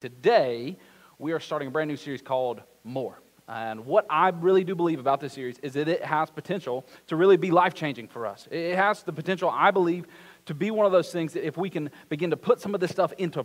Today, 0.00 0.78
we 1.18 1.32
are 1.32 1.40
starting 1.40 1.68
a 1.68 1.70
brand 1.70 1.88
new 1.88 1.96
series 1.96 2.22
called 2.22 2.62
More. 2.84 3.20
And 3.46 3.84
what 3.84 4.06
I 4.08 4.30
really 4.30 4.64
do 4.64 4.74
believe 4.74 4.98
about 4.98 5.20
this 5.20 5.34
series 5.34 5.58
is 5.58 5.74
that 5.74 5.88
it 5.88 6.02
has 6.02 6.30
potential 6.30 6.86
to 7.08 7.16
really 7.16 7.36
be 7.36 7.50
life 7.50 7.74
changing 7.74 8.08
for 8.08 8.26
us. 8.26 8.48
It 8.50 8.76
has 8.76 9.02
the 9.02 9.12
potential, 9.12 9.50
I 9.50 9.70
believe, 9.70 10.06
to 10.46 10.54
be 10.54 10.70
one 10.70 10.86
of 10.86 10.92
those 10.92 11.12
things 11.12 11.34
that 11.34 11.46
if 11.46 11.58
we 11.58 11.68
can 11.68 11.90
begin 12.08 12.30
to 12.30 12.38
put 12.38 12.62
some 12.62 12.74
of 12.74 12.80
this 12.80 12.90
stuff 12.90 13.12
into 13.18 13.44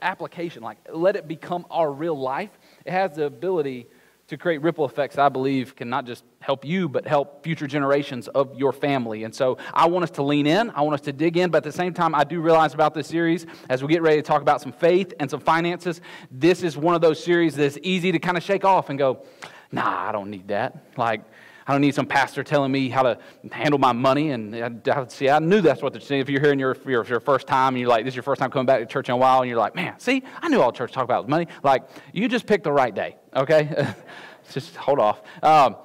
application, 0.00 0.64
like 0.64 0.78
let 0.92 1.14
it 1.14 1.28
become 1.28 1.66
our 1.70 1.92
real 1.92 2.18
life, 2.18 2.50
it 2.84 2.90
has 2.90 3.14
the 3.14 3.26
ability 3.26 3.86
to 4.28 4.36
create 4.36 4.62
ripple 4.62 4.84
effects, 4.84 5.18
I 5.18 5.28
believe, 5.28 5.76
can 5.76 5.90
not 5.90 6.06
just 6.06 6.24
help 6.40 6.64
you, 6.64 6.88
but 6.88 7.06
help 7.06 7.42
future 7.44 7.66
generations 7.66 8.28
of 8.28 8.54
your 8.54 8.72
family. 8.72 9.24
And 9.24 9.34
so 9.34 9.58
I 9.74 9.86
want 9.86 10.04
us 10.04 10.10
to 10.12 10.22
lean 10.22 10.46
in, 10.46 10.70
I 10.70 10.80
want 10.82 10.94
us 10.94 11.00
to 11.02 11.12
dig 11.12 11.36
in, 11.36 11.50
but 11.50 11.58
at 11.58 11.64
the 11.64 11.72
same 11.72 11.92
time, 11.92 12.14
I 12.14 12.24
do 12.24 12.40
realize 12.40 12.72
about 12.74 12.94
this 12.94 13.08
series, 13.08 13.46
as 13.68 13.82
we 13.82 13.88
get 13.88 14.02
ready 14.02 14.16
to 14.16 14.22
talk 14.22 14.42
about 14.42 14.60
some 14.60 14.72
faith 14.72 15.12
and 15.20 15.30
some 15.30 15.40
finances, 15.40 16.00
this 16.30 16.62
is 16.62 16.76
one 16.76 16.94
of 16.94 17.00
those 17.00 17.22
series 17.22 17.54
that's 17.56 17.78
easy 17.82 18.12
to 18.12 18.18
kind 18.18 18.36
of 18.36 18.42
shake 18.42 18.64
off 18.64 18.90
and 18.90 18.98
go, 18.98 19.24
nah, 19.70 20.08
I 20.08 20.12
don't 20.12 20.30
need 20.30 20.48
that. 20.48 20.84
Like, 20.96 21.22
I 21.66 21.72
don't 21.72 21.80
need 21.80 21.94
some 21.94 22.06
pastor 22.06 22.42
telling 22.42 22.72
me 22.72 22.88
how 22.88 23.02
to 23.02 23.18
handle 23.50 23.78
my 23.78 23.92
money. 23.92 24.30
And 24.30 24.54
I, 24.56 25.06
see, 25.08 25.28
I 25.28 25.38
knew 25.38 25.60
that's 25.60 25.82
what 25.82 25.92
they're 25.92 26.00
saying. 26.00 26.22
If 26.22 26.28
you're 26.28 26.40
here 26.40 26.50
and 26.50 26.60
you're, 26.60 26.76
your, 26.86 27.04
your 27.04 27.20
first 27.20 27.46
time 27.46 27.74
and 27.74 27.80
you're 27.80 27.88
like, 27.88 28.04
this 28.04 28.12
is 28.12 28.16
your 28.16 28.22
first 28.22 28.40
time 28.40 28.50
coming 28.50 28.66
back 28.66 28.80
to 28.80 28.86
church 28.86 29.08
in 29.08 29.14
a 29.14 29.16
while, 29.16 29.40
and 29.40 29.48
you're 29.48 29.58
like, 29.58 29.74
man, 29.74 29.98
see, 29.98 30.22
I 30.40 30.48
knew 30.48 30.60
all 30.60 30.72
church 30.72 30.92
talk 30.92 31.04
about 31.04 31.24
was 31.24 31.30
money. 31.30 31.46
Like, 31.62 31.84
you 32.12 32.28
just 32.28 32.46
picked 32.46 32.64
the 32.64 32.72
right 32.72 32.94
day, 32.94 33.16
okay? 33.34 33.94
just 34.52 34.76
hold 34.76 34.98
off. 34.98 35.22
Um, 35.42 35.76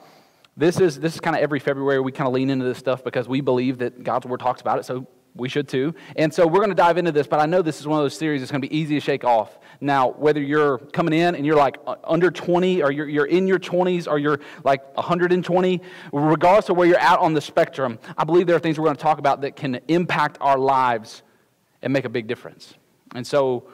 this 0.56 0.80
is, 0.80 1.00
this 1.00 1.14
is 1.14 1.20
kind 1.20 1.36
of 1.36 1.42
every 1.42 1.60
February 1.60 2.00
we 2.00 2.12
kind 2.12 2.28
of 2.28 2.34
lean 2.34 2.50
into 2.50 2.66
this 2.66 2.80
stuff 2.80 3.04
because 3.04 3.28
we 3.28 3.42
believe 3.42 3.78
that 3.78 4.04
God's 4.04 4.26
Word 4.26 4.40
talks 4.40 4.62
about 4.62 4.80
it, 4.80 4.86
so 4.86 5.08
we 5.36 5.50
should 5.50 5.68
too. 5.68 5.94
And 6.16 6.34
so 6.34 6.48
we're 6.48 6.60
going 6.60 6.70
to 6.70 6.76
dive 6.76 6.98
into 6.98 7.12
this, 7.12 7.28
but 7.28 7.40
I 7.40 7.46
know 7.46 7.62
this 7.62 7.80
is 7.80 7.88
one 7.88 8.00
of 8.00 8.04
those 8.04 8.18
series 8.18 8.42
that's 8.42 8.52
going 8.52 8.62
to 8.62 8.68
be 8.68 8.76
easy 8.76 8.96
to 8.96 9.00
shake 9.00 9.24
off. 9.24 9.60
Now, 9.80 10.12
whether 10.12 10.42
you're 10.42 10.80
coming 10.80 11.14
in 11.14 11.36
and 11.36 11.46
you're 11.46 11.56
like 11.56 11.78
under 12.04 12.32
20, 12.32 12.82
or 12.82 12.92
you're, 12.92 13.08
you're 13.08 13.26
in 13.26 13.48
your 13.48 13.60
20s, 13.60 14.08
or 14.08 14.18
you're 14.18 14.40
like 14.64 14.96
120, 14.96 15.82
regardless 16.12 16.70
of 16.70 16.78
where 16.78 16.88
you're 16.88 17.00
at 17.00 17.20
on 17.20 17.34
the 17.34 17.42
spectrum, 17.42 18.00
I 18.18 18.24
believe 18.24 18.48
there 18.48 18.56
are 18.56 18.60
things 18.60 18.80
we're 18.80 18.86
going 18.86 18.96
to 18.96 19.02
talk 19.02 19.20
about 19.20 19.42
that 19.42 19.56
can 19.56 19.80
impact 19.88 20.38
our 20.42 20.58
lives 20.58 21.22
and 21.82 21.94
make 21.94 22.06
a 22.06 22.10
big 22.10 22.28
difference. 22.28 22.74
And 23.14 23.26
so, 23.26 23.70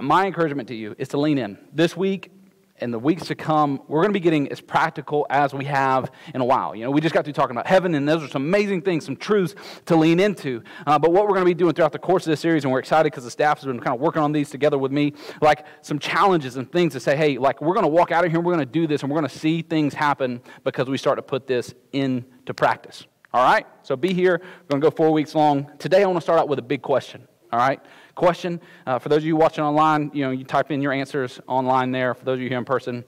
my 0.00 0.26
encouragement 0.26 0.68
to 0.68 0.74
you 0.74 0.96
is 0.98 1.08
to 1.08 1.18
lean 1.18 1.38
in. 1.38 1.56
This 1.72 1.96
week, 1.96 2.32
in 2.78 2.90
the 2.90 2.98
weeks 2.98 3.26
to 3.26 3.34
come, 3.34 3.80
we're 3.86 4.00
going 4.00 4.12
to 4.12 4.18
be 4.18 4.20
getting 4.20 4.50
as 4.50 4.60
practical 4.60 5.26
as 5.30 5.54
we 5.54 5.64
have 5.64 6.10
in 6.34 6.40
a 6.40 6.44
while. 6.44 6.74
You 6.74 6.84
know, 6.84 6.90
we 6.90 7.00
just 7.00 7.14
got 7.14 7.24
through 7.24 7.32
talking 7.32 7.52
about 7.52 7.68
heaven, 7.68 7.94
and 7.94 8.08
those 8.08 8.22
are 8.22 8.28
some 8.28 8.42
amazing 8.42 8.82
things, 8.82 9.04
some 9.04 9.16
truths 9.16 9.54
to 9.86 9.94
lean 9.94 10.18
into. 10.18 10.62
Uh, 10.86 10.98
but 10.98 11.12
what 11.12 11.24
we're 11.24 11.34
going 11.34 11.42
to 11.42 11.50
be 11.50 11.54
doing 11.54 11.72
throughout 11.72 11.92
the 11.92 12.00
course 12.00 12.26
of 12.26 12.30
this 12.30 12.40
series, 12.40 12.64
and 12.64 12.72
we're 12.72 12.80
excited 12.80 13.12
because 13.12 13.24
the 13.24 13.30
staff 13.30 13.58
has 13.58 13.66
been 13.66 13.78
kind 13.78 13.94
of 13.94 14.00
working 14.00 14.22
on 14.22 14.32
these 14.32 14.50
together 14.50 14.76
with 14.76 14.90
me, 14.90 15.12
like 15.40 15.64
some 15.82 15.98
challenges 16.00 16.56
and 16.56 16.70
things 16.72 16.92
to 16.94 17.00
say, 17.00 17.16
hey, 17.16 17.38
like 17.38 17.60
we're 17.60 17.74
going 17.74 17.84
to 17.84 17.88
walk 17.88 18.10
out 18.10 18.24
of 18.24 18.30
here, 18.32 18.38
and 18.38 18.46
we're 18.46 18.54
going 18.54 18.66
to 18.66 18.72
do 18.72 18.88
this, 18.88 19.02
and 19.02 19.10
we're 19.10 19.20
going 19.20 19.30
to 19.30 19.38
see 19.38 19.62
things 19.62 19.94
happen 19.94 20.42
because 20.64 20.88
we 20.88 20.98
start 20.98 21.16
to 21.16 21.22
put 21.22 21.46
this 21.46 21.74
into 21.92 22.52
practice. 22.54 23.06
All 23.32 23.44
right? 23.44 23.66
So 23.82 23.96
be 23.96 24.12
here. 24.12 24.40
We're 24.40 24.78
going 24.78 24.80
to 24.80 24.90
go 24.90 24.90
four 24.90 25.12
weeks 25.12 25.34
long. 25.34 25.70
Today, 25.78 26.02
I 26.02 26.06
want 26.06 26.18
to 26.18 26.22
start 26.22 26.40
out 26.40 26.48
with 26.48 26.58
a 26.58 26.62
big 26.62 26.82
question. 26.82 27.26
All 27.52 27.58
right? 27.58 27.80
Question. 28.14 28.60
Uh, 28.86 28.98
for 28.98 29.08
those 29.08 29.18
of 29.18 29.24
you 29.24 29.36
watching 29.36 29.64
online, 29.64 30.10
you 30.14 30.24
know, 30.24 30.30
you 30.30 30.44
type 30.44 30.70
in 30.70 30.80
your 30.80 30.92
answers 30.92 31.40
online 31.46 31.92
there. 31.92 32.14
For 32.14 32.24
those 32.24 32.34
of 32.34 32.42
you 32.42 32.48
here 32.48 32.58
in 32.58 32.64
person, 32.64 33.04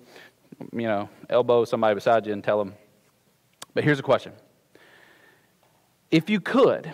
you 0.73 0.87
know, 0.87 1.09
elbow 1.31 1.65
somebody 1.65 1.95
beside 1.95 2.27
you 2.27 2.33
and 2.33 2.43
tell 2.43 2.59
them. 2.59 2.75
But 3.75 3.85
here's 3.85 3.98
a 3.98 4.03
question. 4.03 4.33
If 6.11 6.31
you 6.31 6.41
could, 6.41 6.93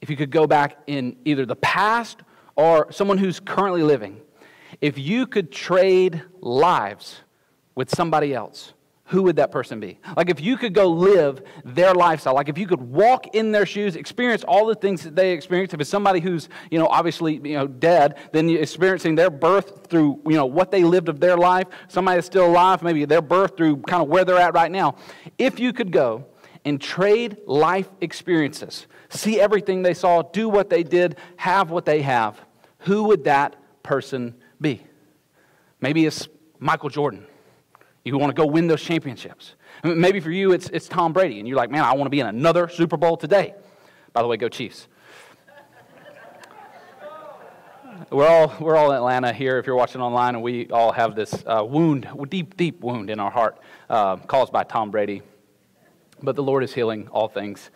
if 0.00 0.10
you 0.10 0.16
could 0.16 0.30
go 0.30 0.46
back 0.46 0.78
in 0.86 1.16
either 1.24 1.46
the 1.46 1.56
past 1.56 2.20
or 2.56 2.90
someone 2.90 3.18
who's 3.18 3.38
currently 3.38 3.82
living, 3.82 4.20
if 4.80 4.98
you 4.98 5.26
could 5.26 5.52
trade 5.52 6.22
lives 6.40 7.20
with 7.74 7.94
somebody 7.94 8.34
else, 8.34 8.72
who 9.10 9.24
would 9.24 9.34
that 9.34 9.50
person 9.50 9.80
be? 9.80 9.98
Like 10.16 10.30
if 10.30 10.40
you 10.40 10.56
could 10.56 10.72
go 10.72 10.86
live 10.86 11.42
their 11.64 11.92
lifestyle, 11.94 12.34
like 12.34 12.48
if 12.48 12.56
you 12.56 12.68
could 12.68 12.80
walk 12.80 13.34
in 13.34 13.50
their 13.50 13.66
shoes, 13.66 13.96
experience 13.96 14.44
all 14.44 14.66
the 14.66 14.76
things 14.76 15.02
that 15.02 15.16
they 15.16 15.32
experienced. 15.32 15.74
If 15.74 15.80
it's 15.80 15.90
somebody 15.90 16.20
who's, 16.20 16.48
you 16.70 16.78
know, 16.78 16.86
obviously, 16.86 17.34
you 17.42 17.56
know, 17.56 17.66
dead, 17.66 18.18
then 18.30 18.48
you're 18.48 18.62
experiencing 18.62 19.16
their 19.16 19.28
birth 19.28 19.88
through, 19.88 20.20
you 20.26 20.36
know, 20.36 20.46
what 20.46 20.70
they 20.70 20.84
lived 20.84 21.08
of 21.08 21.18
their 21.18 21.36
life. 21.36 21.66
Somebody 21.88 22.18
that's 22.18 22.28
still 22.28 22.46
alive, 22.46 22.84
maybe 22.84 23.04
their 23.04 23.20
birth 23.20 23.56
through 23.56 23.78
kind 23.78 24.00
of 24.00 24.08
where 24.08 24.24
they're 24.24 24.38
at 24.38 24.54
right 24.54 24.70
now. 24.70 24.94
If 25.38 25.58
you 25.58 25.72
could 25.72 25.90
go 25.90 26.26
and 26.64 26.80
trade 26.80 27.38
life 27.46 27.88
experiences, 28.00 28.86
see 29.08 29.40
everything 29.40 29.82
they 29.82 29.94
saw, 29.94 30.22
do 30.22 30.48
what 30.48 30.70
they 30.70 30.84
did, 30.84 31.16
have 31.34 31.70
what 31.70 31.84
they 31.84 32.02
have, 32.02 32.40
who 32.78 33.02
would 33.04 33.24
that 33.24 33.56
person 33.82 34.36
be? 34.60 34.84
Maybe 35.80 36.06
it's 36.06 36.28
Michael 36.60 36.90
Jordan. 36.90 37.26
You 38.04 38.16
want 38.16 38.34
to 38.34 38.40
go 38.40 38.46
win 38.46 38.66
those 38.66 38.82
championships. 38.82 39.54
Maybe 39.84 40.20
for 40.20 40.30
you, 40.30 40.52
it's, 40.52 40.68
it's 40.70 40.88
Tom 40.88 41.12
Brady, 41.12 41.38
and 41.38 41.46
you're 41.46 41.56
like, 41.56 41.70
man, 41.70 41.84
I 41.84 41.92
want 41.92 42.06
to 42.06 42.10
be 42.10 42.20
in 42.20 42.26
another 42.26 42.68
Super 42.68 42.96
Bowl 42.96 43.16
today. 43.16 43.54
By 44.12 44.22
the 44.22 44.28
way, 44.28 44.36
go 44.36 44.48
Chiefs. 44.48 44.88
we're 48.10 48.26
all, 48.26 48.54
we're 48.58 48.76
all 48.76 48.90
in 48.90 48.96
Atlanta 48.96 49.32
here 49.32 49.58
if 49.58 49.66
you're 49.66 49.76
watching 49.76 50.00
online, 50.00 50.34
and 50.34 50.42
we 50.42 50.68
all 50.70 50.92
have 50.92 51.14
this 51.14 51.34
uh, 51.46 51.62
wound, 51.64 52.08
deep, 52.28 52.56
deep 52.56 52.80
wound 52.80 53.10
in 53.10 53.20
our 53.20 53.30
heart 53.30 53.58
uh, 53.90 54.16
caused 54.16 54.52
by 54.52 54.64
Tom 54.64 54.90
Brady. 54.90 55.20
But 56.22 56.36
the 56.36 56.42
Lord 56.42 56.64
is 56.64 56.72
healing 56.72 57.08
all 57.08 57.28
things. 57.28 57.70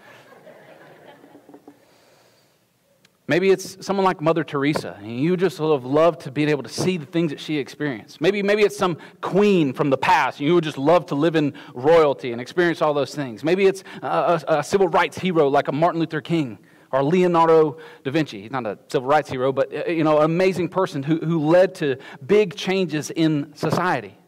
Maybe 3.27 3.51
it's 3.51 3.85
someone 3.85 4.05
like 4.05 4.21
Mother 4.21 4.45
Teresa, 4.45 4.99
and 4.99 5.19
you 5.19 5.35
just 5.39 5.57
sort 5.57 5.75
of 5.75 5.87
love 5.87 6.19
to 6.19 6.31
be 6.31 6.45
able 6.45 6.62
to 6.62 6.69
see 6.69 6.99
the 6.99 7.07
things 7.07 7.31
that 7.31 7.41
she 7.41 7.57
experienced. 7.57 8.21
Maybe, 8.21 8.43
maybe 8.43 8.62
it's 8.62 8.77
some 8.77 8.99
queen 9.23 9.73
from 9.73 9.89
the 9.89 9.97
past, 9.97 10.41
and 10.41 10.47
you 10.47 10.55
would 10.55 10.65
just 10.65 10.77
love 10.77 11.07
to 11.07 11.15
live 11.15 11.35
in 11.35 11.55
royalty 11.73 12.33
and 12.33 12.41
experience 12.41 12.83
all 12.83 12.93
those 12.93 13.15
things. 13.15 13.43
Maybe 13.43 13.65
it's 13.65 13.83
a, 14.03 14.43
a, 14.47 14.59
a 14.59 14.65
civil 14.65 14.89
rights 14.89 15.19
hero 15.19 15.49
like 15.49 15.69
a 15.69 15.73
Martin 15.73 16.01
Luther 16.01 16.21
King 16.21 16.59
or 16.93 17.03
Leonardo 17.03 17.79
da 18.05 18.11
Vinci. 18.11 18.43
He's 18.43 18.51
not 18.51 18.67
a 18.67 18.79
civil 18.89 19.09
rights 19.09 19.31
hero, 19.31 19.53
but 19.53 19.75
uh, 19.75 19.91
you 19.91 20.05
know, 20.05 20.19
an 20.19 20.27
amazing 20.27 20.69
person 20.69 21.03
who, 21.03 21.17
who 21.17 21.39
led 21.39 21.75
to 21.77 21.97
big 22.27 22.55
changes 22.55 23.11
in 23.11 23.55
society. 23.55 24.19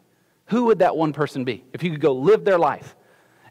Who 0.46 0.64
would 0.64 0.78
that 0.78 0.96
one 0.96 1.12
person 1.12 1.44
be 1.44 1.64
if 1.74 1.82
you 1.82 1.90
could 1.90 2.00
go 2.00 2.14
live 2.14 2.46
their 2.46 2.58
life? 2.58 2.95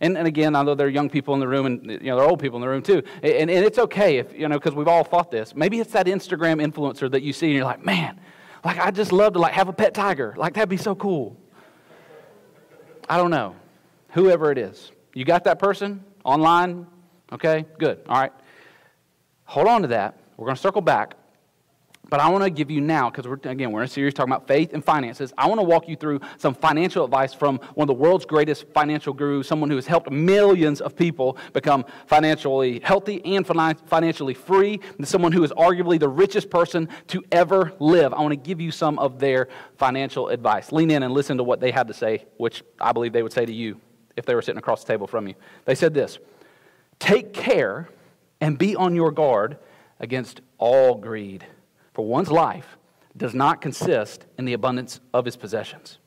And, 0.05 0.17
and 0.17 0.27
again, 0.27 0.55
although 0.55 0.75
there 0.75 0.85
are 0.85 0.89
young 0.91 1.09
people 1.09 1.33
in 1.33 1.39
the 1.39 1.47
room 1.47 1.65
and 1.65 1.83
you 1.83 1.99
know, 1.99 2.17
there 2.17 2.25
are 2.25 2.29
old 2.29 2.39
people 2.39 2.57
in 2.57 2.61
the 2.61 2.67
room 2.67 2.83
too. 2.83 3.01
And, 3.23 3.49
and 3.49 3.65
it's 3.65 3.79
okay 3.79 4.17
if, 4.17 4.37
you 4.37 4.47
know, 4.47 4.59
because 4.59 4.75
we've 4.75 4.87
all 4.87 5.03
thought 5.03 5.31
this. 5.31 5.55
Maybe 5.55 5.79
it's 5.79 5.93
that 5.93 6.05
Instagram 6.05 6.63
influencer 6.63 7.09
that 7.09 7.23
you 7.23 7.33
see 7.33 7.47
and 7.47 7.55
you're 7.55 7.65
like, 7.65 7.83
man, 7.83 8.19
like 8.63 8.77
I 8.77 8.91
just 8.91 9.11
love 9.11 9.33
to 9.33 9.39
like 9.39 9.53
have 9.53 9.67
a 9.67 9.73
pet 9.73 9.95
tiger. 9.95 10.35
Like 10.37 10.53
that'd 10.53 10.69
be 10.69 10.77
so 10.77 10.93
cool. 10.93 11.35
I 13.09 13.17
don't 13.17 13.31
know. 13.31 13.55
Whoever 14.09 14.51
it 14.51 14.59
is. 14.59 14.91
You 15.13 15.25
got 15.25 15.43
that 15.45 15.57
person 15.57 16.03
online? 16.23 16.85
Okay, 17.31 17.65
good. 17.79 18.01
All 18.07 18.21
right. 18.21 18.31
Hold 19.45 19.67
on 19.67 19.81
to 19.81 19.87
that. 19.89 20.19
We're 20.37 20.45
going 20.45 20.55
to 20.55 20.61
circle 20.61 20.81
back. 20.81 21.15
But 22.09 22.19
I 22.19 22.29
want 22.29 22.43
to 22.43 22.49
give 22.49 22.69
you 22.69 22.81
now, 22.81 23.09
because 23.09 23.27
we're, 23.27 23.39
again, 23.49 23.71
we're 23.71 23.81
in 23.81 23.85
a 23.85 23.89
series 23.89 24.13
talking 24.13 24.31
about 24.31 24.47
faith 24.47 24.73
and 24.73 24.83
finances. 24.83 25.33
I 25.37 25.47
want 25.47 25.59
to 25.59 25.63
walk 25.63 25.87
you 25.87 25.95
through 25.95 26.19
some 26.37 26.53
financial 26.53 27.03
advice 27.03 27.33
from 27.33 27.59
one 27.73 27.85
of 27.85 27.95
the 27.95 28.01
world's 28.01 28.25
greatest 28.25 28.67
financial 28.73 29.13
gurus, 29.13 29.47
someone 29.47 29.69
who 29.69 29.75
has 29.75 29.87
helped 29.87 30.11
millions 30.11 30.81
of 30.81 30.95
people 30.95 31.37
become 31.53 31.85
financially 32.05 32.79
healthy 32.83 33.23
and 33.25 33.45
financially 33.45 34.33
free, 34.33 34.79
and 34.97 35.07
someone 35.07 35.31
who 35.31 35.43
is 35.43 35.51
arguably 35.53 35.99
the 35.99 36.09
richest 36.09 36.49
person 36.49 36.87
to 37.07 37.23
ever 37.31 37.73
live. 37.79 38.13
I 38.13 38.21
want 38.21 38.33
to 38.33 38.35
give 38.37 38.61
you 38.61 38.71
some 38.71 38.99
of 38.99 39.19
their 39.19 39.47
financial 39.77 40.29
advice. 40.29 40.71
Lean 40.71 40.91
in 40.91 41.03
and 41.03 41.13
listen 41.13 41.37
to 41.37 41.43
what 41.43 41.59
they 41.59 41.71
had 41.71 41.87
to 41.87 41.93
say, 41.93 42.25
which 42.37 42.63
I 42.79 42.91
believe 42.91 43.13
they 43.13 43.23
would 43.23 43.33
say 43.33 43.45
to 43.45 43.53
you 43.53 43.79
if 44.15 44.25
they 44.25 44.35
were 44.35 44.41
sitting 44.41 44.59
across 44.59 44.83
the 44.83 44.93
table 44.93 45.07
from 45.07 45.27
you. 45.27 45.33
They 45.65 45.75
said 45.75 45.93
this 45.93 46.19
Take 46.99 47.33
care 47.33 47.89
and 48.39 48.57
be 48.57 48.75
on 48.75 48.95
your 48.95 49.11
guard 49.11 49.57
against 49.99 50.41
all 50.57 50.95
greed 50.95 51.45
for 51.95 52.05
one's 52.05 52.29
life 52.29 52.77
does 53.17 53.33
not 53.33 53.61
consist 53.61 54.25
in 54.37 54.45
the 54.45 54.53
abundance 54.53 54.99
of 55.13 55.25
his 55.25 55.37
possessions. 55.37 55.97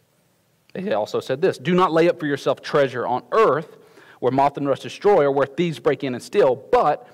They 0.74 0.92
also 0.92 1.18
said 1.18 1.40
this 1.40 1.58
Do 1.58 1.74
not 1.74 1.92
lay 1.92 2.08
up 2.08 2.20
for 2.20 2.26
yourself 2.26 2.60
treasure 2.60 3.06
on 3.06 3.24
earth 3.32 3.76
where 4.20 4.30
moth 4.30 4.56
and 4.56 4.68
rust 4.68 4.82
destroy 4.82 5.24
or 5.24 5.32
where 5.32 5.46
thieves 5.46 5.78
break 5.78 6.04
in 6.04 6.14
and 6.14 6.22
steal, 6.22 6.54
but 6.54 7.08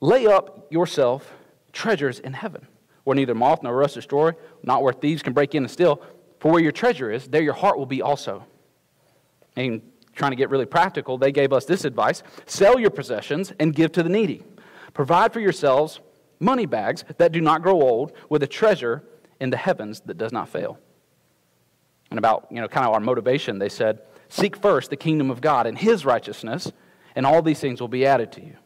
lay 0.00 0.26
up 0.26 0.66
yourself 0.70 1.32
treasures 1.72 2.18
in 2.18 2.32
heaven 2.32 2.66
where 3.04 3.14
neither 3.14 3.34
moth 3.34 3.62
nor 3.62 3.74
rust 3.74 3.94
destroy, 3.94 4.32
not 4.62 4.82
where 4.82 4.92
thieves 4.92 5.22
can 5.22 5.32
break 5.32 5.54
in 5.54 5.64
and 5.64 5.70
steal. 5.70 6.00
For 6.38 6.50
where 6.50 6.62
your 6.62 6.72
treasure 6.72 7.10
is, 7.10 7.28
there 7.28 7.42
your 7.42 7.54
heart 7.54 7.78
will 7.78 7.86
be 7.86 8.02
also. 8.02 8.44
And 9.56 9.82
trying 10.14 10.32
to 10.32 10.36
get 10.36 10.50
really 10.50 10.66
practical, 10.66 11.18
they 11.18 11.32
gave 11.32 11.52
us 11.52 11.64
this 11.64 11.84
advice 11.84 12.22
sell 12.46 12.78
your 12.78 12.90
possessions 12.90 13.52
and 13.58 13.74
give 13.74 13.92
to 13.92 14.02
the 14.02 14.08
needy. 14.08 14.42
Provide 14.94 15.32
for 15.32 15.40
yourselves 15.40 16.00
money 16.42 16.66
bags 16.66 17.04
that 17.18 17.32
do 17.32 17.40
not 17.40 17.62
grow 17.62 17.80
old, 17.80 18.12
with 18.28 18.42
a 18.42 18.46
treasure 18.46 19.02
in 19.40 19.50
the 19.50 19.56
heavens 19.56 20.00
that 20.06 20.18
does 20.18 20.32
not 20.32 20.48
fail. 20.48 20.78
And 22.10 22.18
about, 22.18 22.48
you 22.50 22.60
know, 22.60 22.68
kind 22.68 22.86
of 22.86 22.92
our 22.92 23.00
motivation, 23.00 23.58
they 23.58 23.68
said, 23.68 24.02
Seek 24.28 24.56
first 24.56 24.90
the 24.90 24.96
kingdom 24.96 25.30
of 25.30 25.40
God 25.40 25.66
and 25.66 25.76
his 25.76 26.04
righteousness, 26.04 26.70
and 27.14 27.24
all 27.24 27.42
these 27.42 27.60
things 27.60 27.80
will 27.80 27.88
be 27.88 28.06
added 28.06 28.32
to 28.32 28.40
you. 28.42 28.56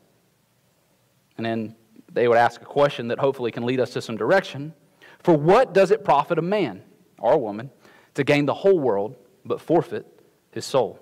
And 1.36 1.44
then 1.44 1.76
they 2.12 2.28
would 2.28 2.38
ask 2.38 2.60
a 2.62 2.64
question 2.64 3.08
that 3.08 3.18
hopefully 3.18 3.50
can 3.50 3.64
lead 3.64 3.80
us 3.80 3.90
to 3.90 4.02
some 4.02 4.16
direction. 4.16 4.72
For 5.20 5.36
what 5.36 5.74
does 5.74 5.90
it 5.90 6.04
profit 6.04 6.38
a 6.38 6.42
man 6.42 6.82
or 7.18 7.32
a 7.32 7.38
woman 7.38 7.70
to 8.14 8.24
gain 8.24 8.46
the 8.46 8.54
whole 8.54 8.78
world 8.78 9.16
but 9.44 9.60
forfeit 9.60 10.06
his 10.50 10.64
soul? 10.64 10.98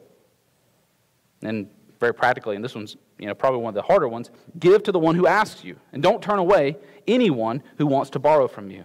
And 1.42 1.68
very 2.00 2.14
practically, 2.14 2.56
and 2.56 2.64
this 2.64 2.74
one's 2.74 2.96
you 3.18 3.26
know, 3.26 3.34
probably 3.34 3.60
one 3.60 3.70
of 3.70 3.74
the 3.74 3.82
harder 3.82 4.08
ones, 4.08 4.30
give 4.58 4.82
to 4.84 4.92
the 4.92 4.98
one 4.98 5.14
who 5.14 5.26
asks 5.26 5.64
you, 5.64 5.76
and 5.92 6.02
don't 6.02 6.22
turn 6.22 6.38
away 6.38 6.76
anyone 7.06 7.62
who 7.78 7.86
wants 7.86 8.10
to 8.10 8.18
borrow 8.18 8.48
from 8.48 8.70
you. 8.70 8.84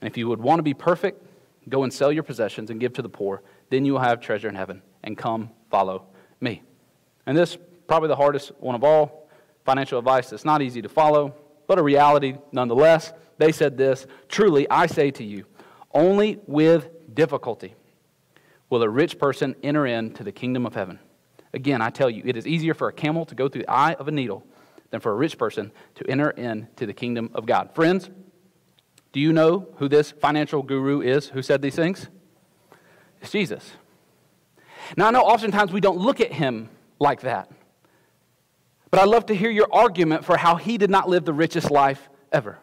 And 0.00 0.08
if 0.08 0.16
you 0.16 0.28
would 0.28 0.40
want 0.40 0.58
to 0.58 0.62
be 0.62 0.74
perfect, 0.74 1.24
go 1.68 1.82
and 1.82 1.92
sell 1.92 2.12
your 2.12 2.22
possessions 2.22 2.70
and 2.70 2.78
give 2.80 2.92
to 2.94 3.02
the 3.02 3.08
poor. 3.08 3.42
Then 3.70 3.84
you 3.84 3.94
will 3.94 4.00
have 4.00 4.20
treasure 4.20 4.48
in 4.48 4.54
heaven. 4.54 4.82
And 5.02 5.16
come, 5.16 5.50
follow 5.70 6.06
me. 6.40 6.62
And 7.26 7.36
this 7.36 7.58
probably 7.86 8.08
the 8.08 8.16
hardest 8.16 8.52
one 8.60 8.74
of 8.74 8.84
all 8.84 9.28
financial 9.64 9.98
advice. 9.98 10.30
that's 10.30 10.44
not 10.44 10.62
easy 10.62 10.82
to 10.82 10.88
follow, 10.88 11.34
but 11.66 11.78
a 11.78 11.82
reality 11.82 12.36
nonetheless. 12.52 13.12
They 13.38 13.52
said 13.52 13.76
this 13.76 14.06
Truly, 14.28 14.68
I 14.70 14.86
say 14.86 15.10
to 15.12 15.24
you, 15.24 15.46
only 15.92 16.38
with 16.46 17.14
difficulty 17.14 17.74
will 18.70 18.82
a 18.82 18.88
rich 18.88 19.18
person 19.18 19.56
enter 19.62 19.86
into 19.86 20.22
the 20.22 20.32
kingdom 20.32 20.66
of 20.66 20.74
heaven. 20.74 20.98
Again, 21.52 21.80
I 21.80 21.90
tell 21.90 22.10
you, 22.10 22.22
it 22.24 22.36
is 22.36 22.46
easier 22.46 22.74
for 22.74 22.88
a 22.88 22.92
camel 22.92 23.24
to 23.26 23.34
go 23.34 23.48
through 23.48 23.62
the 23.62 23.70
eye 23.70 23.94
of 23.94 24.08
a 24.08 24.10
needle 24.10 24.44
than 24.90 25.00
for 25.00 25.12
a 25.12 25.14
rich 25.14 25.38
person 25.38 25.72
to 25.96 26.10
enter 26.10 26.30
into 26.30 26.86
the 26.86 26.92
kingdom 26.92 27.30
of 27.34 27.46
God. 27.46 27.70
Friends, 27.74 28.10
do 29.12 29.20
you 29.20 29.32
know 29.32 29.68
who 29.76 29.88
this 29.88 30.10
financial 30.10 30.62
guru 30.62 31.00
is 31.00 31.28
who 31.28 31.42
said 31.42 31.62
these 31.62 31.74
things? 31.74 32.08
It's 33.20 33.30
Jesus. 33.30 33.72
Now, 34.96 35.08
I 35.08 35.10
know 35.10 35.22
oftentimes 35.22 35.72
we 35.72 35.80
don't 35.80 35.98
look 35.98 36.20
at 36.20 36.32
him 36.32 36.68
like 36.98 37.22
that, 37.22 37.50
but 38.90 39.00
I'd 39.00 39.08
love 39.08 39.26
to 39.26 39.34
hear 39.34 39.50
your 39.50 39.68
argument 39.72 40.24
for 40.24 40.36
how 40.36 40.56
he 40.56 40.78
did 40.78 40.90
not 40.90 41.08
live 41.08 41.24
the 41.24 41.32
richest 41.32 41.70
life 41.70 42.08
ever. 42.32 42.58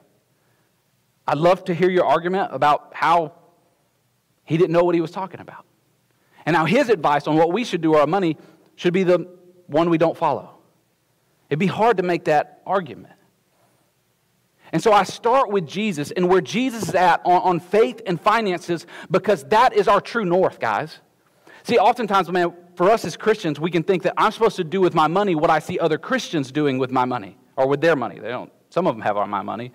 I'd 1.27 1.37
love 1.37 1.63
to 1.65 1.73
hear 1.73 1.89
your 1.89 2.05
argument 2.05 2.49
about 2.53 2.91
how 2.93 3.33
he 4.43 4.57
didn't 4.57 4.71
know 4.71 4.83
what 4.83 4.95
he 4.95 5.01
was 5.01 5.11
talking 5.11 5.39
about. 5.39 5.65
And 6.45 6.55
how 6.55 6.65
his 6.65 6.89
advice 6.89 7.25
on 7.25 7.35
what 7.35 7.51
we 7.51 7.63
should 7.63 7.81
do 7.81 7.91
with 7.91 7.99
our 7.99 8.07
money 8.07 8.37
should 8.75 8.93
be 8.93 9.03
the 9.03 9.27
one 9.67 9.89
we 9.89 9.97
don't 9.97 10.17
follow. 10.17 10.51
It'd 11.49 11.59
be 11.59 11.67
hard 11.67 11.97
to 11.97 12.03
make 12.03 12.25
that 12.25 12.61
argument. 12.65 13.13
And 14.71 14.81
so 14.81 14.91
I 14.91 15.03
start 15.03 15.49
with 15.49 15.67
Jesus 15.67 16.11
and 16.11 16.27
where 16.27 16.41
Jesus 16.41 16.89
is 16.89 16.95
at 16.95 17.21
on, 17.23 17.41
on 17.43 17.59
faith 17.59 18.01
and 18.05 18.19
finances 18.19 18.85
because 19.09 19.43
that 19.45 19.73
is 19.73 19.87
our 19.87 20.01
true 20.01 20.25
north, 20.25 20.59
guys. 20.59 20.99
See, 21.63 21.77
oftentimes, 21.77 22.29
man, 22.31 22.53
for 22.75 22.89
us 22.89 23.05
as 23.05 23.15
Christians, 23.15 23.59
we 23.59 23.71
can 23.71 23.83
think 23.83 24.03
that 24.03 24.13
I'm 24.17 24.31
supposed 24.31 24.55
to 24.57 24.63
do 24.63 24.81
with 24.81 24.93
my 24.93 25.07
money 25.07 25.33
what 25.33 25.49
I 25.49 25.59
see 25.59 25.79
other 25.79 25.97
Christians 25.97 26.51
doing 26.51 26.77
with 26.77 26.91
my 26.91 27.05
money 27.05 27.37
or 27.55 27.67
with 27.67 27.81
their 27.81 27.95
money. 27.95 28.19
They 28.19 28.27
don't, 28.27 28.51
some 28.69 28.85
of 28.85 28.95
them 28.95 29.01
have 29.01 29.17
all 29.17 29.27
my 29.27 29.41
money. 29.41 29.71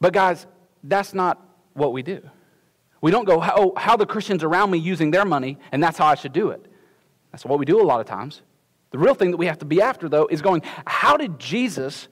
But, 0.00 0.12
guys, 0.12 0.46
that's 0.82 1.14
not 1.14 1.40
what 1.72 1.92
we 1.92 2.02
do. 2.02 2.28
We 3.06 3.12
don't 3.12 3.24
go, 3.24 3.40
oh, 3.40 3.72
how 3.76 3.96
the 3.96 4.04
Christians 4.04 4.42
around 4.42 4.72
me 4.72 4.78
using 4.78 5.12
their 5.12 5.24
money, 5.24 5.60
and 5.70 5.80
that's 5.80 5.96
how 5.96 6.06
I 6.06 6.16
should 6.16 6.32
do 6.32 6.50
it. 6.50 6.66
That's 7.30 7.44
what 7.44 7.60
we 7.60 7.64
do 7.64 7.80
a 7.80 7.86
lot 7.86 8.00
of 8.00 8.06
times. 8.06 8.42
The 8.90 8.98
real 8.98 9.14
thing 9.14 9.30
that 9.30 9.36
we 9.36 9.46
have 9.46 9.60
to 9.60 9.64
be 9.64 9.80
after, 9.80 10.08
though, 10.08 10.26
is 10.26 10.42
going, 10.42 10.62
how 10.88 11.16
did 11.16 11.38
Jesus 11.38 12.08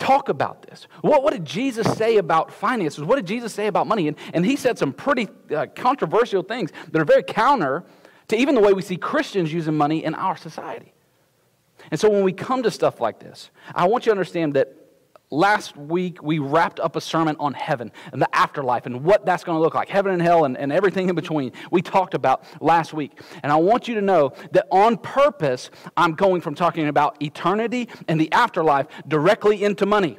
talk 0.00 0.28
about 0.28 0.62
this? 0.62 0.88
What, 1.02 1.22
what 1.22 1.34
did 1.34 1.44
Jesus 1.44 1.86
say 1.96 2.16
about 2.16 2.52
finances? 2.52 3.04
What 3.04 3.14
did 3.14 3.28
Jesus 3.28 3.54
say 3.54 3.68
about 3.68 3.86
money? 3.86 4.08
And, 4.08 4.16
and 4.32 4.44
he 4.44 4.56
said 4.56 4.76
some 4.76 4.92
pretty 4.92 5.28
uh, 5.54 5.66
controversial 5.72 6.42
things 6.42 6.72
that 6.90 7.00
are 7.00 7.04
very 7.04 7.22
counter 7.22 7.84
to 8.26 8.36
even 8.36 8.56
the 8.56 8.60
way 8.60 8.72
we 8.72 8.82
see 8.82 8.96
Christians 8.96 9.52
using 9.52 9.76
money 9.76 10.02
in 10.02 10.16
our 10.16 10.36
society. 10.36 10.92
And 11.92 12.00
so 12.00 12.10
when 12.10 12.24
we 12.24 12.32
come 12.32 12.64
to 12.64 12.72
stuff 12.72 13.00
like 13.00 13.20
this, 13.20 13.50
I 13.72 13.86
want 13.86 14.04
you 14.04 14.10
to 14.10 14.14
understand 14.14 14.54
that 14.54 14.74
last 15.34 15.76
week 15.76 16.22
we 16.22 16.38
wrapped 16.38 16.80
up 16.80 16.96
a 16.96 17.00
sermon 17.00 17.36
on 17.38 17.52
heaven 17.54 17.92
and 18.12 18.22
the 18.22 18.36
afterlife 18.36 18.86
and 18.86 19.02
what 19.04 19.26
that's 19.26 19.44
going 19.44 19.56
to 19.56 19.62
look 19.62 19.74
like 19.74 19.88
heaven 19.88 20.12
and 20.12 20.22
hell 20.22 20.44
and, 20.44 20.56
and 20.56 20.72
everything 20.72 21.08
in 21.08 21.14
between. 21.14 21.52
We 21.70 21.82
talked 21.82 22.14
about 22.14 22.44
last 22.60 22.94
week. 22.94 23.20
And 23.42 23.50
i 23.50 23.56
want 23.56 23.88
you 23.88 23.94
to 23.96 24.00
know 24.00 24.32
that 24.52 24.66
on 24.70 24.96
purpose 24.96 25.70
i'm 25.96 26.14
going 26.14 26.40
from 26.40 26.54
talking 26.54 26.88
about 26.88 27.20
eternity 27.22 27.88
and 28.08 28.20
the 28.20 28.30
afterlife 28.32 28.86
directly 29.08 29.64
into 29.64 29.86
money. 29.86 30.18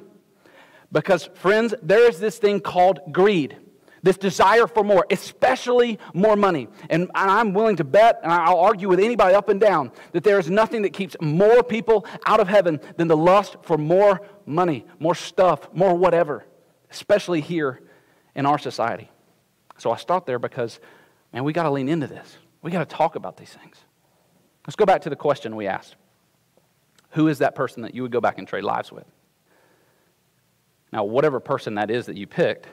Because 0.91 1.29
friends 1.33 1.73
there 1.81 2.07
is 2.07 2.19
this 2.19 2.37
thing 2.37 2.59
called 2.59 2.99
greed 3.11 3.57
this 4.05 4.17
desire 4.17 4.67
for 4.67 4.83
more, 4.83 5.03
especially 5.09 5.97
more 6.13 6.35
money. 6.35 6.67
And 6.91 7.09
I'm 7.15 7.53
willing 7.53 7.75
to 7.77 7.83
bet, 7.83 8.19
and 8.21 8.31
I'll 8.31 8.59
argue 8.59 8.87
with 8.87 8.99
anybody 8.99 9.33
up 9.33 9.49
and 9.49 9.59
down, 9.59 9.91
that 10.11 10.23
there 10.23 10.37
is 10.37 10.47
nothing 10.47 10.83
that 10.83 10.91
keeps 10.91 11.15
more 11.19 11.63
people 11.63 12.05
out 12.27 12.39
of 12.39 12.47
heaven 12.47 12.79
than 12.97 13.07
the 13.07 13.17
lust 13.17 13.57
for 13.63 13.79
more 13.79 14.21
money, 14.45 14.85
more 14.99 15.15
stuff, 15.15 15.67
more 15.73 15.95
whatever, 15.95 16.45
especially 16.91 17.41
here 17.41 17.81
in 18.35 18.45
our 18.45 18.59
society. 18.59 19.09
So 19.79 19.89
I 19.89 19.97
start 19.97 20.27
there 20.27 20.37
because, 20.37 20.79
man, 21.33 21.43
we 21.43 21.51
got 21.51 21.63
to 21.63 21.71
lean 21.71 21.89
into 21.89 22.05
this. 22.05 22.37
We 22.61 22.69
got 22.69 22.87
to 22.87 22.95
talk 22.95 23.15
about 23.15 23.37
these 23.37 23.49
things. 23.49 23.77
Let's 24.67 24.75
go 24.75 24.85
back 24.85 25.01
to 25.01 25.09
the 25.09 25.15
question 25.15 25.55
we 25.55 25.65
asked 25.65 25.95
Who 27.11 27.27
is 27.27 27.39
that 27.39 27.55
person 27.55 27.81
that 27.81 27.95
you 27.95 28.03
would 28.03 28.11
go 28.11 28.21
back 28.21 28.37
and 28.37 28.47
trade 28.47 28.63
lives 28.63 28.91
with? 28.91 29.05
Now, 30.93 31.05
whatever 31.05 31.39
person 31.39 31.73
that 31.75 31.89
is 31.89 32.05
that 32.05 32.15
you 32.15 32.27
picked, 32.27 32.67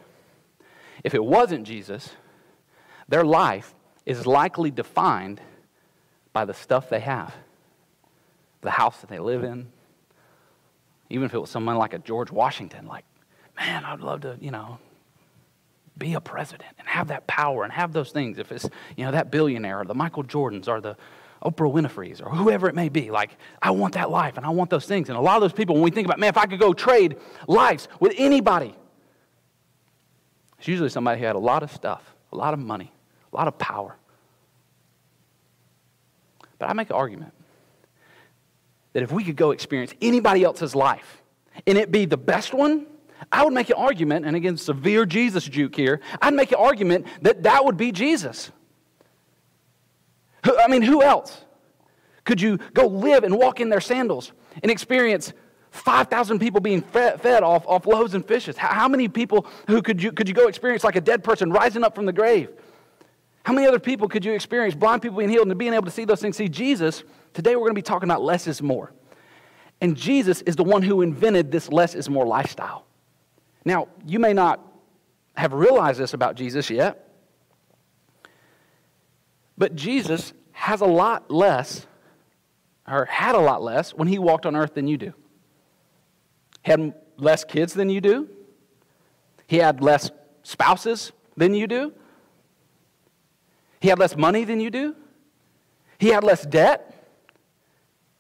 if 1.05 1.15
it 1.15 1.25
wasn't 1.25 1.67
Jesus, 1.67 2.11
their 3.09 3.25
life 3.25 3.75
is 4.07 4.27
likely 4.27 4.71
defined 4.71 5.41
by 6.33 6.45
the 6.45 6.55
stuff 6.55 6.89
they 6.89 7.01
have, 7.01 7.35
the 8.61 8.71
house 8.71 9.01
that 9.01 9.11
they 9.11 9.19
live 9.19 9.45
in. 9.45 9.69
Even 11.11 11.27
if 11.27 11.35
it 11.35 11.39
was 11.39 11.51
someone 11.51 11.77
like 11.77 11.93
a 11.93 11.99
George 11.99 12.31
Washington, 12.31 12.87
like, 12.87 13.05
man, 13.57 13.85
I'd 13.85 14.01
love 14.01 14.23
to, 14.23 14.39
you 14.41 14.51
know, 14.51 14.79
be 15.99 16.15
a 16.15 16.21
president 16.21 16.71
and 16.79 16.89
have 16.89 17.09
that 17.09 17.27
power 17.27 17.65
and 17.65 17.73
have 17.73 17.93
those 17.93 18.13
things. 18.13 18.39
If 18.39 18.51
it's, 18.51 18.69
you 18.97 19.05
know, 19.05 19.11
that 19.11 19.31
billionaire 19.31 19.81
or 19.81 19.85
the 19.85 19.95
Michael 19.95 20.25
Jordans 20.25 20.69
or 20.69 20.81
the 20.81 20.97
Oprah 21.45 21.71
Winfrey's 21.71 22.21
or 22.21 22.31
whoever 22.31 22.69
it 22.69 22.75
may 22.75 22.89
be, 22.89 23.11
like, 23.11 23.37
I 23.61 23.73
want 23.73 23.95
that 23.95 24.11
life 24.11 24.39
and 24.39 24.47
I 24.47 24.51
want 24.51 24.71
those 24.71 24.87
things. 24.87 25.11
And 25.11 25.19
a 25.19 25.21
lot 25.21 25.37
of 25.37 25.43
those 25.43 25.53
people, 25.53 25.75
when 25.75 25.85
we 25.85 25.91
think 25.91 26.07
about, 26.07 26.19
man, 26.19 26.31
if 26.31 26.39
I 26.39 26.47
could 26.47 26.61
go 26.61 26.73
trade 26.73 27.19
lives 27.47 27.89
with 28.01 28.15
anybody, 28.17 28.75
it's 30.63 30.69
usually 30.69 30.91
somebody 30.91 31.19
who 31.19 31.27
had 31.27 31.35
a 31.35 31.41
lot 31.41 31.65
of 31.65 31.73
stuff, 31.73 32.15
a 32.33 32.37
lot 32.37 32.55
of 32.55 32.61
money, 32.61 32.93
a 33.33 33.37
lot 33.37 33.49
of 33.49 33.59
power. 33.59 33.97
But 36.61 36.71
I 36.71 36.73
make 36.73 36.89
an 36.89 36.95
argument 36.95 37.33
that 38.93 39.03
if 39.03 39.11
we 39.11 39.25
could 39.25 39.35
go 39.35 39.51
experience 39.51 39.93
anybody 40.01 40.45
else's 40.45 40.77
life 40.77 41.21
and 41.67 41.77
it 41.77 41.91
be 41.91 42.05
the 42.05 42.17
best 42.17 42.55
one, 42.55 42.87
I 43.33 43.43
would 43.43 43.53
make 43.53 43.71
an 43.71 43.77
argument, 43.77 44.25
and 44.25 44.37
again, 44.37 44.57
severe 44.57 45.05
Jesus 45.05 45.43
juke 45.49 45.75
here, 45.75 45.99
I'd 46.21 46.33
make 46.33 46.53
an 46.53 46.59
argument 46.61 47.09
that 47.23 47.43
that 47.43 47.65
would 47.65 47.77
be 47.77 47.91
Jesus. 47.91 48.53
I 50.45 50.69
mean, 50.69 50.83
who 50.83 51.03
else? 51.03 51.45
Could 52.23 52.41
you 52.41 52.59
go 52.73 52.87
live 52.87 53.25
and 53.25 53.37
walk 53.37 53.59
in 53.59 53.69
their 53.69 53.81
sandals 53.81 54.31
and 54.63 54.71
experience 54.71 55.33
5,000 55.73 56.39
people 56.39 56.61
being 56.61 56.83
fed, 56.83 57.21
fed, 57.21 57.43
off, 57.43 57.67
off 57.67 57.87
loaves 57.87 58.13
and 58.13 58.25
fishes. 58.25 58.59
How, 58.59 58.69
how, 58.69 58.89
many 58.89 59.09
people 59.09 59.47
who 59.67 59.81
could 59.81 60.03
you, 60.03 60.13
could 60.13 60.29
you 60.29 60.35
go 60.35 60.47
experience 60.47 60.85
like 60.85 60.97
a 60.97 61.01
dead 61.01 61.25
person 61.25 61.51
rising 61.51 61.83
up 61.83 61.95
from 61.95 62.05
the 62.05 62.13
grave? 62.13 62.51
How 63.45 63.55
many 63.55 63.67
other 63.67 63.79
people 63.79 64.07
could 64.07 64.23
you 64.23 64.35
experience 64.35 64.75
blind 64.75 65.01
people 65.01 65.17
being 65.19 65.31
healed 65.31 65.49
and 65.49 65.59
being 65.59 65.73
able 65.73 65.87
to 65.87 65.91
see 65.91 66.05
those 66.05 66.21
things? 66.21 66.37
See, 66.37 66.49
Jesus, 66.49 67.03
today 67.33 67.57
we're 67.57 67.63
going 67.63 67.75
to 67.75 67.79
be 67.79 67.83
talking 67.83 68.09
about 68.09 68.23
less 68.23 68.47
is 68.47 68.61
more. 68.61 68.93
And 69.81 69.97
Jesus 69.97 70.43
is 70.43 70.57
the 70.57 70.63
one 70.63 70.83
who 70.83 71.01
invented 71.01 71.51
this 71.51 71.71
less 71.73 71.95
is 71.95 72.09
more 72.09 72.27
lifestyle. 72.27 72.85
Now, 73.65 73.89
you 74.07 74.19
may 74.19 74.35
not 74.35 74.61
have 75.35 75.55
realized 75.55 75.99
this 75.99 76.13
about 76.13 76.37
Jesus 76.37 76.69
yet, 76.69 77.09
but 79.57 79.75
Jesus 79.75 80.35
has 80.53 80.83
a 80.83 80.87
lot 80.87 81.31
less, 81.31 81.87
or 82.87 83.07
had 83.07 83.35
a 83.35 83.41
lot 83.41 83.63
less, 83.63 83.95
when 83.95 84.07
he 84.07 84.19
walked 84.19 84.45
on 84.45 84.55
earth 84.55 84.75
than 84.75 84.87
you 84.87 84.99
do 84.99 85.15
had 86.63 86.95
less 87.17 87.45
kids 87.45 87.75
than 87.75 87.91
you 87.91 88.01
do. 88.01 88.29
He 89.47 89.59
had 89.59 89.83
less 89.83 90.11
spouses 90.43 91.13
than 91.37 91.55
you 91.55 91.67
do. 91.67 91.93
He 93.81 93.89
had 93.89 93.99
less 93.99 94.17
money 94.17 94.45
than 94.45 94.61
you 94.61 94.71
do. 94.71 94.97
He 95.99 96.09
had 96.09 96.25
less 96.25 96.45
debt. 96.47 96.89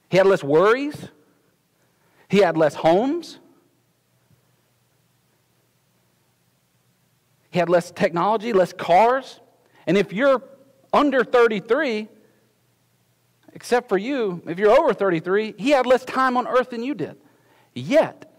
He 0.08 0.16
had 0.16 0.26
less 0.26 0.42
worries. 0.42 1.08
He 2.28 2.38
had 2.38 2.56
less 2.56 2.74
homes. 2.74 3.38
He 7.50 7.58
had 7.58 7.68
less 7.68 7.90
technology, 7.90 8.52
less 8.52 8.72
cars. 8.72 9.40
And 9.86 9.98
if 9.98 10.12
you're 10.12 10.42
under 10.92 11.22
33, 11.22 12.08
except 13.52 13.88
for 13.88 13.98
you, 13.98 14.42
if 14.46 14.58
you're 14.58 14.70
over 14.70 14.94
33, 14.94 15.54
he 15.58 15.70
had 15.70 15.86
less 15.86 16.04
time 16.04 16.36
on 16.36 16.46
earth 16.46 16.70
than 16.70 16.82
you 16.82 16.94
did. 16.94 17.16
Yet, 17.74 18.31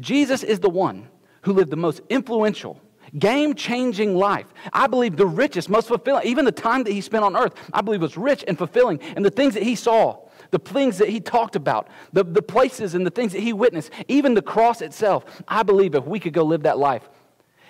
Jesus 0.00 0.42
is 0.42 0.60
the 0.60 0.70
one 0.70 1.08
who 1.42 1.52
lived 1.52 1.70
the 1.70 1.76
most 1.76 2.00
influential, 2.08 2.80
game 3.18 3.54
changing 3.54 4.14
life. 4.16 4.46
I 4.72 4.86
believe 4.86 5.16
the 5.16 5.26
richest, 5.26 5.68
most 5.68 5.88
fulfilling, 5.88 6.26
even 6.26 6.44
the 6.44 6.52
time 6.52 6.84
that 6.84 6.92
he 6.92 7.00
spent 7.00 7.24
on 7.24 7.36
earth, 7.36 7.54
I 7.72 7.80
believe 7.80 8.02
was 8.02 8.16
rich 8.16 8.44
and 8.48 8.56
fulfilling. 8.56 9.00
And 9.16 9.24
the 9.24 9.30
things 9.30 9.54
that 9.54 9.62
he 9.62 9.74
saw, 9.74 10.28
the 10.50 10.58
things 10.58 10.98
that 10.98 11.08
he 11.08 11.20
talked 11.20 11.56
about, 11.56 11.88
the, 12.12 12.24
the 12.24 12.42
places 12.42 12.94
and 12.94 13.06
the 13.06 13.10
things 13.10 13.32
that 13.32 13.40
he 13.40 13.52
witnessed, 13.52 13.90
even 14.08 14.34
the 14.34 14.42
cross 14.42 14.80
itself. 14.80 15.24
I 15.46 15.62
believe 15.62 15.94
if 15.94 16.04
we 16.04 16.20
could 16.20 16.32
go 16.32 16.44
live 16.44 16.62
that 16.64 16.78
life, 16.78 17.08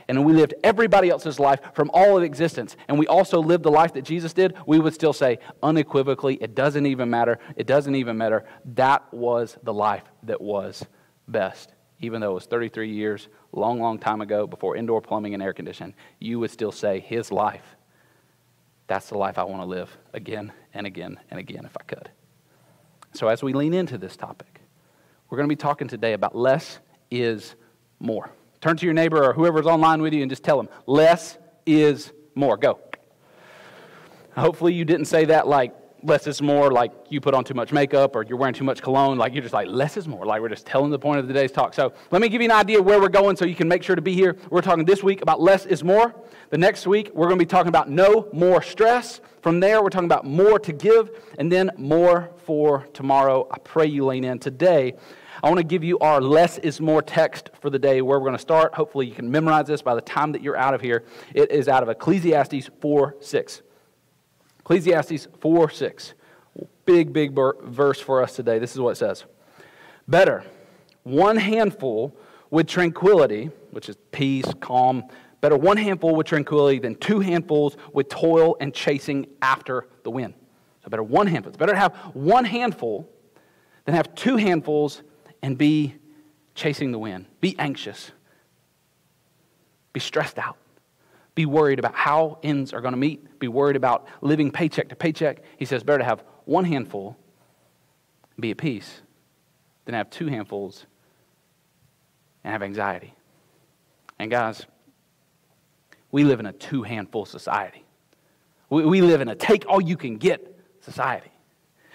and 0.09 0.25
we 0.25 0.33
lived 0.33 0.55
everybody 0.65 1.09
else's 1.09 1.39
life 1.39 1.61
from 1.73 1.89
all 1.95 2.17
of 2.17 2.25
existence, 2.25 2.77
and 2.89 2.99
we 2.99 3.07
also 3.07 3.39
lived 3.39 3.63
the 3.63 3.71
life 3.71 3.93
that 3.93 4.03
Jesus 4.03 4.33
did, 4.33 4.57
we 4.67 4.81
would 4.81 4.93
still 4.93 5.13
say 5.13 5.39
unequivocally, 5.63 6.35
it 6.41 6.57
doesn't 6.57 6.85
even 6.85 7.09
matter. 7.09 7.39
It 7.55 7.69
doesn't 7.69 7.95
even 7.95 8.19
matter. 8.19 8.45
That 8.75 9.05
was 9.15 9.57
the 9.63 9.73
life 9.73 10.03
that 10.25 10.41
was 10.41 10.85
best. 11.29 11.75
Even 12.00 12.21
though 12.21 12.30
it 12.30 12.35
was 12.35 12.47
33 12.47 12.90
years, 12.90 13.28
long, 13.52 13.80
long 13.80 13.99
time 13.99 14.21
ago, 14.21 14.47
before 14.47 14.76
indoor 14.76 15.00
plumbing 15.00 15.35
and 15.35 15.42
air 15.42 15.52
conditioning, 15.52 15.95
you 16.19 16.38
would 16.38 16.50
still 16.50 16.73
say 16.73 17.00
his 17.00 17.30
life. 17.30 17.76
That's 18.87 19.09
the 19.09 19.19
life 19.19 19.38
I 19.38 19.45
want 19.45 19.62
to 19.62 19.66
live 19.66 19.97
again 20.14 20.52
and 20.75 20.87
again 20.87 21.19
and 21.30 21.38
again 21.38 21.64
if 21.64 21.76
I 21.78 21.83
could. 21.85 22.11
So, 23.12 23.28
as 23.28 23.42
we 23.42 23.52
lean 23.52 23.75
into 23.75 23.99
this 23.99 24.16
topic, 24.16 24.61
we're 25.28 25.37
going 25.37 25.49
to 25.49 25.54
be 25.54 25.61
talking 25.61 25.88
today 25.88 26.12
about 26.12 26.35
less 26.35 26.78
is 27.11 27.54
more. 27.99 28.30
Turn 28.61 28.76
to 28.76 28.85
your 28.85 28.95
neighbor 28.95 29.25
or 29.25 29.33
whoever's 29.33 29.66
online 29.66 30.02
with 30.02 30.12
you 30.12 30.23
and 30.23 30.30
just 30.30 30.42
tell 30.42 30.57
them, 30.57 30.69
less 30.87 31.38
is 31.66 32.12
more. 32.35 32.57
Go. 32.57 32.78
Hopefully, 34.37 34.75
you 34.75 34.85
didn't 34.85 35.07
say 35.07 35.25
that 35.26 35.47
like 35.47 35.75
less 36.02 36.26
is 36.26 36.40
more, 36.40 36.71
like 36.71 36.92
you 37.09 37.21
put 37.21 37.35
on 37.35 37.45
too 37.45 37.54
much 37.54 37.73
makeup 37.73 38.16
or 38.16 38.25
you're 38.25 38.38
wearing 38.38 38.54
too 38.54 38.64
much 38.64 38.83
cologne. 38.83 39.19
Like 39.19 39.33
you're 39.35 39.42
just 39.42 39.54
like, 39.54 39.69
less 39.69 39.97
is 39.97 40.09
more. 40.09 40.25
Like 40.25 40.40
we're 40.40 40.49
just 40.49 40.66
telling 40.66 40.90
the 40.90 40.99
point 40.99 41.21
of 41.21 41.26
today's 41.26 41.52
talk. 41.52 41.75
So 41.75 41.92
let 42.11 42.23
me 42.23 42.28
give 42.28 42.40
you 42.40 42.49
an 42.49 42.57
idea 42.57 42.80
where 42.80 43.00
we're 43.00 43.09
going 43.09 43.37
so 43.37 43.45
you 43.45 43.54
can 43.54 43.69
make 43.69 43.83
sure 43.83 43.97
to 43.97 44.02
be 44.02 44.14
here. 44.14 44.37
We're 44.50 44.62
talking 44.62 44.85
this 44.85 45.02
week 45.02 45.23
about 45.23 45.40
less 45.40 45.66
is 45.66 45.85
more. 45.85 46.14
The 46.50 46.59
next 46.59 46.87
week, 46.87 47.11
we're 47.14 47.26
going 47.26 47.38
to 47.38 47.45
be 47.45 47.49
talking 47.49 47.69
about 47.69 47.88
no 47.88 48.28
more 48.33 48.62
stress. 48.62 49.21
From 49.40 49.61
there, 49.61 49.83
we're 49.83 49.90
talking 49.90 50.07
about 50.07 50.25
more 50.25 50.59
to 50.59 50.73
give 50.73 51.11
and 51.38 51.50
then 51.50 51.71
more 51.76 52.30
for 52.45 52.87
tomorrow. 52.92 53.47
I 53.50 53.59
pray 53.59 53.87
you 53.87 54.04
lean 54.07 54.25
in. 54.25 54.38
Today, 54.38 54.95
I 55.42 55.49
want 55.49 55.59
to 55.59 55.64
give 55.64 55.85
you 55.85 55.99
our 56.00 56.21
less 56.21 56.59
is 56.59 56.80
more 56.80 57.02
text 57.02 57.50
for 57.61 57.71
the 57.71 57.78
day 57.78 58.02
where 58.02 58.19
we're 58.19 58.26
going 58.26 58.37
to 58.37 58.42
start. 58.42 58.75
Hopefully, 58.75 59.07
you 59.07 59.14
can 59.14 59.30
memorize 59.30 59.66
this 59.66 59.80
by 59.80 59.95
the 59.95 60.00
time 60.00 60.33
that 60.33 60.42
you're 60.42 60.57
out 60.57 60.75
of 60.75 60.80
here. 60.80 61.04
It 61.35 61.50
is 61.50 61.69
out 61.69 61.83
of 61.83 61.88
Ecclesiastes 61.88 62.69
4 62.80 63.16
6. 63.21 63.62
Ecclesiastes 64.71 65.27
4 65.41 65.69
6. 65.69 66.15
Big, 66.85 67.12
big 67.12 67.35
verse 67.35 67.99
for 67.99 68.23
us 68.23 68.37
today. 68.37 68.61
This 68.61 68.73
is 68.73 68.81
what 68.81 68.91
it 68.91 68.97
says 68.97 69.25
Better 70.07 70.45
one 71.03 71.37
handful 71.37 72.17
with 72.50 72.69
tranquility, 72.69 73.50
which 73.73 73.89
is 73.89 73.97
peace, 74.12 74.47
calm. 74.61 75.03
Better 75.41 75.57
one 75.57 75.77
handful 75.77 76.15
with 76.15 76.29
tranquility 76.29 76.79
than 76.79 76.95
two 76.95 77.19
handfuls 77.19 77.77
with 77.93 78.09
toil 78.09 78.57
and 78.61 78.73
chasing 78.73 79.27
after 79.43 79.89
the 80.05 80.11
wind. 80.11 80.35
So, 80.85 80.89
better 80.89 81.03
one 81.03 81.27
handful. 81.27 81.50
It's 81.50 81.59
better 81.59 81.73
to 81.73 81.79
have 81.79 81.97
one 82.15 82.45
handful 82.45 83.11
than 83.87 83.97
have 83.97 84.15
two 84.15 84.37
handfuls 84.37 85.03
and 85.43 85.59
be 85.59 85.97
chasing 86.55 86.93
the 86.93 86.99
wind. 87.00 87.27
Be 87.41 87.59
anxious. 87.59 88.12
Be 89.93 89.99
stressed 89.99 90.39
out. 90.39 90.60
Be 91.35 91.47
worried 91.47 91.79
about 91.79 91.95
how 91.95 92.39
ends 92.43 92.73
are 92.73 92.81
going 92.81 92.93
to 92.93 92.99
meet. 92.99 93.39
Be 93.39 93.49
worried 93.49 93.77
about 93.77 94.07
living 94.21 94.51
paycheck 94.51 94.89
to 94.89 94.97
paycheck. 94.97 95.43
He 95.57 95.65
says, 95.65 95.83
better 95.83 95.99
to 95.99 96.05
have 96.05 96.23
one 96.45 96.65
handful 96.65 97.17
and 98.37 98.43
be 98.43 98.51
at 98.51 98.59
peace 98.59 99.03
than 99.85 99.95
have 99.95 100.11
two 100.11 100.27
handfuls 100.27 100.87
and 102.45 102.53
have 102.53 102.63
anxiety. 102.63 103.15
And 104.19 104.31
guys, 104.31 104.67
we 106.11 106.25
live 106.25 106.41
in 106.41 106.47
a 106.47 106.53
two 106.53 106.83
handful 106.83 107.25
society. 107.25 107.85
We, 108.69 108.85
we 108.85 109.01
live 109.01 109.21
in 109.21 109.29
a 109.29 109.35
take 109.35 109.65
all 109.67 109.81
you 109.81 109.97
can 109.97 110.17
get 110.17 110.59
society. 110.81 111.31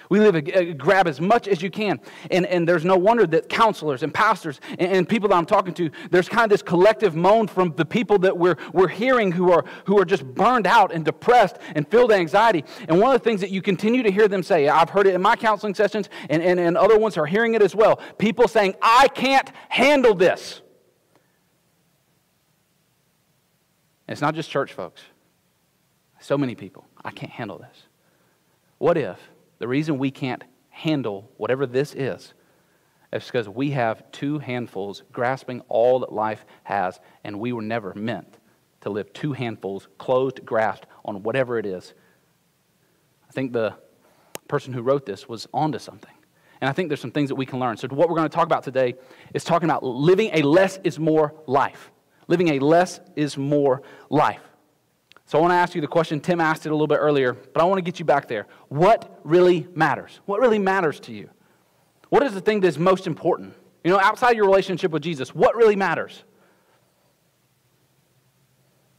We 0.09 0.19
live 0.19 0.35
a, 0.35 0.74
grab 0.74 1.07
as 1.07 1.19
much 1.19 1.47
as 1.47 1.62
you 1.62 1.69
can. 1.69 2.00
And, 2.31 2.45
and 2.45 2.67
there's 2.67 2.85
no 2.85 2.97
wonder 2.97 3.25
that 3.27 3.50
counselors 3.50 4.03
and 4.03 4.13
pastors 4.13 4.59
and, 4.77 4.91
and, 4.91 5.09
people 5.09 5.29
that 5.29 5.35
I'm 5.35 5.45
talking 5.45 5.74
to, 5.75 5.89
there's 6.12 6.27
kind 6.27 6.43
of 6.43 6.50
this 6.50 6.62
collective 6.62 7.15
moan 7.15 7.47
from 7.47 7.74
the 7.75 7.85
people 7.85 8.19
that 8.19 8.38
we're, 8.38 8.57
we're 8.74 8.88
hearing 8.88 9.31
who 9.31 9.51
are, 9.51 9.65
who 9.85 10.00
are 10.00 10.05
just 10.05 10.25
burned 10.25 10.67
out 10.67 10.91
and 10.91 11.05
depressed 11.05 11.57
and 11.75 11.88
filled 11.88 12.09
with 12.09 12.17
anxiety. 12.17 12.63
And 12.88 13.00
one 13.00 13.15
of 13.15 13.21
the 13.21 13.24
things 13.24 13.41
that 13.41 13.51
you 13.51 13.62
continue 13.62 14.03
to 14.03 14.12
hear 14.12 14.27
them 14.27 14.43
say, 14.43 14.67
I've 14.67 14.89
heard 14.89 15.07
it 15.07 15.15
in 15.15 15.21
my 15.21 15.35
counseling 15.35 15.75
sessions, 15.75 16.09
and, 16.29 16.41
and, 16.41 16.59
and 16.59 16.77
other 16.77 16.97
ones 16.97 17.17
are 17.17 17.25
hearing 17.25 17.53
it 17.53 17.62
as 17.62 17.75
well. 17.75 18.00
People 18.17 18.47
saying, 18.47 18.75
I 18.81 19.07
can't 19.09 19.51
handle 19.69 20.13
this. 20.13 20.62
And 24.07 24.13
it's 24.13 24.21
not 24.21 24.35
just 24.35 24.50
church 24.50 24.74
folks. 24.74 25.01
So 26.19 26.38
many 26.38 26.55
people, 26.55 26.85
I 27.03 27.12
can't 27.12 27.31
handle 27.31 27.57
this. 27.57 27.83
What 28.77 28.97
if 28.97 29.19
the 29.65 29.69
reason 29.69 29.98
we 29.98 30.12
can't 30.12 30.43
handle 30.69 31.31
whatever 31.38 31.65
this 31.65 31.95
is 31.95 32.36
is 33.12 33.25
because 33.25 33.50
we 33.50 33.72
have 33.72 34.03
two 34.12 34.38
handfuls 34.38 35.01
grasping 35.12 35.60
all 35.69 36.01
that 36.01 36.13
life 36.13 36.45
has, 36.65 37.00
and 37.24 37.39
we 37.39 37.51
were 37.51 37.63
never 37.63 37.91
meant 37.95 38.38
to 38.81 38.91
live 38.91 39.12
two 39.12 39.34
handfuls 39.34 39.88
closed, 39.98 40.45
grasped 40.45 40.86
on 41.03 41.24
whatever 41.24 41.57
it 41.57 41.65
is. 41.65 41.95
I 43.27 43.31
think 43.31 43.53
the 43.53 43.74
person 44.48 44.72
who 44.72 44.84
wrote 44.84 45.03
this 45.03 45.27
was 45.27 45.48
onto 45.51 45.79
something. 45.79 46.13
And 46.62 46.69
I 46.69 46.72
think 46.72 46.89
there's 46.89 47.01
some 47.01 47.10
things 47.10 47.29
that 47.29 47.36
we 47.36 47.48
can 47.48 47.57
learn. 47.60 47.75
So, 47.75 47.88
what 47.88 48.07
we're 48.07 48.17
going 48.17 48.29
to 48.29 48.36
talk 48.36 48.45
about 48.45 48.62
today 48.62 48.93
is 49.34 49.43
talking 49.43 49.67
about 49.67 49.84
living 49.84 50.29
a 50.31 50.43
less 50.43 50.79
is 50.84 51.00
more 51.00 51.34
life. 51.48 51.91
Living 52.27 52.50
a 52.50 52.60
less 52.60 53.00
is 53.15 53.36
more 53.36 53.81
life. 54.12 54.43
So 55.25 55.39
I 55.39 55.41
want 55.41 55.51
to 55.51 55.55
ask 55.55 55.74
you 55.74 55.82
the 55.82 55.88
question 55.88 56.20
Tim 56.20 56.39
asked 56.39 56.65
it 56.65 56.70
a 56.70 56.72
little 56.72 56.88
bit 56.88 57.00
earlier, 57.00 57.34
but 57.34 57.62
I 57.62 57.65
want 57.65 57.79
to 57.79 57.82
get 57.82 57.98
you 58.00 58.05
back 58.05 58.27
there. 58.27 58.46
What 58.70 59.20
really 59.24 59.67
matters? 59.74 60.20
What 60.25 60.39
really 60.39 60.60
matters 60.60 61.00
to 61.01 61.13
you? 61.13 61.29
What 62.10 62.24
is 62.24 62.34
the 62.34 62.41
thing 62.41 62.60
that's 62.60 62.77
most 62.77 63.08
important? 63.08 63.55
You 63.84 63.91
know, 63.91 64.00
outside 64.00 64.36
your 64.36 64.46
relationship 64.46 64.91
with 64.91 65.01
Jesus, 65.01 65.34
what 65.34 65.55
really 65.55 65.75
matters? 65.75 66.24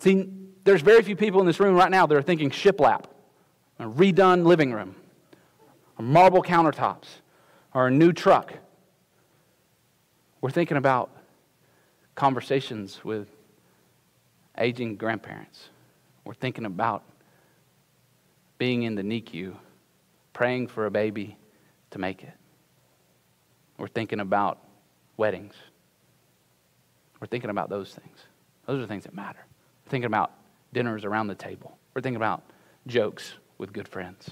See, 0.01 0.29
there's 0.65 0.83
very 0.83 1.03
few 1.03 1.17
people 1.17 1.41
in 1.41 1.47
this 1.47 1.61
room 1.61 1.77
right 1.77 1.91
now 1.91 2.07
that 2.07 2.17
are 2.17 2.23
thinking 2.23 2.51
shiplap, 2.51 3.05
a 3.79 3.85
redone 3.85 4.45
living 4.45 4.73
room, 4.73 4.97
or 5.97 6.05
marble 6.05 6.43
countertops, 6.43 7.07
or 7.73 7.87
a 7.87 7.91
new 7.91 8.13
truck. 8.13 8.53
We're 10.41 10.51
thinking 10.51 10.77
about 10.77 11.11
conversations 12.17 13.05
with 13.05 13.29
aging 14.59 14.97
grandparents 14.97 15.69
we're 16.27 16.35
thinking 16.35 16.67
about 16.67 17.05
being 18.59 18.83
in 18.83 18.97
the 18.97 19.03
NICU, 19.03 19.55
praying 20.33 20.67
for 20.67 20.87
a 20.87 20.91
baby 20.91 21.39
to 21.91 21.99
make 22.01 22.25
it. 22.25 22.33
We're 23.79 23.87
thinking 23.87 24.19
about 24.19 24.59
weddings. 25.17 25.55
We're 27.21 27.29
thinking 27.29 27.51
about 27.51 27.71
those 27.71 27.95
things. 27.95 28.19
Those 28.67 28.83
are 28.83 28.87
things 28.87 29.05
that 29.05 29.15
matter. 29.15 29.39
We're 29.85 29.91
thinking 29.91 30.07
about 30.07 30.33
dinners 30.73 31.05
around 31.05 31.29
the 31.29 31.37
table. 31.37 31.79
We're 31.95 32.03
thinking 32.03 32.17
about 32.17 32.43
jokes 32.89 33.35
with 33.59 33.73
good 33.73 33.87
friends. 33.87 34.31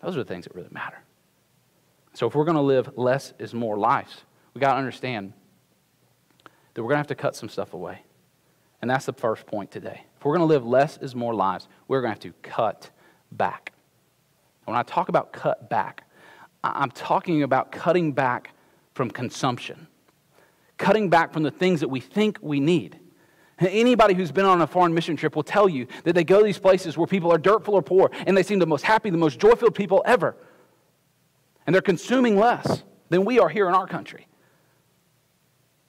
Those 0.00 0.16
are 0.16 0.20
the 0.20 0.28
things 0.28 0.44
that 0.44 0.54
really 0.54 0.70
matter. 0.70 0.98
So 2.14 2.26
if 2.26 2.34
we're 2.34 2.44
going 2.44 2.56
to 2.56 2.62
live 2.62 2.96
less 2.96 3.34
is 3.38 3.52
more 3.52 3.76
lives, 3.76 4.22
we 4.54 4.60
got 4.60 4.72
to 4.72 4.78
understand 4.78 5.34
that 6.72 6.82
we're 6.82 6.88
going 6.88 6.96
to 6.96 7.00
have 7.00 7.06
to 7.08 7.14
cut 7.14 7.36
some 7.36 7.50
stuff 7.50 7.74
away. 7.74 8.02
And 8.80 8.90
that's 8.90 9.04
the 9.04 9.12
first 9.12 9.46
point 9.46 9.70
today. 9.70 10.04
If 10.22 10.26
we're 10.26 10.36
going 10.36 10.48
to 10.48 10.54
live 10.54 10.64
less 10.64 10.98
is 10.98 11.16
more 11.16 11.34
lives, 11.34 11.66
we're 11.88 12.00
going 12.00 12.14
to 12.14 12.28
have 12.28 12.32
to 12.32 12.48
cut 12.48 12.90
back. 13.32 13.72
when 14.66 14.76
I 14.76 14.84
talk 14.84 15.08
about 15.08 15.32
cut 15.32 15.68
back, 15.68 16.04
I'm 16.62 16.92
talking 16.92 17.42
about 17.42 17.72
cutting 17.72 18.12
back 18.12 18.52
from 18.94 19.10
consumption, 19.10 19.88
cutting 20.78 21.10
back 21.10 21.32
from 21.32 21.42
the 21.42 21.50
things 21.50 21.80
that 21.80 21.88
we 21.88 21.98
think 21.98 22.38
we 22.40 22.60
need. 22.60 23.00
Anybody 23.58 24.14
who's 24.14 24.30
been 24.30 24.44
on 24.44 24.62
a 24.62 24.66
foreign 24.68 24.94
mission 24.94 25.16
trip 25.16 25.34
will 25.34 25.42
tell 25.42 25.68
you 25.68 25.88
that 26.04 26.12
they 26.12 26.22
go 26.22 26.38
to 26.38 26.44
these 26.44 26.56
places 26.56 26.96
where 26.96 27.08
people 27.08 27.32
are 27.32 27.38
dirtful 27.38 27.74
or 27.74 27.82
poor, 27.82 28.08
and 28.24 28.36
they 28.36 28.44
seem 28.44 28.60
the 28.60 28.64
most 28.66 28.84
happy, 28.84 29.10
the 29.10 29.16
most 29.16 29.40
joy 29.40 29.56
filled 29.56 29.74
people 29.74 30.04
ever. 30.06 30.36
And 31.66 31.74
they're 31.74 31.82
consuming 31.82 32.38
less 32.38 32.84
than 33.08 33.24
we 33.24 33.40
are 33.40 33.48
here 33.48 33.66
in 33.66 33.74
our 33.74 33.88
country. 33.88 34.28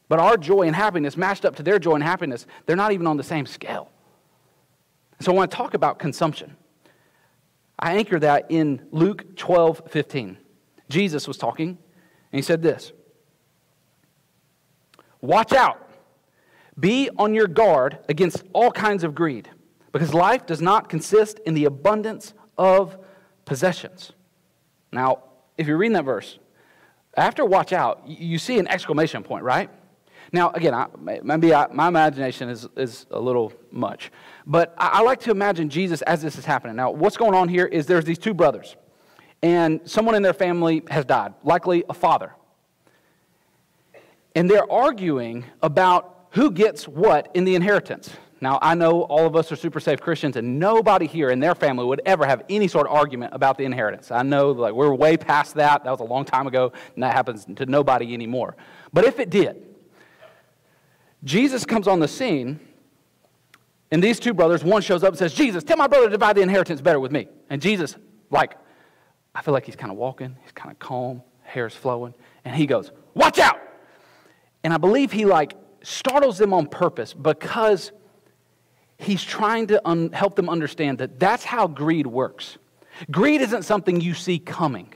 But 0.10 0.18
our 0.18 0.38
joy 0.38 0.64
and 0.64 0.76
happiness 0.76 1.16
matched 1.16 1.46
up 1.46 1.56
to 1.58 1.62
their 1.62 1.78
joy 1.78 1.94
and 1.94 2.04
happiness, 2.04 2.48
they're 2.66 2.76
not 2.76 2.94
even 2.94 3.06
on 3.06 3.18
the 3.18 3.24
same 3.24 3.46
scale. 3.46 3.93
So 5.24 5.32
I 5.32 5.36
want 5.36 5.52
to 5.52 5.56
talk 5.56 5.74
about 5.74 6.00
consumption. 6.00 6.58
I 7.80 7.96
anchor 7.96 8.20
that 8.20 8.48
in 8.50 8.86
Luke 8.92 9.38
12 9.38 9.84
15. 9.90 10.38
Jesus 10.90 11.30
was 11.30 11.38
talking, 11.38 11.70
and 11.70 11.78
he 12.32 12.42
said 12.42 12.62
this 12.62 12.92
Watch 15.22 15.54
out. 15.54 15.90
Be 16.78 17.10
on 17.18 17.34
your 17.34 17.48
guard 17.48 18.00
against 18.10 18.44
all 18.52 18.70
kinds 18.70 19.06
of 19.06 19.16
greed, 19.16 19.50
because 19.94 20.14
life 20.14 20.46
does 20.46 20.62
not 20.62 20.90
consist 20.90 21.40
in 21.46 21.54
the 21.54 21.66
abundance 21.66 22.34
of 22.58 22.98
possessions. 23.46 24.12
Now, 24.92 25.24
if 25.58 25.68
you're 25.68 25.78
reading 25.78 25.94
that 25.94 26.04
verse, 26.04 26.38
after 27.16 27.46
watch 27.46 27.72
out, 27.72 28.02
you 28.06 28.38
see 28.40 28.60
an 28.60 28.68
exclamation 28.68 29.24
point, 29.24 29.46
right? 29.46 29.70
Now, 30.34 30.50
again, 30.50 30.74
I, 30.74 30.88
maybe 31.22 31.54
I, 31.54 31.68
my 31.72 31.88
imagination 31.88 32.50
is, 32.50 32.68
is 32.76 33.06
a 33.12 33.20
little 33.20 33.54
much, 33.72 34.12
but 34.48 34.74
I, 34.80 34.88
I 34.94 35.02
like 35.02 35.20
to 35.22 35.32
imagine 35.32 35.70
Jesus 35.70 36.02
as 36.02 36.24
this 36.24 36.40
is 36.40 36.44
happening. 36.44 36.76
Now, 36.76 36.90
what's 36.90 37.18
going 37.18 37.36
on 37.36 37.48
here 37.48 37.68
is 37.68 37.86
there's 37.86 38.04
these 38.04 38.18
two 38.18 38.34
brothers, 38.34 38.76
and 39.44 39.80
someone 39.86 40.16
in 40.16 40.24
their 40.24 40.34
family 40.34 40.82
has 40.90 41.06
died, 41.06 41.36
likely 41.44 41.84
a 41.88 41.94
father. 41.94 42.34
And 44.36 44.50
they're 44.50 44.70
arguing 44.70 45.46
about 45.62 46.26
who 46.32 46.50
gets 46.50 46.88
what 46.88 47.30
in 47.36 47.44
the 47.44 47.54
inheritance. 47.54 48.10
Now, 48.42 48.58
I 48.60 48.74
know 48.74 49.04
all 49.04 49.28
of 49.28 49.36
us 49.36 49.52
are 49.52 49.56
super 49.56 49.80
safe 49.80 50.02
Christians, 50.02 50.36
and 50.36 50.58
nobody 50.58 51.06
here 51.06 51.30
in 51.30 51.40
their 51.40 51.54
family 51.54 51.86
would 51.86 52.02
ever 52.08 52.26
have 52.26 52.44
any 52.50 52.68
sort 52.68 52.88
of 52.88 52.94
argument 52.94 53.36
about 53.36 53.60
the 53.60 53.66
inheritance. 53.66 54.10
I 54.10 54.24
know 54.24 54.50
like 54.50 54.74
we're 54.74 54.94
way 54.96 55.16
past 55.16 55.54
that. 55.56 55.84
That 55.84 55.92
was 55.92 56.00
a 56.00 56.06
long 56.06 56.26
time 56.26 56.48
ago, 56.48 56.74
and 56.96 57.04
that 57.04 57.14
happens 57.14 57.46
to 57.56 57.68
nobody 57.68 58.16
anymore. 58.16 58.56
But 58.92 59.06
if 59.06 59.20
it 59.20 59.30
did, 59.30 59.73
Jesus 61.24 61.66
comes 61.66 61.88
on 61.88 62.00
the 62.00 62.08
scene, 62.08 62.60
and 63.92 64.04
these 64.04 64.20
two 64.20 64.34
brothers, 64.34 64.64
one 64.64 64.82
shows 64.82 65.04
up 65.04 65.10
and 65.10 65.18
says, 65.18 65.34
Jesus, 65.34 65.64
tell 65.64 65.78
my 65.78 65.88
brother 65.88 66.06
to 66.06 66.12
divide 66.12 66.36
the 66.36 66.42
inheritance 66.42 66.82
better 66.82 67.00
with 67.00 67.12
me. 67.12 67.28
And 67.50 67.62
Jesus, 67.62 67.96
like, 68.30 68.56
I 69.36 69.42
feel 69.42 69.54
like 69.54 69.66
he's 69.66 69.76
kind 69.76 69.92
of 69.92 69.98
walking, 69.98 70.36
he's 70.42 70.52
kind 70.52 70.72
of 70.72 70.80
calm, 70.80 71.22
hair's 71.42 71.76
flowing, 71.76 72.14
and 72.44 72.56
he 72.56 72.66
goes, 72.66 72.92
Watch 73.14 73.40
out! 73.40 73.60
And 74.64 74.74
I 74.74 74.78
believe 74.78 75.12
he 75.12 75.26
like 75.26 75.54
startles 75.82 76.38
them 76.38 76.54
on 76.54 76.68
purpose 76.68 77.14
because 77.14 77.92
he's 78.98 79.24
trying 79.24 79.68
to 79.68 79.88
un- 79.88 80.12
help 80.12 80.36
them 80.36 80.50
understand 80.50 80.98
that 81.00 81.20
that's 81.20 81.44
how 81.44 81.68
greed 81.68 82.08
works. 82.08 82.58
Greed 83.12 83.42
isn't 83.42 83.64
something 83.64 84.00
you 84.02 84.14
see 84.14 84.40
coming. 84.40 84.94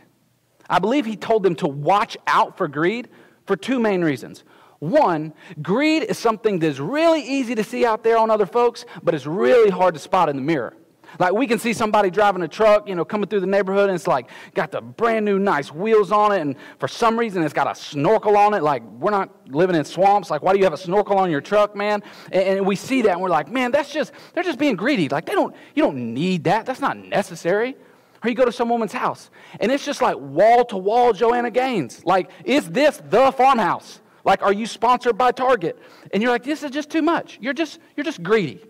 I 0.69 0.79
believe 0.79 1.05
he 1.05 1.15
told 1.15 1.43
them 1.43 1.55
to 1.55 1.67
watch 1.67 2.17
out 2.27 2.57
for 2.57 2.67
greed 2.67 3.10
for 3.46 3.55
two 3.55 3.79
main 3.79 4.03
reasons. 4.03 4.43
One, 4.79 5.34
greed 5.62 6.03
is 6.03 6.17
something 6.17 6.60
that's 6.60 6.79
really 6.79 7.22
easy 7.22 7.55
to 7.55 7.63
see 7.63 7.86
out 7.86 8.03
there 8.03 8.17
on 8.17 8.29
other 8.29 8.46
folks, 8.46 8.86
but 9.01 9.15
it's 9.15 9.25
really 9.25 9.69
hard 9.69 9.96
to 9.96 10.00
spot 10.00 10.29
in 10.29 10.36
the 10.36 10.41
mirror. 10.41 10.75
Like 11.19 11.34
we 11.34 11.48
can 11.48 11.57
see 11.57 11.74
somebody 11.74 12.10
driving 12.10 12.41
a 12.43 12.48
truck, 12.48 12.88
you 12.88 12.96
know, 12.96 13.05
coming 13.05 13.27
through 13.27 13.39
the 13.39 13.48
neighborhood, 13.48 13.89
and 13.89 13.96
it's 13.96 14.07
like 14.07 14.29
got 14.53 14.72
the 14.72 14.81
brand 14.81 15.25
new 15.25 15.39
nice 15.39 15.72
wheels 15.72 16.12
on 16.12 16.31
it, 16.31 16.41
and 16.41 16.55
for 16.79 16.88
some 16.88 17.17
reason 17.17 17.43
it's 17.43 17.53
got 17.53 17.69
a 17.69 17.74
snorkel 17.74 18.38
on 18.38 18.53
it. 18.53 18.62
Like 18.62 18.84
we're 18.84 19.12
not 19.12 19.29
living 19.48 19.75
in 19.75 19.86
swamps. 19.86 20.29
Like 20.29 20.43
why 20.43 20.53
do 20.53 20.60
you 20.60 20.65
have 20.65 20.74
a 20.74 20.77
snorkel 20.77 21.17
on 21.17 21.31
your 21.31 21.41
truck, 21.41 21.75
man? 21.75 22.03
And, 22.31 22.43
and 22.43 22.65
we 22.65 22.75
see 22.75 23.01
that, 23.03 23.13
and 23.13 23.22
we're 23.22 23.29
like, 23.29 23.50
man, 23.50 23.72
that's 23.72 23.91
just 23.91 24.12
they're 24.34 24.43
just 24.43 24.60
being 24.60 24.75
greedy. 24.75 25.10
Like 25.10 25.25
they 25.25 25.34
don't, 25.34 25.55
you 25.75 25.84
don't 25.84 26.13
need 26.13 26.43
that. 26.43 26.65
That's 26.65 26.81
not 26.81 26.98
necessary. 26.98 27.75
Or 28.24 28.29
you 28.29 28.36
go 28.36 28.46
to 28.46 28.51
some 28.51 28.69
woman's 28.69 28.93
house, 28.93 29.29
and 29.60 29.72
it's 29.72 29.86
just 29.86 30.01
like 30.01 30.17
wall 30.17 30.65
to 30.65 30.77
wall 30.77 31.13
Joanna 31.13 31.51
Gaines. 31.51 32.03
Like, 32.03 32.31
is 32.43 32.69
this 32.69 33.01
the 33.10 33.31
farmhouse? 33.31 34.01
Like, 34.27 34.43
are 34.43 34.51
you 34.51 34.65
sponsored 34.65 35.17
by 35.17 35.31
Target? 35.31 35.81
And 36.12 36.22
you're 36.22 36.34
like, 36.34 36.43
this 36.43 36.62
is 36.62 36.69
just 36.69 36.89
too 36.89 37.01
much. 37.01 37.39
You're 37.41 37.53
just, 37.53 37.79
you're 37.96 38.03
just 38.03 38.22
greedy. 38.22 38.62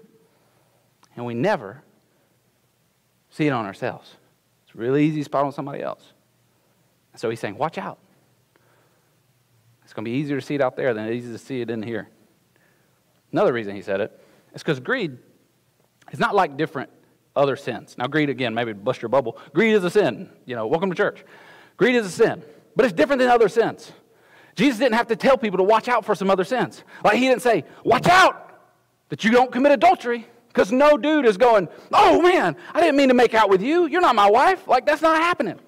And 1.16 1.26
we 1.26 1.34
never 1.34 1.82
see 3.32 3.48
it 3.48 3.50
on 3.50 3.66
ourselves. 3.66 4.18
It's 4.68 4.76
really 4.76 5.04
easy 5.04 5.22
to 5.22 5.24
spot 5.26 5.46
on 5.46 5.52
somebody 5.52 5.82
else. 5.82 6.14
So 7.16 7.32
he's 7.32 7.40
saying, 7.40 7.58
watch 7.58 7.80
out. 7.80 7.98
It's 9.84 9.94
going 9.94 10.06
to 10.06 10.12
be 10.12 10.18
easier 10.18 10.40
to 10.40 10.46
see 10.46 10.54
it 10.54 10.62
out 10.62 10.76
there 10.76 10.94
than 10.94 11.08
it 11.08 11.16
is 11.16 11.32
to 11.32 11.40
see 11.44 11.62
it 11.62 11.72
in 11.72 11.82
here. 11.82 12.08
Another 13.32 13.52
reason 13.52 13.76
he 13.76 13.82
said 13.82 14.00
it 14.00 14.12
is 14.54 14.62
because 14.62 14.80
greed 14.80 15.18
is 16.12 16.20
not 16.20 16.36
like 16.36 16.56
different 16.56 16.92
other 17.36 17.56
sins. 17.56 17.96
Now, 17.98 18.06
greed, 18.06 18.30
again, 18.30 18.54
maybe 18.54 18.74
bust 18.74 19.02
your 19.02 19.10
bubble. 19.10 19.40
Greed 19.56 19.74
is 19.74 19.84
a 19.84 19.90
sin. 19.90 20.30
You 20.46 20.56
know, 20.56 20.68
welcome 20.68 20.92
to 20.92 20.96
church. 20.96 21.26
Greed 21.78 21.96
is 21.96 22.06
a 22.06 22.12
sin, 22.12 22.44
but 22.76 22.86
it's 22.86 22.94
different 22.94 23.22
than 23.22 23.30
other 23.30 23.50
sins. 23.50 23.92
Jesus 24.58 24.80
didn't 24.80 24.96
have 24.96 25.08
to 25.08 25.16
tell 25.16 25.38
people 25.38 25.58
to 25.58 25.64
watch 25.64 25.88
out 25.88 26.04
for 26.04 26.16
some 26.16 26.30
other 26.30 26.44
sins. 26.44 26.84
Like, 27.04 27.18
he 27.18 27.28
didn't 27.28 27.44
say, 27.44 27.64
watch 27.84 28.08
out 28.08 28.60
that 29.10 29.24
you 29.24 29.32
don't 29.32 29.52
commit 29.52 29.72
adultery. 29.72 30.28
Because 30.48 30.72
no 30.72 30.98
dude 30.98 31.28
is 31.28 31.38
going, 31.38 31.70
oh 31.94 32.20
man, 32.20 32.56
I 32.74 32.82
didn't 32.82 32.96
mean 32.96 33.10
to 33.10 33.14
make 33.14 33.36
out 33.36 33.48
with 33.48 33.62
you. 33.62 33.86
You're 33.86 34.02
not 34.02 34.16
my 34.16 34.28
wife. 34.28 34.68
Like, 34.68 34.88
that's 34.88 35.04
not 35.04 35.18
happening. 35.18 35.60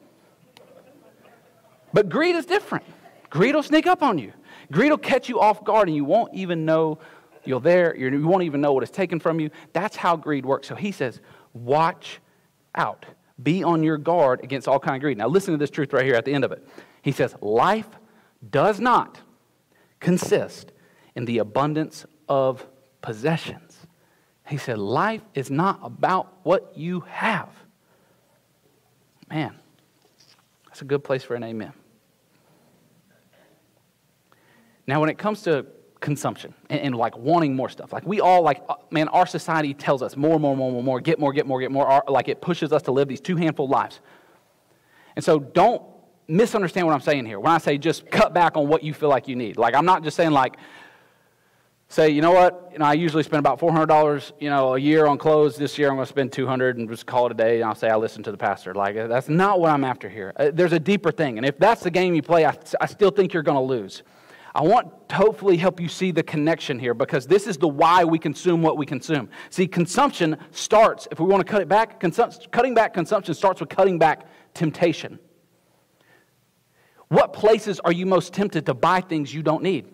But 1.93 2.09
greed 2.09 2.35
is 2.35 2.47
different. 2.47 2.83
Greed 3.29 3.53
will 3.53 3.61
sneak 3.61 3.85
up 3.85 4.01
on 4.01 4.17
you. 4.17 4.33
Greed 4.71 4.89
will 4.89 4.97
catch 4.97 5.29
you 5.29 5.39
off 5.39 5.63
guard 5.63 5.89
and 5.89 5.95
you 5.95 6.05
won't 6.05 6.33
even 6.33 6.65
know 6.65 6.97
you're 7.43 7.59
there. 7.59 7.95
You're, 7.95 8.11
you 8.11 8.27
won't 8.27 8.41
even 8.41 8.61
know 8.61 8.73
what 8.73 8.81
is 8.81 8.89
taken 8.89 9.19
from 9.19 9.39
you. 9.39 9.51
That's 9.73 9.95
how 9.95 10.15
greed 10.15 10.43
works. 10.43 10.67
So 10.67 10.73
he 10.73 10.91
says, 10.91 11.21
watch 11.53 12.19
out. 12.73 13.05
Be 13.43 13.63
on 13.63 13.83
your 13.83 13.99
guard 13.99 14.43
against 14.43 14.67
all 14.67 14.79
kind 14.79 14.95
of 14.95 15.01
greed. 15.01 15.19
Now 15.19 15.27
listen 15.27 15.53
to 15.53 15.59
this 15.59 15.69
truth 15.69 15.93
right 15.93 16.03
here 16.03 16.15
at 16.15 16.25
the 16.25 16.33
end 16.33 16.43
of 16.43 16.51
it. 16.51 16.67
He 17.03 17.11
says, 17.11 17.35
life 17.41 17.89
does 18.47 18.79
not 18.79 19.19
consist 19.99 20.71
in 21.15 21.25
the 21.25 21.39
abundance 21.39 22.05
of 22.27 22.65
possessions. 23.01 23.77
He 24.47 24.57
said, 24.57 24.77
Life 24.77 25.21
is 25.33 25.51
not 25.51 25.79
about 25.83 26.33
what 26.43 26.77
you 26.77 27.01
have. 27.01 27.49
Man, 29.29 29.55
that's 30.67 30.81
a 30.81 30.85
good 30.85 31.03
place 31.03 31.23
for 31.23 31.35
an 31.35 31.43
amen. 31.43 31.73
Now, 34.87 34.99
when 34.99 35.09
it 35.09 35.19
comes 35.19 35.43
to 35.43 35.67
consumption 35.99 36.53
and, 36.69 36.79
and, 36.79 36.95
like 36.95 37.15
wanting 37.15 37.55
more 37.55 37.69
stuff, 37.69 37.93
like 37.93 38.07
we 38.07 38.21
all, 38.21 38.41
like, 38.41 38.63
uh, 38.67 38.75
man, 38.89 39.07
our 39.09 39.27
society 39.27 39.75
tells 39.75 40.01
us 40.01 40.17
more, 40.17 40.39
more, 40.39 40.57
more, 40.57 40.71
more, 40.71 40.81
more, 40.81 40.99
get 40.99 41.19
more, 41.19 41.31
get 41.31 41.45
more, 41.45 41.59
get 41.59 41.71
more. 41.71 41.85
Our, 41.85 42.03
like 42.07 42.27
it 42.27 42.41
pushes 42.41 42.73
us 42.73 42.81
to 42.83 42.91
live 42.91 43.07
these 43.07 43.21
two 43.21 43.35
handful 43.35 43.67
lives. 43.67 43.99
And 45.15 45.23
so 45.23 45.37
don't 45.37 45.83
misunderstand 46.29 46.87
what 46.87 46.93
I'm 46.93 47.01
saying 47.01 47.25
here. 47.25 47.39
When 47.39 47.51
I 47.51 47.57
say 47.57 47.77
just 47.77 48.09
cut 48.09 48.33
back 48.33 48.55
on 48.55 48.67
what 48.67 48.83
you 48.83 48.93
feel 48.93 49.09
like 49.09 49.27
you 49.27 49.35
need, 49.35 49.57
like 49.57 49.73
I'm 49.73 49.85
not 49.85 50.03
just 50.03 50.15
saying 50.15 50.31
like, 50.31 50.57
say, 51.89 52.09
you 52.09 52.21
know 52.21 52.31
what, 52.31 52.69
you 52.71 52.77
know, 52.77 52.85
I 52.85 52.93
usually 52.93 53.23
spend 53.23 53.39
about 53.39 53.59
$400, 53.59 54.31
you 54.39 54.49
know, 54.49 54.75
a 54.75 54.79
year 54.79 55.07
on 55.07 55.17
clothes. 55.17 55.55
This 55.55 55.77
year 55.77 55.89
I'm 55.89 55.95
going 55.95 56.05
to 56.05 56.09
spend 56.09 56.31
200 56.31 56.77
and 56.77 56.87
just 56.87 57.07
call 57.07 57.25
it 57.25 57.31
a 57.31 57.35
day. 57.35 57.55
And 57.55 57.65
I'll 57.65 57.75
say 57.75 57.89
I 57.89 57.95
listen 57.95 58.21
to 58.23 58.31
the 58.31 58.37
pastor. 58.37 58.75
Like 58.75 58.95
that's 58.95 59.27
not 59.27 59.59
what 59.59 59.71
I'm 59.71 59.83
after 59.83 60.07
here. 60.07 60.31
Uh, 60.35 60.51
there's 60.53 60.73
a 60.73 60.79
deeper 60.79 61.11
thing. 61.11 61.37
And 61.37 61.45
if 61.45 61.57
that's 61.57 61.81
the 61.81 61.91
game 61.91 62.13
you 62.13 62.21
play, 62.21 62.45
I, 62.45 62.55
I 62.79 62.85
still 62.85 63.09
think 63.09 63.33
you're 63.33 63.43
going 63.43 63.57
to 63.57 63.61
lose. 63.61 64.03
I 64.53 64.63
want 64.63 65.09
to 65.09 65.15
hopefully 65.15 65.57
help 65.57 65.79
you 65.79 65.87
see 65.87 66.11
the 66.11 66.23
connection 66.23 66.79
here 66.79 66.93
because 66.93 67.27
this 67.27 67.47
is 67.47 67.57
the 67.57 67.67
why 67.67 68.03
we 68.03 68.17
consume 68.17 68.61
what 68.61 68.77
we 68.77 68.85
consume. 68.85 69.29
See, 69.49 69.67
consumption 69.67 70.37
starts, 70.51 71.07
if 71.11 71.19
we 71.19 71.25
want 71.27 71.45
to 71.45 71.49
cut 71.51 71.61
it 71.61 71.67
back, 71.67 71.99
cutting 72.51 72.73
back 72.73 72.93
consumption 72.93 73.33
starts 73.33 73.59
with 73.59 73.69
cutting 73.69 73.99
back 73.99 74.27
temptation. 74.53 75.19
What 77.09 77.33
places 77.33 77.79
are 77.81 77.91
you 77.91 78.05
most 78.05 78.33
tempted 78.33 78.67
to 78.67 78.73
buy 78.73 79.01
things 79.01 79.33
you 79.33 79.43
don't 79.43 79.63
need? 79.63 79.87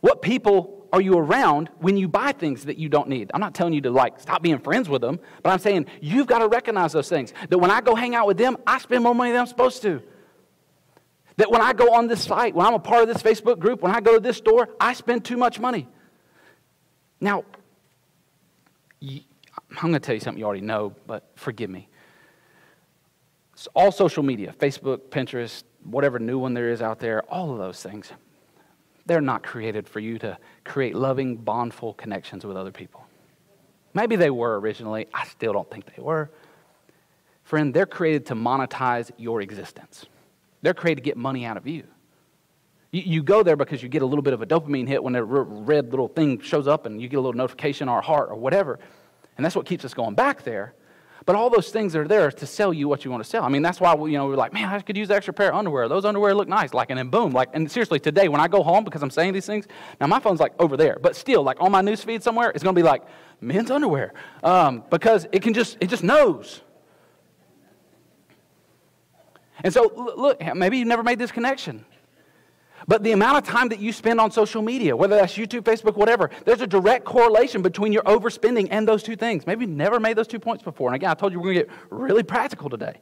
What 0.00 0.22
people 0.22 0.86
are 0.92 1.00
you 1.00 1.16
around 1.16 1.70
when 1.78 1.96
you 1.96 2.08
buy 2.08 2.32
things 2.32 2.66
that 2.66 2.76
you 2.76 2.90
don't 2.90 3.08
need? 3.08 3.30
I'm 3.32 3.40
not 3.40 3.54
telling 3.54 3.72
you 3.72 3.80
to 3.82 3.90
like 3.90 4.20
stop 4.20 4.42
being 4.42 4.58
friends 4.58 4.88
with 4.88 5.00
them, 5.00 5.18
but 5.42 5.50
I'm 5.50 5.58
saying 5.58 5.86
you've 6.00 6.26
got 6.26 6.40
to 6.40 6.48
recognize 6.48 6.92
those 6.92 7.08
things. 7.08 7.32
That 7.48 7.58
when 7.58 7.70
I 7.70 7.80
go 7.80 7.94
hang 7.94 8.14
out 8.14 8.26
with 8.26 8.36
them, 8.36 8.58
I 8.66 8.78
spend 8.78 9.02
more 9.02 9.14
money 9.14 9.30
than 9.30 9.40
I'm 9.40 9.46
supposed 9.46 9.80
to. 9.82 10.02
That 11.38 11.50
when 11.50 11.62
I 11.62 11.72
go 11.72 11.94
on 11.94 12.08
this 12.08 12.22
site, 12.22 12.54
when 12.54 12.66
I'm 12.66 12.74
a 12.74 12.78
part 12.78 13.02
of 13.02 13.08
this 13.08 13.22
Facebook 13.22 13.58
group, 13.58 13.80
when 13.80 13.94
I 13.94 14.00
go 14.00 14.14
to 14.14 14.20
this 14.20 14.36
store, 14.36 14.68
I 14.78 14.92
spend 14.92 15.24
too 15.24 15.38
much 15.38 15.58
money. 15.58 15.88
Now, 17.20 17.44
I'm 19.00 19.22
going 19.80 19.94
to 19.94 20.00
tell 20.00 20.14
you 20.14 20.20
something 20.20 20.38
you 20.38 20.44
already 20.44 20.60
know, 20.60 20.94
but 21.06 21.30
forgive 21.36 21.70
me. 21.70 21.88
All 23.74 23.92
social 23.92 24.22
media 24.22 24.54
Facebook, 24.58 25.08
Pinterest, 25.10 25.64
whatever 25.84 26.18
new 26.18 26.38
one 26.38 26.54
there 26.54 26.70
is 26.70 26.82
out 26.82 26.98
there, 26.98 27.22
all 27.24 27.52
of 27.52 27.58
those 27.58 27.82
things. 27.82 28.12
They're 29.06 29.20
not 29.20 29.42
created 29.42 29.88
for 29.88 30.00
you 30.00 30.18
to 30.20 30.38
create 30.64 30.94
loving, 30.94 31.36
bondful 31.38 31.96
connections 31.96 32.44
with 32.46 32.56
other 32.56 32.70
people. 32.70 33.04
Maybe 33.94 34.16
they 34.16 34.30
were 34.30 34.58
originally. 34.60 35.06
I 35.12 35.26
still 35.26 35.52
don't 35.52 35.70
think 35.70 35.86
they 35.94 36.02
were. 36.02 36.30
Friend, 37.44 37.74
they're 37.74 37.86
created 37.86 38.26
to 38.26 38.34
monetize 38.34 39.10
your 39.18 39.42
existence. 39.42 40.06
They're 40.62 40.74
created 40.74 41.02
to 41.02 41.04
get 41.04 41.16
money 41.16 41.44
out 41.44 41.56
of 41.56 41.66
you. 41.66 41.84
You, 42.92 43.02
you 43.04 43.22
go 43.22 43.42
there 43.42 43.56
because 43.56 43.82
you 43.82 43.88
get 43.88 44.02
a 44.02 44.06
little 44.06 44.22
bit 44.22 44.32
of 44.32 44.42
a 44.42 44.46
dopamine 44.46 44.86
hit 44.86 45.02
when 45.02 45.16
a 45.16 45.24
red 45.24 45.90
little 45.90 46.08
thing 46.08 46.40
shows 46.40 46.68
up 46.68 46.86
and 46.86 47.02
you 47.02 47.08
get 47.08 47.16
a 47.16 47.20
little 47.20 47.32
notification 47.32 47.88
or 47.88 47.98
a 47.98 48.02
heart 48.02 48.30
or 48.30 48.36
whatever. 48.36 48.78
And 49.36 49.44
that's 49.44 49.56
what 49.56 49.66
keeps 49.66 49.84
us 49.84 49.94
going 49.94 50.14
back 50.14 50.44
there. 50.44 50.74
But 51.24 51.36
all 51.36 51.50
those 51.50 51.70
things 51.70 51.94
are 51.94 52.06
there 52.06 52.30
to 52.32 52.46
sell 52.46 52.72
you 52.72 52.88
what 52.88 53.04
you 53.04 53.10
want 53.10 53.22
to 53.22 53.28
sell. 53.28 53.44
I 53.44 53.48
mean, 53.48 53.62
that's 53.62 53.80
why 53.80 53.94
we, 53.94 54.12
you 54.12 54.18
know, 54.18 54.26
we're 54.26 54.36
like, 54.36 54.52
man, 54.52 54.68
I 54.68 54.80
could 54.80 54.96
use 54.96 55.10
an 55.10 55.16
extra 55.16 55.32
pair 55.32 55.50
of 55.50 55.56
underwear. 55.56 55.88
Those 55.88 56.04
underwear 56.04 56.34
look 56.34 56.48
nice. 56.48 56.74
Like, 56.74 56.90
and 56.90 56.98
then 56.98 57.08
boom, 57.10 57.32
like, 57.32 57.50
and 57.52 57.70
seriously, 57.70 58.00
today 58.00 58.28
when 58.28 58.40
I 58.40 58.48
go 58.48 58.62
home 58.62 58.84
because 58.84 59.02
I'm 59.02 59.10
saying 59.10 59.32
these 59.32 59.46
things, 59.46 59.66
now 60.00 60.06
my 60.08 60.18
phone's 60.18 60.40
like 60.40 60.52
over 60.58 60.76
there, 60.76 60.98
but 61.00 61.14
still, 61.14 61.42
like 61.42 61.60
on 61.60 61.70
my 61.70 61.80
news 61.80 62.02
feed 62.02 62.22
somewhere, 62.22 62.50
it's 62.50 62.64
going 62.64 62.74
to 62.74 62.78
be 62.78 62.84
like 62.84 63.02
men's 63.40 63.70
underwear 63.70 64.14
um, 64.42 64.82
because 64.90 65.26
it 65.32 65.42
can 65.42 65.54
just, 65.54 65.76
it 65.80 65.88
just 65.88 66.02
knows. 66.02 66.60
And 69.64 69.72
so, 69.72 69.92
look, 70.16 70.42
maybe 70.56 70.78
you 70.78 70.84
never 70.84 71.04
made 71.04 71.18
this 71.18 71.30
connection. 71.30 71.84
But 72.88 73.02
the 73.02 73.12
amount 73.12 73.38
of 73.38 73.44
time 73.44 73.68
that 73.68 73.78
you 73.78 73.92
spend 73.92 74.20
on 74.20 74.30
social 74.30 74.62
media, 74.62 74.96
whether 74.96 75.16
that's 75.16 75.34
YouTube, 75.34 75.62
Facebook, 75.62 75.96
whatever, 75.96 76.30
there's 76.44 76.60
a 76.60 76.66
direct 76.66 77.04
correlation 77.04 77.62
between 77.62 77.92
your 77.92 78.02
overspending 78.02 78.68
and 78.70 78.86
those 78.86 79.02
two 79.02 79.16
things. 79.16 79.46
Maybe 79.46 79.64
you've 79.64 79.76
never 79.76 80.00
made 80.00 80.16
those 80.16 80.26
two 80.26 80.38
points 80.38 80.62
before. 80.62 80.88
And 80.88 80.96
again, 80.96 81.10
I 81.10 81.14
told 81.14 81.32
you 81.32 81.40
we're 81.40 81.54
going 81.54 81.66
to 81.66 81.72
get 81.72 81.74
really 81.90 82.22
practical 82.22 82.68
today. 82.68 83.00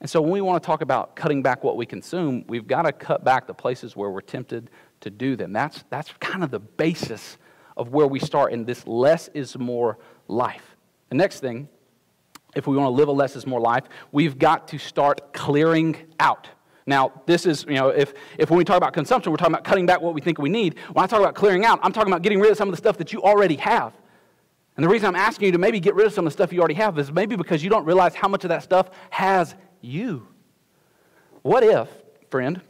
And 0.00 0.08
so 0.08 0.22
when 0.22 0.30
we 0.30 0.40
want 0.40 0.62
to 0.62 0.66
talk 0.66 0.80
about 0.80 1.14
cutting 1.14 1.42
back 1.42 1.62
what 1.62 1.76
we 1.76 1.84
consume, 1.84 2.44
we've 2.48 2.66
got 2.66 2.82
to 2.82 2.92
cut 2.92 3.22
back 3.22 3.46
the 3.46 3.54
places 3.54 3.96
where 3.96 4.10
we're 4.10 4.22
tempted 4.22 4.70
to 5.00 5.10
do 5.10 5.36
them. 5.36 5.52
That's, 5.52 5.84
that's 5.90 6.12
kind 6.20 6.42
of 6.42 6.50
the 6.50 6.60
basis 6.60 7.36
of 7.76 7.90
where 7.90 8.06
we 8.06 8.18
start 8.18 8.52
in 8.52 8.64
this 8.64 8.86
less 8.86 9.28
is 9.34 9.58
more 9.58 9.98
life. 10.28 10.76
The 11.10 11.16
next 11.16 11.40
thing 11.40 11.68
if 12.54 12.66
we 12.66 12.76
want 12.76 12.86
to 12.86 12.90
live 12.90 13.08
a 13.08 13.12
less 13.12 13.36
is 13.36 13.46
more 13.46 13.60
life, 13.60 13.84
we've 14.10 14.38
got 14.38 14.68
to 14.68 14.78
start 14.78 15.32
clearing 15.32 15.96
out. 16.18 16.48
Now, 16.86 17.22
this 17.26 17.46
is, 17.46 17.64
you 17.68 17.74
know, 17.74 17.88
if, 17.88 18.14
if 18.38 18.50
when 18.50 18.58
we 18.58 18.64
talk 18.64 18.76
about 18.76 18.92
consumption, 18.92 19.30
we're 19.30 19.36
talking 19.36 19.54
about 19.54 19.64
cutting 19.64 19.86
back 19.86 20.00
what 20.00 20.14
we 20.14 20.20
think 20.20 20.38
we 20.38 20.48
need. 20.48 20.78
When 20.92 21.04
I 21.04 21.06
talk 21.06 21.20
about 21.20 21.34
clearing 21.34 21.64
out, 21.64 21.78
I'm 21.82 21.92
talking 21.92 22.12
about 22.12 22.22
getting 22.22 22.40
rid 22.40 22.50
of 22.50 22.56
some 22.56 22.68
of 22.68 22.72
the 22.72 22.78
stuff 22.78 22.96
that 22.98 23.12
you 23.12 23.22
already 23.22 23.56
have. 23.56 23.92
And 24.76 24.84
the 24.84 24.88
reason 24.88 25.08
I'm 25.08 25.16
asking 25.16 25.46
you 25.46 25.52
to 25.52 25.58
maybe 25.58 25.78
get 25.78 25.94
rid 25.94 26.06
of 26.06 26.12
some 26.12 26.26
of 26.26 26.32
the 26.32 26.36
stuff 26.36 26.52
you 26.52 26.58
already 26.60 26.74
have 26.74 26.98
is 26.98 27.12
maybe 27.12 27.36
because 27.36 27.62
you 27.62 27.68
don't 27.70 27.84
realize 27.84 28.14
how 28.14 28.28
much 28.28 28.44
of 28.44 28.48
that 28.48 28.62
stuff 28.62 28.90
has 29.10 29.54
you. 29.80 30.26
What 31.42 31.62
if, 31.62 31.88
friend, 32.30 32.60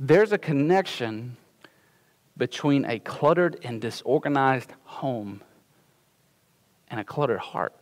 there's 0.00 0.32
a 0.32 0.38
connection 0.38 1.36
between 2.36 2.84
a 2.86 2.98
cluttered 2.98 3.58
and 3.62 3.80
disorganized 3.80 4.72
home 4.84 5.42
and 6.88 6.98
a 6.98 7.04
cluttered 7.04 7.40
heart? 7.40 7.74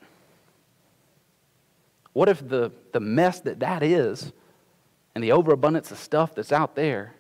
What 2.12 2.28
if 2.28 2.46
the, 2.46 2.72
the 2.92 3.00
mess 3.00 3.40
that 3.40 3.60
that 3.60 3.82
is 3.82 4.32
and 5.14 5.22
the 5.22 5.32
overabundance 5.32 5.90
of 5.90 5.98
stuff 5.98 6.34
that's 6.34 6.52
out 6.52 6.74
there 6.74 7.14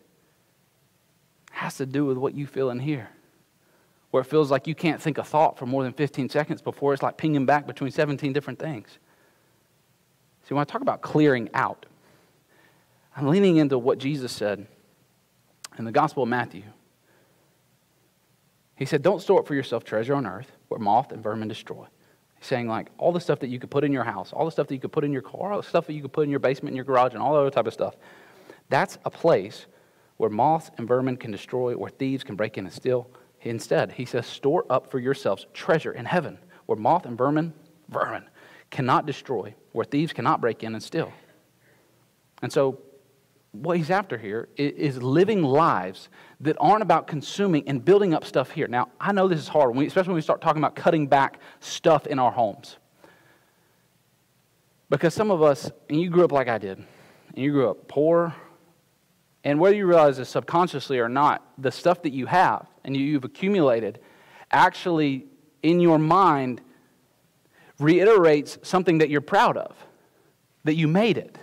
has 1.52 1.76
to 1.76 1.86
do 1.86 2.04
with 2.04 2.16
what 2.16 2.34
you 2.34 2.46
feel 2.46 2.70
in 2.70 2.78
here? 2.78 3.10
Where 4.10 4.22
it 4.22 4.26
feels 4.26 4.50
like 4.50 4.66
you 4.66 4.74
can't 4.74 5.00
think 5.00 5.18
a 5.18 5.24
thought 5.24 5.58
for 5.58 5.66
more 5.66 5.82
than 5.82 5.92
15 5.92 6.28
seconds 6.28 6.62
before 6.62 6.92
it's 6.92 7.02
like 7.02 7.16
pinging 7.16 7.46
back 7.46 7.66
between 7.66 7.90
17 7.90 8.32
different 8.32 8.58
things. 8.58 8.98
See, 10.48 10.54
when 10.54 10.60
I 10.60 10.64
talk 10.64 10.82
about 10.82 11.02
clearing 11.02 11.48
out, 11.54 11.86
I'm 13.16 13.28
leaning 13.28 13.56
into 13.56 13.78
what 13.78 13.98
Jesus 13.98 14.32
said 14.32 14.66
in 15.78 15.84
the 15.84 15.92
Gospel 15.92 16.22
of 16.22 16.28
Matthew. 16.28 16.64
He 18.76 18.84
said, 18.84 19.02
Don't 19.02 19.20
store 19.20 19.40
up 19.40 19.46
for 19.46 19.54
yourself 19.54 19.84
treasure 19.84 20.14
on 20.14 20.26
earth 20.26 20.50
where 20.68 20.80
moth 20.80 21.12
and 21.12 21.22
vermin 21.22 21.48
destroy 21.48 21.86
saying 22.42 22.68
like 22.68 22.88
all 22.98 23.12
the 23.12 23.20
stuff 23.20 23.38
that 23.40 23.48
you 23.48 23.58
could 23.58 23.70
put 23.70 23.84
in 23.84 23.92
your 23.92 24.04
house, 24.04 24.32
all 24.32 24.44
the 24.44 24.50
stuff 24.50 24.66
that 24.66 24.74
you 24.74 24.80
could 24.80 24.92
put 24.92 25.04
in 25.04 25.12
your 25.12 25.22
car, 25.22 25.52
all 25.52 25.60
the 25.60 25.66
stuff 25.66 25.86
that 25.86 25.94
you 25.94 26.02
could 26.02 26.12
put 26.12 26.24
in 26.24 26.30
your 26.30 26.40
basement, 26.40 26.72
in 26.72 26.76
your 26.76 26.84
garage, 26.84 27.14
and 27.14 27.22
all 27.22 27.32
that 27.34 27.40
other 27.40 27.50
type 27.50 27.66
of 27.66 27.72
stuff. 27.72 27.96
That's 28.68 28.98
a 29.04 29.10
place 29.10 29.66
where 30.16 30.28
moths 30.28 30.70
and 30.76 30.86
vermin 30.86 31.16
can 31.16 31.30
destroy, 31.30 31.76
where 31.76 31.90
thieves 31.90 32.24
can 32.24 32.36
break 32.36 32.58
in 32.58 32.64
and 32.64 32.72
steal. 32.72 33.08
Instead, 33.42 33.92
he 33.92 34.04
says, 34.04 34.26
store 34.26 34.64
up 34.70 34.90
for 34.90 34.98
yourselves 34.98 35.46
treasure 35.52 35.92
in 35.92 36.04
heaven, 36.04 36.38
where 36.66 36.78
moth 36.78 37.06
and 37.06 37.18
vermin, 37.18 37.52
vermin, 37.88 38.24
cannot 38.70 39.06
destroy, 39.06 39.54
where 39.72 39.84
thieves 39.84 40.12
cannot 40.12 40.40
break 40.40 40.62
in 40.62 40.74
and 40.74 40.82
steal. 40.82 41.12
And 42.40 42.52
so 42.52 42.80
what 43.52 43.76
he's 43.76 43.90
after 43.90 44.16
here 44.16 44.48
is 44.56 45.02
living 45.02 45.42
lives 45.42 46.08
that 46.40 46.56
aren't 46.58 46.82
about 46.82 47.06
consuming 47.06 47.68
and 47.68 47.84
building 47.84 48.14
up 48.14 48.24
stuff 48.24 48.50
here. 48.50 48.66
Now, 48.66 48.88
I 48.98 49.12
know 49.12 49.28
this 49.28 49.38
is 49.38 49.48
hard, 49.48 49.76
especially 49.76 50.08
when 50.08 50.16
we 50.16 50.22
start 50.22 50.40
talking 50.40 50.60
about 50.62 50.74
cutting 50.74 51.06
back 51.06 51.38
stuff 51.60 52.06
in 52.06 52.18
our 52.18 52.32
homes. 52.32 52.78
Because 54.88 55.14
some 55.14 55.30
of 55.30 55.42
us, 55.42 55.70
and 55.88 56.00
you 56.00 56.08
grew 56.08 56.24
up 56.24 56.32
like 56.32 56.48
I 56.48 56.58
did, 56.58 56.78
and 56.78 57.44
you 57.44 57.52
grew 57.52 57.70
up 57.70 57.88
poor, 57.88 58.34
and 59.44 59.58
whether 59.60 59.76
you 59.76 59.86
realize 59.86 60.16
this 60.16 60.30
subconsciously 60.30 60.98
or 60.98 61.08
not, 61.08 61.46
the 61.58 61.70
stuff 61.70 62.02
that 62.02 62.12
you 62.12 62.26
have 62.26 62.66
and 62.84 62.96
you've 62.96 63.24
accumulated 63.24 64.00
actually, 64.50 65.26
in 65.62 65.80
your 65.80 65.98
mind, 65.98 66.60
reiterates 67.78 68.58
something 68.62 68.98
that 68.98 69.10
you're 69.10 69.20
proud 69.20 69.56
of, 69.56 69.74
that 70.64 70.74
you 70.74 70.86
made 70.86 71.18
it 71.18 71.38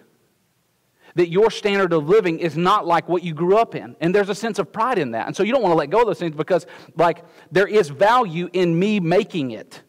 that 1.16 1.30
your 1.30 1.52
standard 1.52 1.94
of 1.94 2.08
living 2.08 2.40
is 2.40 2.58
not 2.58 2.86
like 2.86 3.08
what 3.10 3.24
you 3.24 3.34
grew 3.34 3.58
up 3.58 3.76
in. 3.76 3.96
And 4.02 4.14
there's 4.14 4.30
a 4.30 4.36
sense 4.36 4.60
of 4.60 4.72
pride 4.72 4.98
in 4.98 5.12
that. 5.12 5.28
And 5.28 5.36
so 5.36 5.44
you 5.44 5.52
don't 5.52 5.62
want 5.62 5.74
to 5.74 5.78
let 5.78 5.90
go 5.90 6.02
of 6.02 6.08
those 6.08 6.20
things 6.20 6.36
because, 6.36 6.66
like, 6.96 7.24
there 7.52 7.68
is 7.68 7.90
value 7.90 8.50
in 8.54 8.78
me 8.78 9.00
making 9.00 9.52
it 9.52 9.82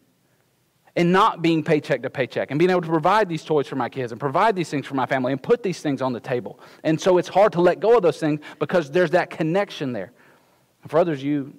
and 0.96 1.12
not 1.12 1.40
being 1.42 1.62
paycheck 1.62 2.02
to 2.02 2.10
paycheck 2.10 2.50
and 2.50 2.58
being 2.58 2.70
able 2.70 2.80
to 2.80 2.88
provide 2.88 3.28
these 3.28 3.44
toys 3.44 3.66
for 3.66 3.76
my 3.76 3.88
kids 3.88 4.12
and 4.12 4.20
provide 4.20 4.56
these 4.56 4.68
things 4.68 4.86
for 4.86 4.94
my 4.94 5.06
family 5.06 5.32
and 5.32 5.42
put 5.42 5.62
these 5.62 5.80
things 5.80 6.02
on 6.02 6.12
the 6.12 6.20
table. 6.20 6.58
And 6.84 7.00
so 7.00 7.18
it's 7.18 7.28
hard 7.28 7.52
to 7.52 7.60
let 7.60 7.80
go 7.80 7.96
of 7.96 8.02
those 8.02 8.18
things 8.18 8.40
because 8.58 8.90
there's 8.90 9.10
that 9.10 9.30
connection 9.30 9.92
there. 9.92 10.12
And 10.82 10.90
for 10.90 10.98
others, 10.98 11.22
you, 11.22 11.54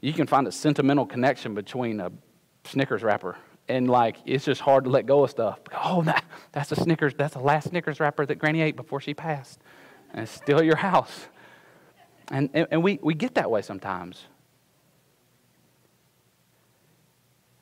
you 0.00 0.12
can 0.12 0.26
find 0.26 0.46
a 0.46 0.52
sentimental 0.52 1.06
connection 1.06 1.54
between 1.54 2.00
a 2.00 2.10
Snickers 2.64 3.02
wrapper 3.02 3.36
and 3.68 3.88
like 3.88 4.16
it's 4.24 4.44
just 4.44 4.60
hard 4.60 4.84
to 4.84 4.90
let 4.90 5.06
go 5.06 5.24
of 5.24 5.30
stuff. 5.30 5.60
Oh, 5.84 6.02
that, 6.02 6.24
that's 6.52 6.72
a 6.72 6.76
Snickers. 6.76 7.14
That's 7.14 7.34
the 7.34 7.40
last 7.40 7.68
Snickers 7.68 8.00
wrapper 8.00 8.26
that 8.26 8.36
Granny 8.36 8.60
ate 8.60 8.76
before 8.76 9.00
she 9.00 9.14
passed, 9.14 9.60
and 10.12 10.22
it's 10.22 10.32
still 10.32 10.62
your 10.62 10.76
house. 10.76 11.28
And, 12.30 12.50
and, 12.52 12.66
and 12.70 12.82
we, 12.82 12.98
we 13.02 13.14
get 13.14 13.34
that 13.34 13.50
way 13.50 13.62
sometimes. 13.62 14.26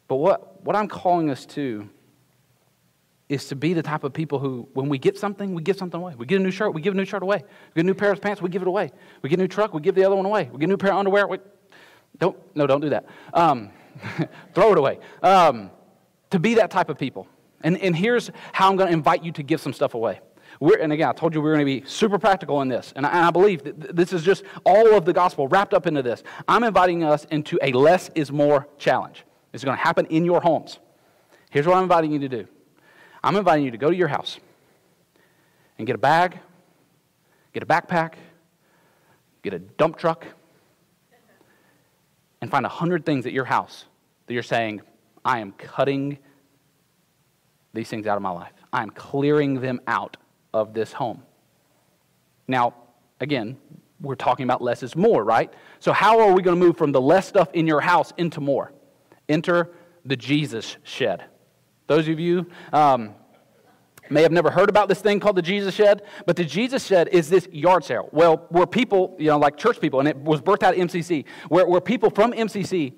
But 0.08 0.16
what, 0.16 0.64
what 0.64 0.76
I'm 0.76 0.88
calling 0.88 1.30
us 1.30 1.46
to 1.46 1.88
is 3.28 3.46
to 3.48 3.56
be 3.56 3.74
the 3.74 3.82
type 3.82 4.04
of 4.04 4.12
people 4.12 4.38
who, 4.38 4.68
when 4.72 4.88
we 4.88 4.98
get 4.98 5.18
something, 5.18 5.52
we 5.52 5.62
give 5.62 5.76
something 5.76 6.00
away. 6.00 6.14
We 6.16 6.26
get 6.26 6.40
a 6.40 6.44
new 6.44 6.52
shirt, 6.52 6.74
we 6.74 6.80
give 6.80 6.94
a 6.94 6.96
new 6.96 7.04
shirt 7.04 7.22
away. 7.22 7.38
We 7.38 7.80
get 7.80 7.84
a 7.84 7.86
new 7.86 7.94
pair 7.94 8.12
of 8.12 8.20
pants, 8.20 8.40
we 8.40 8.48
give 8.48 8.62
it 8.62 8.68
away. 8.68 8.92
We 9.22 9.28
get 9.28 9.38
a 9.38 9.42
new 9.42 9.48
truck, 9.48 9.74
we 9.74 9.80
give 9.80 9.96
the 9.96 10.04
other 10.04 10.14
one 10.14 10.26
away. 10.26 10.48
We 10.52 10.58
get 10.58 10.66
a 10.66 10.68
new 10.68 10.76
pair 10.76 10.92
of 10.92 10.98
underwear, 10.98 11.26
we, 11.26 11.38
don't, 12.18 12.36
no, 12.56 12.66
don't 12.66 12.80
do 12.80 12.90
that. 12.90 13.06
Um, 13.34 13.70
throw 14.54 14.72
it 14.72 14.78
away. 14.78 15.00
Um, 15.22 15.70
to 16.30 16.38
be 16.38 16.54
that 16.54 16.70
type 16.70 16.88
of 16.88 16.98
people. 16.98 17.26
And, 17.62 17.78
and 17.78 17.96
here's 17.96 18.30
how 18.52 18.68
I'm 18.68 18.76
going 18.76 18.88
to 18.88 18.92
invite 18.92 19.24
you 19.24 19.32
to 19.32 19.42
give 19.42 19.60
some 19.60 19.72
stuff 19.72 19.94
away. 19.94 20.20
We're, 20.60 20.78
and 20.78 20.92
again, 20.92 21.08
I 21.08 21.12
told 21.12 21.34
you 21.34 21.40
we 21.40 21.50
are 21.50 21.54
going 21.54 21.66
to 21.66 21.80
be 21.80 21.86
super 21.86 22.18
practical 22.18 22.62
in 22.62 22.68
this. 22.68 22.92
And 22.96 23.04
I, 23.04 23.10
and 23.10 23.24
I 23.26 23.30
believe 23.30 23.62
this 23.64 24.12
is 24.12 24.22
just 24.22 24.44
all 24.64 24.94
of 24.94 25.04
the 25.04 25.12
gospel 25.12 25.48
wrapped 25.48 25.74
up 25.74 25.86
into 25.86 26.02
this. 26.02 26.22
I'm 26.48 26.64
inviting 26.64 27.04
us 27.04 27.24
into 27.26 27.58
a 27.62 27.72
less 27.72 28.10
is 28.14 28.32
more 28.32 28.66
challenge. 28.78 29.24
It's 29.52 29.64
going 29.64 29.76
to 29.76 29.82
happen 29.82 30.06
in 30.06 30.24
your 30.24 30.40
homes. 30.40 30.78
Here's 31.50 31.66
what 31.66 31.76
I'm 31.76 31.82
inviting 31.82 32.12
you 32.12 32.18
to 32.20 32.28
do 32.28 32.46
I'm 33.22 33.36
inviting 33.36 33.64
you 33.64 33.70
to 33.70 33.78
go 33.78 33.90
to 33.90 33.96
your 33.96 34.08
house 34.08 34.38
and 35.78 35.86
get 35.86 35.96
a 35.96 35.98
bag, 35.98 36.38
get 37.52 37.62
a 37.62 37.66
backpack, 37.66 38.14
get 39.42 39.52
a 39.54 39.58
dump 39.58 39.96
truck, 39.96 40.26
and 42.40 42.50
find 42.50 42.64
a 42.64 42.70
hundred 42.70 43.04
things 43.04 43.26
at 43.26 43.32
your 43.32 43.44
house 43.44 43.84
that 44.26 44.34
you're 44.34 44.42
saying, 44.42 44.82
I 45.26 45.40
am 45.40 45.50
cutting 45.58 46.18
these 47.74 47.88
things 47.88 48.06
out 48.06 48.16
of 48.16 48.22
my 48.22 48.30
life. 48.30 48.52
I 48.72 48.82
am 48.82 48.90
clearing 48.90 49.60
them 49.60 49.80
out 49.88 50.16
of 50.54 50.72
this 50.72 50.92
home. 50.92 51.20
Now, 52.46 52.74
again, 53.20 53.56
we're 54.00 54.14
talking 54.14 54.44
about 54.44 54.62
less 54.62 54.84
is 54.84 54.94
more, 54.94 55.24
right? 55.24 55.52
So, 55.80 55.92
how 55.92 56.20
are 56.20 56.32
we 56.32 56.42
going 56.42 56.58
to 56.58 56.64
move 56.64 56.78
from 56.78 56.92
the 56.92 57.00
less 57.00 57.26
stuff 57.26 57.48
in 57.54 57.66
your 57.66 57.80
house 57.80 58.12
into 58.16 58.40
more? 58.40 58.72
Enter 59.28 59.72
the 60.04 60.14
Jesus 60.14 60.76
shed. 60.84 61.24
Those 61.88 62.06
of 62.06 62.20
you 62.20 62.46
um, 62.72 63.12
may 64.08 64.22
have 64.22 64.30
never 64.30 64.50
heard 64.52 64.68
about 64.68 64.88
this 64.88 65.00
thing 65.00 65.18
called 65.18 65.36
the 65.36 65.42
Jesus 65.42 65.74
shed, 65.74 66.02
but 66.24 66.36
the 66.36 66.44
Jesus 66.44 66.86
shed 66.86 67.08
is 67.08 67.28
this 67.28 67.48
yard 67.50 67.82
sale. 67.82 68.08
Well, 68.12 68.46
where 68.50 68.66
people, 68.66 69.16
you 69.18 69.26
know, 69.26 69.38
like 69.38 69.56
church 69.56 69.80
people, 69.80 69.98
and 69.98 70.08
it 70.08 70.16
was 70.16 70.40
birthed 70.40 70.62
out 70.62 70.74
of 70.74 70.80
MCC, 70.80 71.24
where, 71.48 71.66
where 71.66 71.80
people 71.80 72.10
from 72.10 72.32
MCC 72.32 72.92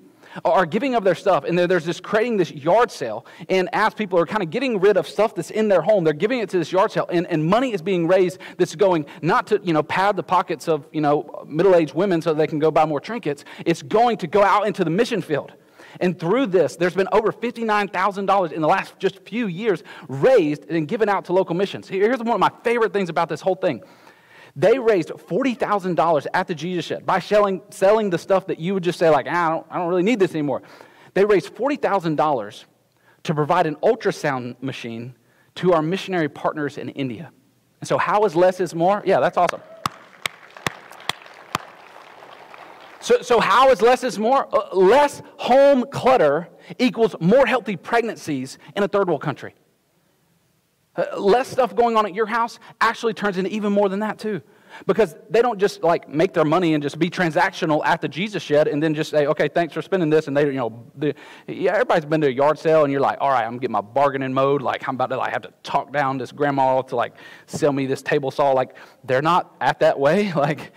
are 0.45 0.65
giving 0.65 0.95
of 0.95 1.03
their 1.03 1.15
stuff, 1.15 1.43
and 1.43 1.57
there's 1.57 1.85
this 1.85 1.99
creating 1.99 2.37
this 2.37 2.51
yard 2.51 2.91
sale. 2.91 3.25
And 3.49 3.69
as 3.73 3.93
people 3.93 4.19
are 4.19 4.25
kind 4.25 4.43
of 4.43 4.49
getting 4.49 4.79
rid 4.79 4.97
of 4.97 5.07
stuff 5.07 5.35
that's 5.35 5.51
in 5.51 5.67
their 5.67 5.81
home, 5.81 6.03
they're 6.03 6.13
giving 6.13 6.39
it 6.39 6.49
to 6.49 6.57
this 6.57 6.71
yard 6.71 6.91
sale, 6.91 7.07
and, 7.11 7.27
and 7.27 7.45
money 7.45 7.73
is 7.73 7.81
being 7.81 8.07
raised 8.07 8.39
that's 8.57 8.75
going 8.75 9.05
not 9.21 9.47
to 9.47 9.61
you 9.63 9.73
know 9.73 9.83
pad 9.83 10.15
the 10.15 10.23
pockets 10.23 10.67
of 10.67 10.87
you 10.91 11.01
know 11.01 11.45
middle-aged 11.47 11.93
women 11.93 12.21
so 12.21 12.33
they 12.33 12.47
can 12.47 12.59
go 12.59 12.71
buy 12.71 12.85
more 12.85 12.99
trinkets. 12.99 13.45
It's 13.65 13.81
going 13.81 14.17
to 14.17 14.27
go 14.27 14.43
out 14.43 14.67
into 14.67 14.83
the 14.83 14.89
mission 14.89 15.21
field. 15.21 15.53
And 15.99 16.19
through 16.19 16.47
this, 16.47 16.75
there's 16.75 16.93
been 16.93 17.07
over 17.11 17.31
$59,000 17.31 18.51
in 18.51 18.61
the 18.61 18.67
last 18.67 18.99
just 18.99 19.19
few 19.21 19.47
years 19.47 19.83
raised 20.07 20.69
and 20.69 20.87
given 20.87 21.09
out 21.09 21.25
to 21.25 21.33
local 21.33 21.55
missions. 21.55 21.87
Here's 21.87 22.19
one 22.19 22.29
of 22.29 22.39
my 22.39 22.51
favorite 22.63 22.93
things 22.93 23.09
about 23.09 23.29
this 23.29 23.41
whole 23.41 23.55
thing. 23.55 23.81
They 24.59 24.77
raised 24.77 25.07
$40,000 25.07 26.27
at 26.33 26.47
the 26.47 26.53
Jesus 26.53 26.83
Shed 26.83 27.05
by 27.05 27.19
selling, 27.19 27.61
selling 27.69 28.09
the 28.09 28.17
stuff 28.17 28.45
that 28.47 28.59
you 28.59 28.73
would 28.73 28.83
just 28.83 28.99
say, 28.99 29.09
like, 29.09 29.25
ah, 29.29 29.47
I, 29.47 29.49
don't, 29.51 29.67
I 29.71 29.77
don't 29.77 29.87
really 29.87 30.03
need 30.03 30.19
this 30.19 30.31
anymore. 30.31 30.63
They 31.13 31.23
raised 31.23 31.55
$40,000 31.55 32.65
to 33.23 33.33
provide 33.33 33.67
an 33.67 33.77
ultrasound 33.77 34.61
machine 34.61 35.15
to 35.55 35.71
our 35.71 35.81
missionary 35.81 36.27
partners 36.27 36.77
in 36.77 36.89
India. 36.89 37.31
And 37.79 37.87
so, 37.87 37.97
how 37.97 38.25
is 38.25 38.35
less 38.35 38.59
is 38.59 38.75
more? 38.75 39.01
Yeah, 39.05 39.21
that's 39.21 39.37
awesome. 39.37 39.61
So, 42.99 43.21
so 43.21 43.39
how 43.39 43.69
is 43.69 43.81
less 43.81 44.03
is 44.03 44.19
more? 44.19 44.53
Uh, 44.53 44.75
less 44.75 45.21
home 45.37 45.85
clutter 45.89 46.49
equals 46.77 47.15
more 47.21 47.45
healthy 47.45 47.77
pregnancies 47.77 48.57
in 48.75 48.83
a 48.83 48.89
third 48.89 49.07
world 49.07 49.21
country. 49.21 49.55
Uh, 50.99 51.19
less 51.19 51.47
stuff 51.47 51.75
going 51.75 51.95
on 51.95 52.05
at 52.05 52.13
your 52.13 52.25
house 52.25 52.59
actually 52.81 53.13
turns 53.13 53.37
into 53.37 53.49
even 53.51 53.71
more 53.71 53.87
than 53.89 53.99
that, 53.99 54.19
too. 54.19 54.41
Because 54.85 55.15
they 55.29 55.41
don't 55.41 55.57
just 55.57 55.81
like 55.83 56.07
make 56.07 56.33
their 56.33 56.45
money 56.45 56.73
and 56.73 56.83
just 56.83 56.99
be 56.99 57.09
transactional 57.09 57.83
at 57.85 58.01
the 58.01 58.07
Jesus 58.07 58.43
shed 58.43 58.67
and 58.67 58.81
then 58.81 58.93
just 58.93 59.09
say, 59.09 59.25
okay, 59.25 59.47
thanks 59.47 59.73
for 59.73 59.81
spending 59.81 60.09
this. 60.09 60.27
And 60.27 60.37
they, 60.37 60.45
you 60.45 60.53
know, 60.53 60.85
yeah, 61.47 61.71
everybody's 61.71 62.05
been 62.05 62.21
to 62.21 62.27
a 62.27 62.31
yard 62.31 62.59
sale 62.59 62.83
and 62.83 62.91
you're 62.91 63.01
like, 63.01 63.17
all 63.19 63.29
right, 63.29 63.45
I'm 63.45 63.57
getting 63.57 63.71
my 63.71 63.81
bargaining 63.81 64.33
mode. 64.33 64.61
Like, 64.61 64.87
I'm 64.87 64.95
about 64.95 65.09
to 65.09 65.17
like 65.17 65.33
have 65.33 65.41
to 65.41 65.53
talk 65.63 65.91
down 65.91 66.17
this 66.17 66.31
grandma 66.31 66.81
to 66.83 66.95
like 66.95 67.15
sell 67.47 67.73
me 67.73 67.87
this 67.87 68.03
table 68.03 68.29
saw. 68.29 68.51
Like, 68.51 68.75
they're 69.03 69.23
not 69.23 69.55
at 69.59 69.79
that 69.79 69.99
way. 69.99 70.31
Like, 70.39 70.71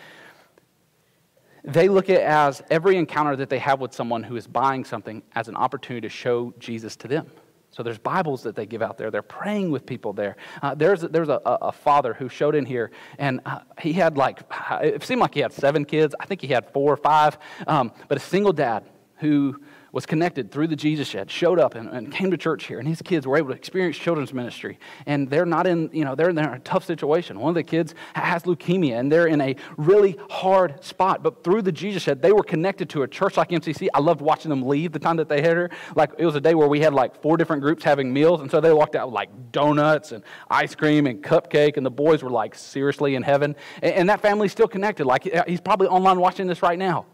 they 1.65 1.89
look 1.89 2.11
at 2.11 2.21
as 2.21 2.63
every 2.71 2.97
encounter 2.97 3.37
that 3.37 3.49
they 3.49 3.61
have 3.61 3.81
with 3.81 3.95
someone 3.95 4.25
who 4.25 4.35
is 4.35 4.49
buying 4.49 4.85
something 4.85 5.23
as 5.35 5.47
an 5.47 5.55
opportunity 5.55 6.09
to 6.09 6.13
show 6.13 6.53
Jesus 6.59 6.97
to 6.97 7.09
them. 7.09 7.31
So 7.73 7.83
there's 7.83 7.99
Bibles 7.99 8.43
that 8.43 8.55
they 8.55 8.67
give 8.67 8.83
out 8.83 8.99
there. 8.99 9.11
They're 9.11 9.23
praying 9.23 9.71
with 9.71 9.87
people 9.87 10.13
there. 10.13 10.37
Uh, 10.61 10.75
there's 10.75 11.01
there's 11.01 11.31
a, 11.31 11.41
a, 11.45 11.73
father 11.73 12.13
who 12.13 12.29
showed 12.29 12.55
in 12.55 12.67
here, 12.67 12.91
and 13.19 13.41
uh, 13.47 13.61
he 13.81 13.95
had 13.95 14.19
like 14.19 14.41
it 14.83 15.03
seemed 15.03 15.23
like 15.23 15.33
he 15.33 15.41
had 15.41 15.55
seven 15.55 15.87
kids. 15.87 16.15
I 16.21 16.27
think 16.27 16.43
he 16.43 16.49
had 16.49 16.71
four 16.71 16.93
or 16.93 16.99
five, 16.99 17.39
um, 17.67 17.91
but 18.09 18.19
a 18.19 18.21
single 18.21 18.53
dad 18.53 18.85
who 19.17 19.59
was 19.93 20.07
connected 20.07 20.51
through 20.51 20.67
the 20.67 20.77
Jesus 20.77 21.07
Shed, 21.07 21.31
showed 21.31 21.61
up 21.61 21.75
and, 21.75 21.89
and, 21.91 22.11
came 22.11 22.31
to 22.31 22.37
church 22.39 22.65
here, 22.65 22.79
and 22.79 22.89
his 22.89 23.03
kids 23.03 23.27
were 23.27 23.37
able 23.37 23.51
to 23.51 23.55
experience 23.55 23.97
children's 23.97 24.33
ministry. 24.33 24.79
And 25.05 25.29
they're 25.29 25.47
not 25.47 25.67
in, 25.67 25.91
you 25.93 26.05
know, 26.05 26.15
they're 26.15 26.31
in 26.31 26.39
a 26.39 26.59
tough 26.61 26.85
situation. 26.85 27.39
One 27.39 27.51
of 27.51 27.55
the 27.55 27.63
kids 27.63 27.95
has 28.15 28.45
leukemia, 28.45 28.99
and 28.99 29.13
they're 29.13 29.27
in 29.27 29.43
a 29.43 29.55
really 29.77 30.19
hard 30.31 30.83
spot. 30.83 31.23
But 31.23 31.45
through 31.45 31.63
the 31.63 31.73
Jesus 31.73 32.03
Shed, 32.03 32.23
they 32.23 32.33
were 32.33 32.43
connected 32.43 32.89
to 32.91 33.03
a 33.03 33.09
church 33.09 33.37
like 33.37 33.51
MCC. 33.51 33.89
I 33.93 34.01
loved 34.01 34.23
watching 34.23 34.49
them 34.49 34.63
leave 34.63 34.93
the 34.93 34.99
time 34.99 35.17
that 35.17 35.29
they 35.29 35.43
had 35.43 35.57
her. 35.57 35.71
Like, 35.95 36.13
it 36.19 36.25
was 36.25 36.37
a 36.37 36.41
day 36.41 36.55
where 36.55 36.69
we 36.69 36.81
had 36.81 36.95
like 36.95 37.21
four 37.21 37.37
different 37.37 37.63
groups 37.63 37.85
having 37.85 38.13
meals, 38.13 38.41
and 38.41 38.51
so 38.51 38.61
they 38.63 38.73
walked 38.73 38.97
out 38.97 39.09
with 39.09 39.15
like 39.15 39.53
donuts 39.53 40.13
and 40.13 40.25
ice 40.51 40.75
cream 40.75 41.07
and 41.07 41.23
cupcake, 41.23 41.77
and 41.77 41.85
the 41.85 41.91
boys 41.91 42.23
were 42.23 42.31
like 42.31 42.55
seriously 42.55 43.15
in 43.15 43.23
heaven. 43.23 43.55
And, 43.83 43.95
and 43.95 44.09
that 44.09 44.23
family's 44.23 44.53
still 44.53 44.69
connected. 44.69 45.05
Like, 45.05 45.29
he's 45.47 45.61
probably 45.61 45.89
online 45.89 46.19
watching 46.19 46.47
this 46.47 46.63
right 46.63 46.79
now. 46.79 47.07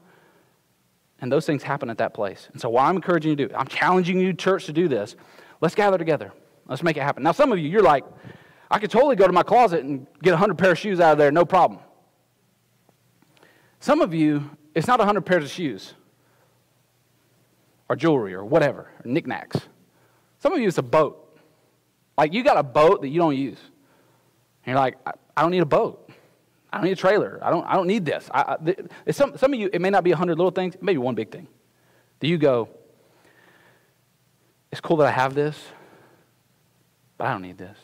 And 1.20 1.32
those 1.32 1.46
things 1.46 1.62
happen 1.62 1.90
at 1.90 1.98
that 1.98 2.14
place. 2.14 2.48
And 2.52 2.60
so, 2.60 2.68
what 2.68 2.84
I'm 2.84 2.96
encouraging 2.96 3.30
you 3.30 3.36
to 3.36 3.48
do, 3.48 3.54
I'm 3.54 3.66
challenging 3.66 4.20
you, 4.20 4.32
church, 4.32 4.66
to 4.66 4.72
do 4.72 4.88
this. 4.88 5.16
Let's 5.60 5.74
gather 5.74 5.98
together. 5.98 6.32
Let's 6.68 6.82
make 6.82 6.96
it 6.96 7.02
happen. 7.02 7.22
Now, 7.22 7.32
some 7.32 7.50
of 7.50 7.58
you, 7.58 7.68
you're 7.68 7.82
like, 7.82 8.04
I 8.70 8.78
could 8.78 8.90
totally 8.90 9.16
go 9.16 9.26
to 9.26 9.32
my 9.32 9.42
closet 9.42 9.82
and 9.84 10.06
get 10.22 10.30
100 10.30 10.56
pair 10.58 10.72
of 10.72 10.78
shoes 10.78 11.00
out 11.00 11.12
of 11.12 11.18
there, 11.18 11.32
no 11.32 11.44
problem. 11.44 11.80
Some 13.80 14.00
of 14.00 14.12
you, 14.12 14.50
it's 14.74 14.86
not 14.86 14.98
100 14.98 15.22
pairs 15.22 15.44
of 15.44 15.50
shoes 15.50 15.94
or 17.88 17.96
jewelry 17.96 18.34
or 18.34 18.44
whatever, 18.44 18.80
or 18.82 19.02
knickknacks. 19.04 19.60
Some 20.40 20.52
of 20.52 20.60
you, 20.60 20.68
it's 20.68 20.78
a 20.78 20.82
boat. 20.82 21.38
Like, 22.16 22.32
you 22.32 22.42
got 22.42 22.58
a 22.58 22.62
boat 22.62 23.00
that 23.02 23.08
you 23.08 23.18
don't 23.18 23.36
use. 23.36 23.58
And 24.64 24.72
you're 24.72 24.76
like, 24.76 24.96
I, 25.06 25.12
I 25.36 25.42
don't 25.42 25.50
need 25.50 25.62
a 25.62 25.66
boat. 25.66 26.07
I 26.72 26.78
don't 26.78 26.84
need 26.84 26.92
a 26.92 26.96
trailer. 26.96 27.38
I 27.42 27.50
don't, 27.50 27.64
I 27.66 27.74
don't 27.74 27.86
need 27.86 28.04
this. 28.04 28.28
I, 28.32 28.56
I, 29.06 29.10
some, 29.10 29.36
some 29.38 29.52
of 29.52 29.58
you, 29.58 29.70
it 29.72 29.80
may 29.80 29.90
not 29.90 30.04
be 30.04 30.10
a 30.10 30.16
hundred 30.16 30.36
little 30.36 30.50
things, 30.50 30.76
maybe 30.80 30.98
one 30.98 31.14
big 31.14 31.30
thing. 31.30 31.48
Do 32.20 32.28
you 32.28 32.36
go, 32.36 32.68
it's 34.70 34.80
cool 34.80 34.98
that 34.98 35.06
I 35.06 35.10
have 35.10 35.34
this, 35.34 35.58
but 37.16 37.26
I 37.26 37.32
don't 37.32 37.42
need 37.42 37.58
this. 37.58 37.76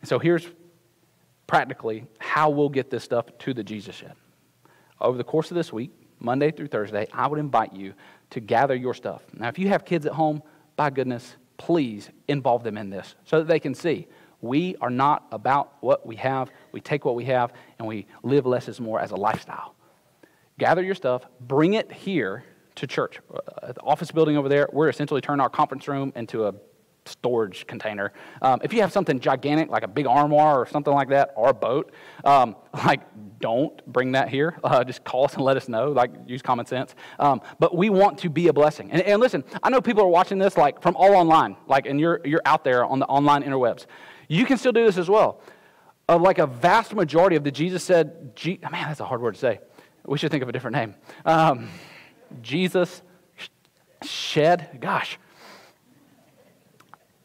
And 0.00 0.08
so 0.08 0.18
here's 0.18 0.46
practically 1.46 2.06
how 2.18 2.50
we'll 2.50 2.68
get 2.68 2.90
this 2.90 3.02
stuff 3.02 3.26
to 3.40 3.52
the 3.52 3.64
Jesus 3.64 3.96
shed. 3.96 4.14
Over 5.00 5.18
the 5.18 5.24
course 5.24 5.50
of 5.50 5.56
this 5.56 5.72
week, 5.72 5.90
Monday 6.20 6.50
through 6.50 6.68
Thursday, 6.68 7.08
I 7.12 7.26
would 7.26 7.38
invite 7.38 7.72
you 7.72 7.94
to 8.30 8.40
gather 8.40 8.74
your 8.74 8.94
stuff. 8.94 9.22
Now, 9.34 9.48
if 9.48 9.58
you 9.58 9.68
have 9.68 9.84
kids 9.84 10.06
at 10.06 10.12
home, 10.12 10.42
by 10.76 10.90
goodness, 10.90 11.34
please 11.56 12.10
involve 12.28 12.62
them 12.62 12.78
in 12.78 12.90
this 12.90 13.16
so 13.24 13.38
that 13.38 13.48
they 13.48 13.58
can 13.58 13.74
see 13.74 14.06
we 14.40 14.76
are 14.80 14.90
not 14.90 15.26
about 15.32 15.74
what 15.80 16.06
we 16.06 16.16
have. 16.16 16.50
We 16.72 16.80
take 16.80 17.04
what 17.04 17.14
we 17.14 17.24
have 17.26 17.52
and 17.78 17.86
we 17.86 18.06
live 18.22 18.46
less 18.46 18.68
is 18.68 18.80
more 18.80 19.00
as 19.00 19.10
a 19.10 19.16
lifestyle. 19.16 19.74
Gather 20.58 20.82
your 20.82 20.94
stuff, 20.94 21.24
bring 21.40 21.74
it 21.74 21.90
here 21.90 22.44
to 22.76 22.86
church. 22.86 23.18
Uh, 23.32 23.72
the 23.72 23.80
office 23.80 24.10
building 24.10 24.36
over 24.36 24.48
there, 24.48 24.68
we're 24.72 24.88
essentially 24.88 25.20
turning 25.20 25.40
our 25.40 25.48
conference 25.48 25.88
room 25.88 26.12
into 26.16 26.46
a 26.46 26.54
storage 27.06 27.66
container. 27.66 28.12
Um, 28.42 28.60
if 28.62 28.72
you 28.72 28.80
have 28.80 28.92
something 28.92 29.20
gigantic 29.20 29.70
like 29.70 29.82
a 29.82 29.88
big 29.88 30.06
armoire 30.06 30.60
or 30.60 30.66
something 30.66 30.92
like 30.92 31.08
that, 31.08 31.32
or 31.36 31.50
a 31.50 31.54
boat, 31.54 31.92
um, 32.24 32.56
like 32.86 33.00
don't 33.40 33.84
bring 33.86 34.12
that 34.12 34.28
here. 34.28 34.58
Uh, 34.62 34.84
just 34.84 35.04
call 35.04 35.24
us 35.24 35.34
and 35.34 35.42
let 35.42 35.56
us 35.56 35.68
know. 35.68 35.90
Like 35.90 36.10
use 36.26 36.42
common 36.42 36.66
sense. 36.66 36.94
Um, 37.18 37.40
but 37.58 37.76
we 37.76 37.90
want 37.90 38.18
to 38.18 38.30
be 38.30 38.48
a 38.48 38.52
blessing. 38.52 38.90
And, 38.90 39.02
and, 39.02 39.20
listen, 39.20 39.44
I 39.62 39.70
know 39.70 39.80
people 39.80 40.02
are 40.04 40.08
watching 40.08 40.38
this 40.38 40.56
like 40.56 40.82
from 40.82 40.96
all 40.96 41.14
online, 41.14 41.56
like 41.66 41.86
and 41.86 41.98
you're 41.98 42.20
you're 42.24 42.42
out 42.44 42.64
there 42.64 42.84
on 42.84 42.98
the 42.98 43.06
online 43.06 43.42
interwebs. 43.42 43.86
You 44.30 44.46
can 44.46 44.58
still 44.58 44.70
do 44.70 44.84
this 44.84 44.96
as 44.96 45.10
well. 45.10 45.40
Uh, 46.08 46.16
like 46.16 46.38
a 46.38 46.46
vast 46.46 46.94
majority 46.94 47.34
of 47.34 47.42
the 47.42 47.50
Jesus 47.50 47.82
said, 47.82 48.36
G- 48.36 48.60
man, 48.62 48.86
that's 48.86 49.00
a 49.00 49.04
hard 49.04 49.20
word 49.20 49.34
to 49.34 49.40
say. 49.40 49.58
We 50.06 50.18
should 50.18 50.30
think 50.30 50.44
of 50.44 50.48
a 50.48 50.52
different 50.52 50.76
name. 50.76 50.94
Um, 51.24 51.68
Jesus 52.40 53.02
shed, 54.04 54.78
gosh, 54.80 55.18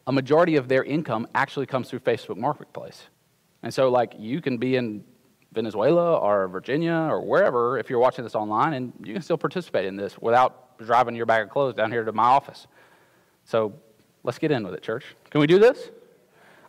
a 0.07 0.11
majority 0.11 0.55
of 0.55 0.67
their 0.67 0.83
income 0.83 1.27
actually 1.35 1.67
comes 1.67 1.91
through 1.91 1.99
Facebook 1.99 2.37
Marketplace. 2.37 3.03
And 3.61 3.71
so, 3.71 3.89
like, 3.89 4.15
you 4.17 4.41
can 4.41 4.57
be 4.57 4.75
in 4.75 5.03
Venezuela 5.53 6.15
or 6.15 6.47
Virginia 6.47 7.07
or 7.11 7.21
wherever 7.21 7.77
if 7.77 7.87
you're 7.87 7.99
watching 7.99 8.23
this 8.23 8.33
online, 8.33 8.73
and 8.73 8.93
you 9.03 9.13
can 9.13 9.21
still 9.21 9.37
participate 9.37 9.85
in 9.85 9.95
this 9.95 10.17
without 10.17 10.79
driving 10.79 11.15
your 11.15 11.27
bag 11.27 11.43
of 11.43 11.49
clothes 11.51 11.75
down 11.75 11.91
here 11.91 12.03
to 12.03 12.11
my 12.11 12.23
office. 12.23 12.65
So, 13.43 13.75
let's 14.23 14.39
get 14.39 14.49
in 14.49 14.63
with 14.63 14.73
it, 14.73 14.81
church. 14.81 15.05
Can 15.29 15.39
we 15.39 15.45
do 15.45 15.59
this? 15.59 15.91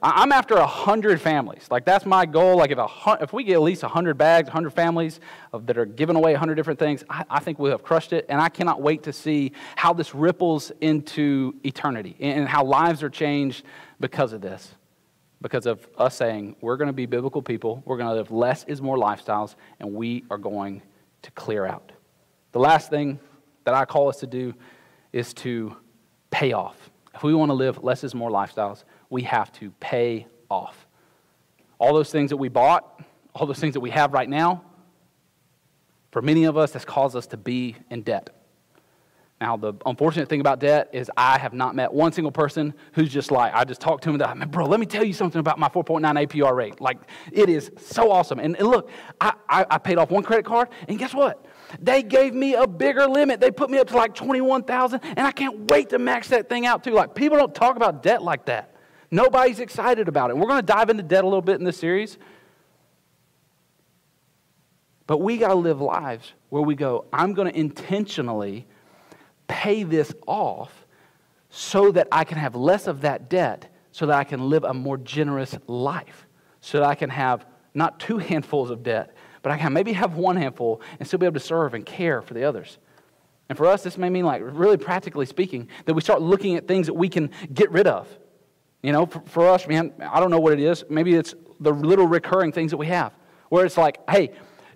I'm 0.03 0.31
after 0.31 0.57
100 0.57 1.21
families. 1.21 1.67
Like, 1.71 1.85
that's 1.85 2.05
my 2.05 2.27
goal. 2.27 2.57
Like, 2.57 2.71
if, 2.71 2.79
a, 2.79 3.19
if 3.21 3.33
we 3.33 3.45
get 3.45 3.55
at 3.55 3.63
least 3.63 3.83
100 3.83 4.19
bags, 4.19 4.49
100 4.49 4.71
families 4.71 5.21
of, 5.53 5.67
that 5.67 5.79
are 5.79 5.87
giving 5.87 6.17
away 6.17 6.33
100 6.33 6.55
different 6.55 6.79
things, 6.79 7.03
I, 7.09 7.25
I, 7.31 7.41
think 7.41 7.59
we'll 7.59 7.73
have 7.73 7.83
crushed 7.83 8.13
it. 8.13 8.27
And 8.29 8.41
I 8.41 8.49
cannot 8.49 8.83
wait 8.83 9.05
to 9.05 9.13
see 9.13 9.53
how 9.75 9.93
this 9.93 10.15
ripples 10.15 10.71
into 10.81 11.55
eternity 11.65 12.17
and 12.21 12.47
how 12.47 12.65
lives 12.65 13.03
are 13.03 13.11
changed 13.11 13.65
because 13.99 14.33
of 14.33 14.41
this. 14.41 14.75
Because 15.41 15.67
of 15.67 15.87
us 15.99 16.17
saying, 16.17 16.57
we're 16.61 16.77
going 16.77 16.89
to 16.89 16.95
be 16.95 17.07
biblical 17.07 17.43
people, 17.43 17.83
we're 17.85 17.99
going 17.99 18.09
to 18.09 18.15
live 18.15 18.31
less 18.31 18.65
is 18.65 18.81
more 18.81 18.97
lifestyles, 18.97 19.55
and 19.81 19.95
we 19.95 20.25
are 20.31 20.39
going 20.39 20.83
to 21.23 21.31
clear 21.33 21.67
out. 21.67 21.93
The 22.53 22.59
last 22.59 22.89
thing 22.89 23.21
that 23.65 23.75
I 23.75 23.85
call 23.85 24.09
us 24.09 24.19
to 24.21 24.27
do 24.27 24.55
is 25.13 25.35
to 25.35 25.77
pay 26.31 26.53
off. 26.53 26.91
If 27.15 27.23
we 27.23 27.35
want 27.35 27.51
to 27.51 27.55
live 27.55 27.83
less 27.83 28.05
is 28.05 28.15
more 28.15 28.31
lifestyles, 28.31 28.85
we 29.11 29.23
have 29.23 29.53
to 29.53 29.71
pay 29.81 30.27
off. 30.51 30.87
All 31.79 31.95
those 31.95 32.11
things 32.11 32.31
that 32.31 32.37
we 32.37 32.49
bought, 32.49 33.01
all 33.35 33.47
those 33.47 33.59
things 33.59 33.75
that 33.75 33.81
we 33.81 33.91
have 33.91 34.13
right 34.13 34.29
now, 34.29 34.63
for 36.11 36.23
many 36.23 36.45
of 36.45 36.57
us, 36.57 36.73
has 36.73 36.85
caused 36.85 37.15
us 37.15 37.27
to 37.29 37.37
be 37.37 37.77
in 37.91 38.03
debt. 38.03 38.31
Now, 39.39 39.59
the 39.59 39.75
unfortunate 39.85 40.31
thing 40.31 40.41
about 40.41 40.61
debt 40.61 40.89
is 40.95 41.11
I 41.15 41.39
have 41.39 41.53
not 41.53 41.75
met 41.75 41.93
one 41.93 42.11
single 42.11 42.33
person 42.33 42.73
who's 42.93 43.13
just 43.13 43.31
like, 43.31 43.53
I 43.55 43.65
just 43.65 43.83
talked 43.83 44.03
to 44.05 44.11
him 44.11 44.19
and 44.23 44.51
bro, 44.51 44.65
let 44.65 44.81
me 44.81 44.87
tell 44.87 45.05
you 45.05 45.13
something 45.13 45.39
about 45.39 45.59
my 45.59 45.69
4.9 45.69 46.27
APR 46.27 46.55
rate. 46.55 46.81
Like, 46.81 46.97
it 47.31 47.51
is 47.51 47.71
so 47.77 48.11
awesome. 48.11 48.39
And, 48.39 48.57
and 48.57 48.67
look, 48.67 48.89
I, 49.21 49.35
I, 49.47 49.67
I, 49.73 49.79
paid 49.79 49.99
off 49.99 50.11
one 50.11 50.23
credit 50.23 50.47
card, 50.47 50.71
and 50.89 50.99
guess 50.99 51.13
what? 51.13 51.45
They 51.83 52.03
gave 52.03 52.33
me 52.33 52.55
a 52.55 52.67
bigger 52.67 53.07
limit. 53.07 53.41
They 53.41 53.51
put 53.51 53.69
me 53.69 53.77
up 53.77 53.89
to 53.89 53.97
like 53.97 54.15
21,000, 54.15 55.01
and 55.03 55.21
I 55.21 55.33
can't 55.33 55.71
wait 55.71 55.91
to 55.91 55.99
max 55.99 56.29
that 56.29 56.49
thing 56.49 56.65
out 56.65 56.83
too. 56.83 56.93
Like, 56.93 57.15
people 57.15 57.37
don't 57.37 57.55
talk 57.55 57.77
about 57.77 58.03
debt 58.03 58.23
like 58.23 58.47
that. 58.47 58.76
Nobody's 59.11 59.61
excited 59.61 60.09
about 60.09 60.31
it. 60.31 60.37
We're 60.37 60.49
going 60.49 60.61
to 60.61 60.67
dive 60.67 60.91
into 60.91 61.03
debt 61.03 61.25
a 61.25 61.27
little 61.27 61.43
bit 61.43 61.59
in 61.59 61.65
this 61.65 61.77
series. 61.77 62.19
But 65.07 65.19
we 65.19 65.39
got 65.39 65.49
to 65.49 65.55
live 65.55 65.81
lives 65.81 66.33
where 66.49 66.63
we 66.63 66.75
go, 66.75 67.05
I'm 67.13 67.33
going 67.33 67.51
to 67.51 67.59
intentionally 67.59 68.67
pay 69.47 69.85
this 69.85 70.13
off 70.27 70.87
so 71.49 71.93
that 71.93 72.09
I 72.11 72.25
can 72.25 72.39
have 72.39 72.57
less 72.57 72.87
of 72.87 73.03
that 73.03 73.31
debt, 73.31 73.73
so 73.93 74.07
that 74.07 74.17
I 74.17 74.25
can 74.25 74.51
live 74.51 74.65
a 74.65 74.75
more 74.75 74.99
generous 74.99 75.57
life, 75.69 76.27
so 76.61 76.81
that 76.81 76.87
I 76.87 76.95
can 76.95 77.11
have 77.11 77.47
not 77.73 78.01
two 78.01 78.19
handfuls 78.19 78.71
of 78.71 78.83
debt, 78.83 79.15
but 79.43 79.53
I 79.53 79.59
can 79.59 79.73
maybe 79.73 79.93
have 79.93 80.17
one 80.17 80.37
handful 80.37 80.81
and 80.99 81.07
still 81.07 81.21
be 81.21 81.27
able 81.27 81.35
to 81.35 81.47
serve 81.47 81.75
and 81.75 81.87
care 81.87 82.21
for 82.21 82.35
the 82.35 82.43
others. 82.43 82.79
And 83.49 83.57
for 83.57 83.67
us, 83.67 83.85
this 83.85 83.97
may 83.97 84.11
mean, 84.11 84.25
like, 84.25 84.43
really 84.45 84.77
practically 84.77 85.25
speaking, 85.25 85.69
that 85.85 85.95
we 85.95 86.01
start 86.01 86.21
looking 86.21 86.57
at 86.57 86.67
things 86.67 86.87
that 86.89 86.95
we 86.95 87.09
can 87.09 87.31
get 87.55 87.71
rid 87.71 87.87
of. 87.87 88.09
You 88.87 88.93
know, 88.93 89.05
for, 89.05 89.21
for 89.27 89.49
us, 89.49 89.67
man, 89.67 89.93
I 89.99 90.21
don't 90.21 90.31
know 90.31 90.39
what 90.39 90.53
it 90.53 90.61
is. 90.61 90.85
Maybe 90.89 91.15
it's 91.15 91.35
the 91.59 91.73
little 91.73 92.07
recurring 92.07 92.53
things 92.53 92.71
that 92.71 92.77
we 92.77 92.87
have, 92.87 93.13
where 93.49 93.67
it's 93.67 93.77
like, 93.77 93.99
hey, 94.09 94.31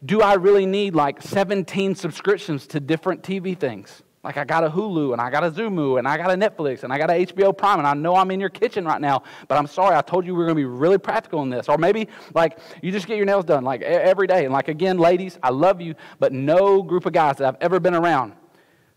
do 0.05 0.21
I 0.21 0.35
really 0.35 0.67
need 0.67 0.97
like 0.97 1.23
17 1.23 1.95
subscriptions 1.95 2.67
to 2.69 2.81
different 2.81 3.23
TV 3.23 3.57
things? 3.57 4.03
Like 4.25 4.37
I 4.37 4.45
got 4.45 4.65
a 4.65 4.69
Hulu 4.69 5.13
and 5.13 5.21
I 5.21 5.31
got 5.31 5.45
a 5.45 5.51
Xumo 5.53 6.01
and 6.01 6.09
I 6.09 6.17
got 6.17 6.29
a 6.29 6.35
Netflix 6.35 6.83
and 6.83 6.93
I 6.93 6.99
got 6.99 7.09
a 7.09 7.25
HBO 7.25 7.57
Prime 7.57 7.79
and 7.79 7.87
I 7.87 7.95
know 7.95 8.17
I'm 8.17 8.33
in 8.33 8.41
your 8.41 8.49
kitchen 8.49 8.85
right 8.85 9.01
now, 9.01 9.23
but 9.47 9.57
I'm 9.57 9.69
sorry, 9.69 9.95
I 9.95 10.03
told 10.03 10.27
you 10.27 10.35
we 10.35 10.43
are 10.43 10.47
going 10.47 10.57
to 10.57 10.61
be 10.61 10.65
really 10.65 10.99
practical 10.99 11.43
in 11.43 11.49
this. 11.49 11.69
Or 11.69 11.79
maybe 11.79 12.09
like 12.35 12.59
you 12.83 12.91
just 12.91 13.07
get 13.07 13.17
your 13.17 13.27
nails 13.27 13.45
done 13.45 13.63
like 13.63 13.81
every 13.83 14.27
day. 14.27 14.45
And 14.45 14.53
like 14.53 14.67
again, 14.67 14.99
ladies, 14.99 15.39
I 15.41 15.51
love 15.51 15.81
you, 15.81 15.95
but 16.19 16.33
no 16.33 16.83
group 16.83 17.07
of 17.07 17.13
guys 17.13 17.37
that 17.37 17.47
I've 17.47 17.61
ever 17.61 17.79
been 17.79 17.95
around 17.95 18.33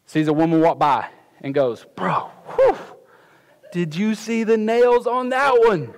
sees 0.08 0.28
a 0.28 0.34
woman 0.34 0.60
walk 0.60 0.80
by 0.80 1.08
and 1.42 1.54
goes, 1.54 1.86
bro, 1.96 2.32
whew, 2.56 2.78
did 3.74 3.96
you 3.96 4.14
see 4.14 4.44
the 4.44 4.56
nails 4.56 5.08
on 5.08 5.30
that 5.30 5.52
one? 5.66 5.92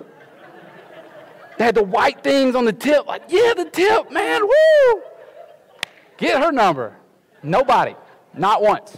They 1.58 1.64
had 1.64 1.74
the 1.74 1.84
white 1.84 2.24
things 2.24 2.54
on 2.54 2.64
the 2.64 2.72
tip. 2.72 3.06
Like, 3.06 3.24
yeah, 3.28 3.52
the 3.54 3.66
tip, 3.66 4.10
man, 4.10 4.40
woo! 4.42 5.02
Get 6.16 6.42
her 6.42 6.50
number. 6.50 6.96
Nobody, 7.42 7.94
not 8.32 8.62
once. 8.62 8.96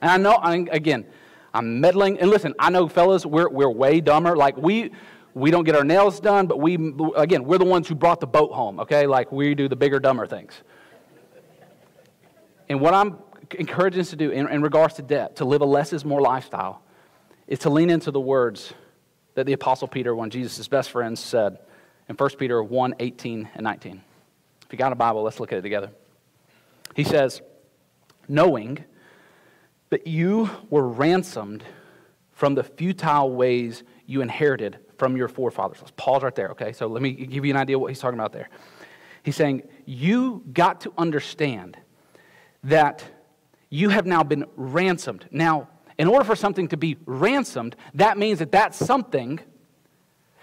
And 0.00 0.12
I 0.12 0.16
know, 0.16 0.34
I 0.34 0.64
again, 0.70 1.04
I'm 1.52 1.80
meddling. 1.80 2.20
And 2.20 2.30
listen, 2.30 2.54
I 2.56 2.70
know, 2.70 2.86
fellas, 2.86 3.26
we're, 3.26 3.48
we're 3.48 3.68
way 3.68 4.00
dumber. 4.00 4.36
Like, 4.36 4.56
we, 4.56 4.92
we 5.34 5.50
don't 5.50 5.64
get 5.64 5.74
our 5.74 5.82
nails 5.82 6.20
done, 6.20 6.46
but 6.46 6.60
we, 6.60 6.74
again, 7.16 7.44
we're 7.44 7.58
the 7.58 7.64
ones 7.64 7.88
who 7.88 7.96
brought 7.96 8.20
the 8.20 8.28
boat 8.28 8.52
home, 8.52 8.78
okay? 8.78 9.08
Like, 9.08 9.32
we 9.32 9.56
do 9.56 9.68
the 9.68 9.74
bigger, 9.74 9.98
dumber 9.98 10.24
things. 10.24 10.54
And 12.68 12.80
what 12.80 12.94
I'm 12.94 13.18
encouraging 13.58 14.02
us 14.02 14.10
to 14.10 14.16
do 14.16 14.30
in, 14.30 14.48
in 14.48 14.62
regards 14.62 14.94
to 14.94 15.02
debt, 15.02 15.34
to 15.36 15.44
live 15.44 15.62
a 15.62 15.64
less 15.64 15.92
is 15.92 16.04
more 16.04 16.20
lifestyle, 16.20 16.82
is 17.50 17.58
to 17.58 17.68
lean 17.68 17.90
into 17.90 18.10
the 18.10 18.20
words 18.20 18.72
that 19.34 19.44
the 19.44 19.52
Apostle 19.52 19.88
Peter, 19.88 20.14
one 20.14 20.28
of 20.28 20.32
Jesus' 20.32 20.66
best 20.68 20.90
friends, 20.90 21.20
said 21.20 21.58
in 22.08 22.16
1 22.16 22.30
Peter 22.38 22.62
1 22.62 22.94
18 22.98 23.50
and 23.54 23.64
19. 23.64 24.00
If 24.64 24.72
you 24.72 24.78
got 24.78 24.92
a 24.92 24.96
Bible, 24.96 25.22
let's 25.22 25.40
look 25.40 25.52
at 25.52 25.58
it 25.58 25.62
together. 25.62 25.90
He 26.94 27.04
says, 27.04 27.42
Knowing 28.28 28.84
that 29.90 30.06
you 30.06 30.48
were 30.70 30.86
ransomed 30.86 31.64
from 32.30 32.54
the 32.54 32.62
futile 32.62 33.32
ways 33.32 33.82
you 34.06 34.22
inherited 34.22 34.78
from 34.96 35.16
your 35.16 35.26
forefathers. 35.26 35.78
Let's 35.80 35.92
pause 35.96 36.22
right 36.22 36.34
there, 36.34 36.50
okay? 36.50 36.72
So 36.72 36.86
let 36.86 37.02
me 37.02 37.10
give 37.10 37.44
you 37.44 37.50
an 37.50 37.56
idea 37.56 37.78
what 37.78 37.88
he's 37.88 37.98
talking 37.98 38.18
about 38.18 38.32
there. 38.32 38.48
He's 39.24 39.34
saying, 39.34 39.64
You 39.86 40.44
got 40.52 40.82
to 40.82 40.92
understand 40.96 41.76
that 42.62 43.02
you 43.70 43.88
have 43.88 44.06
now 44.06 44.22
been 44.22 44.44
ransomed. 44.54 45.26
Now, 45.32 45.68
in 46.00 46.08
order 46.08 46.24
for 46.24 46.34
something 46.34 46.66
to 46.66 46.78
be 46.78 46.96
ransomed, 47.04 47.76
that 47.92 48.16
means 48.16 48.38
that 48.38 48.52
that 48.52 48.74
something 48.74 49.38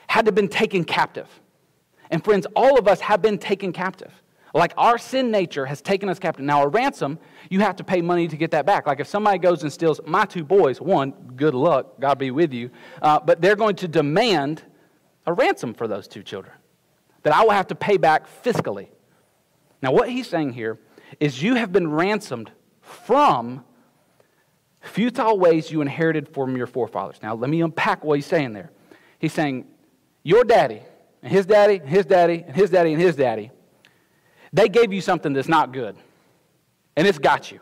had 0.06 0.22
to 0.26 0.28
have 0.28 0.36
been 0.36 0.48
taken 0.48 0.84
captive. 0.84 1.28
And 2.12 2.24
friends, 2.24 2.46
all 2.56 2.78
of 2.78 2.88
us 2.88 3.00
have 3.00 3.24
been 3.24 3.39
taken 3.39 3.74
captive. 3.74 4.13
Like 4.54 4.72
our 4.78 5.00
sin 5.00 5.32
nature 5.32 5.65
has 5.65 5.82
taken 5.82 6.10
us 6.10 6.20
captive. 6.20 6.46
Now, 6.46 6.62
a 6.62 6.67
ransom, 6.67 7.17
you 7.50 7.62
have 7.62 7.76
to 7.78 7.84
pay 7.84 8.04
money 8.04 8.28
to 8.28 8.38
get 8.38 8.52
that 8.52 8.67
back. 8.67 8.86
Like 8.86 9.00
if 9.00 9.08
somebody 9.08 9.39
goes 9.39 9.63
and 9.63 9.74
steals 9.74 10.00
my 10.06 10.26
two 10.26 10.43
boys, 10.43 10.80
one, 10.80 11.10
good 11.36 11.56
luck, 11.56 12.00
God 12.00 12.20
be 12.20 12.30
with 12.30 12.54
you, 12.54 12.70
uh, 13.02 13.20
but 13.20 13.41
they're 13.41 13.56
going 13.56 13.78
to 13.78 13.88
demand 13.88 14.62
a 15.26 15.34
ransom 15.34 15.74
for 15.74 15.88
those 15.88 16.08
two 16.08 16.22
children 16.22 16.54
that 17.24 17.34
I 17.34 17.41
will 17.41 17.50
have 17.50 17.67
to 17.70 17.76
pay 17.76 17.98
back 17.98 18.28
fiscally. 18.43 18.89
Now, 19.82 19.91
what 19.91 20.08
he's 20.08 20.28
saying 20.28 20.54
here 20.54 20.78
is 21.20 21.41
you 21.41 21.56
have 21.56 21.72
been 21.72 21.89
ransomed 21.89 22.52
from 22.80 23.63
futile 24.82 25.38
ways 25.40 25.72
you 25.72 25.82
inherited 25.82 26.30
from 26.30 26.56
your 26.56 26.68
forefathers. 26.68 27.20
Now, 27.22 27.36
let 27.36 27.50
me 27.50 27.62
unpack 27.62 28.04
what 28.04 28.16
he's 28.16 28.26
saying 28.26 28.54
there. 28.54 28.72
He's 29.20 29.34
saying, 29.34 29.66
Your 30.24 30.44
daddy, 30.44 30.82
and 31.24 31.32
his 31.32 31.46
daddy, 31.46 31.80
and 31.80 31.90
his 31.90 32.06
daddy, 32.06 32.44
and 32.46 32.56
his 32.56 32.70
daddy, 32.70 32.94
and 32.94 33.02
his 33.02 33.16
daddy, 33.16 33.52
they 34.54 34.70
gave 34.70 34.94
you 34.94 35.02
something 35.02 35.34
that's 35.34 35.48
not 35.48 35.74
good, 35.74 35.96
and 36.96 37.08
it's 37.08 37.20
got 37.20 37.52
you. 37.52 37.60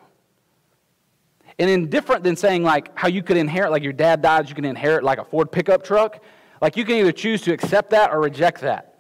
And 1.58 1.70
in 1.70 1.90
different 1.90 2.24
than 2.24 2.36
saying 2.36 2.64
like 2.64 2.98
how 2.98 3.08
you 3.08 3.24
could 3.24 3.38
inherit, 3.38 3.72
like 3.72 3.84
your 3.84 3.94
dad 3.94 4.22
died, 4.22 4.50
you 4.50 4.56
can 4.56 4.66
inherit 4.66 5.04
like 5.04 5.20
a 5.20 5.26
Ford 5.26 5.52
pickup 5.52 5.84
truck. 5.84 6.22
Like 6.62 6.76
you 6.78 6.86
can 6.86 6.96
either 6.96 7.12
choose 7.12 7.42
to 7.44 7.54
accept 7.54 7.92
that 7.92 8.12
or 8.12 8.20
reject 8.20 8.62
that. 8.62 9.00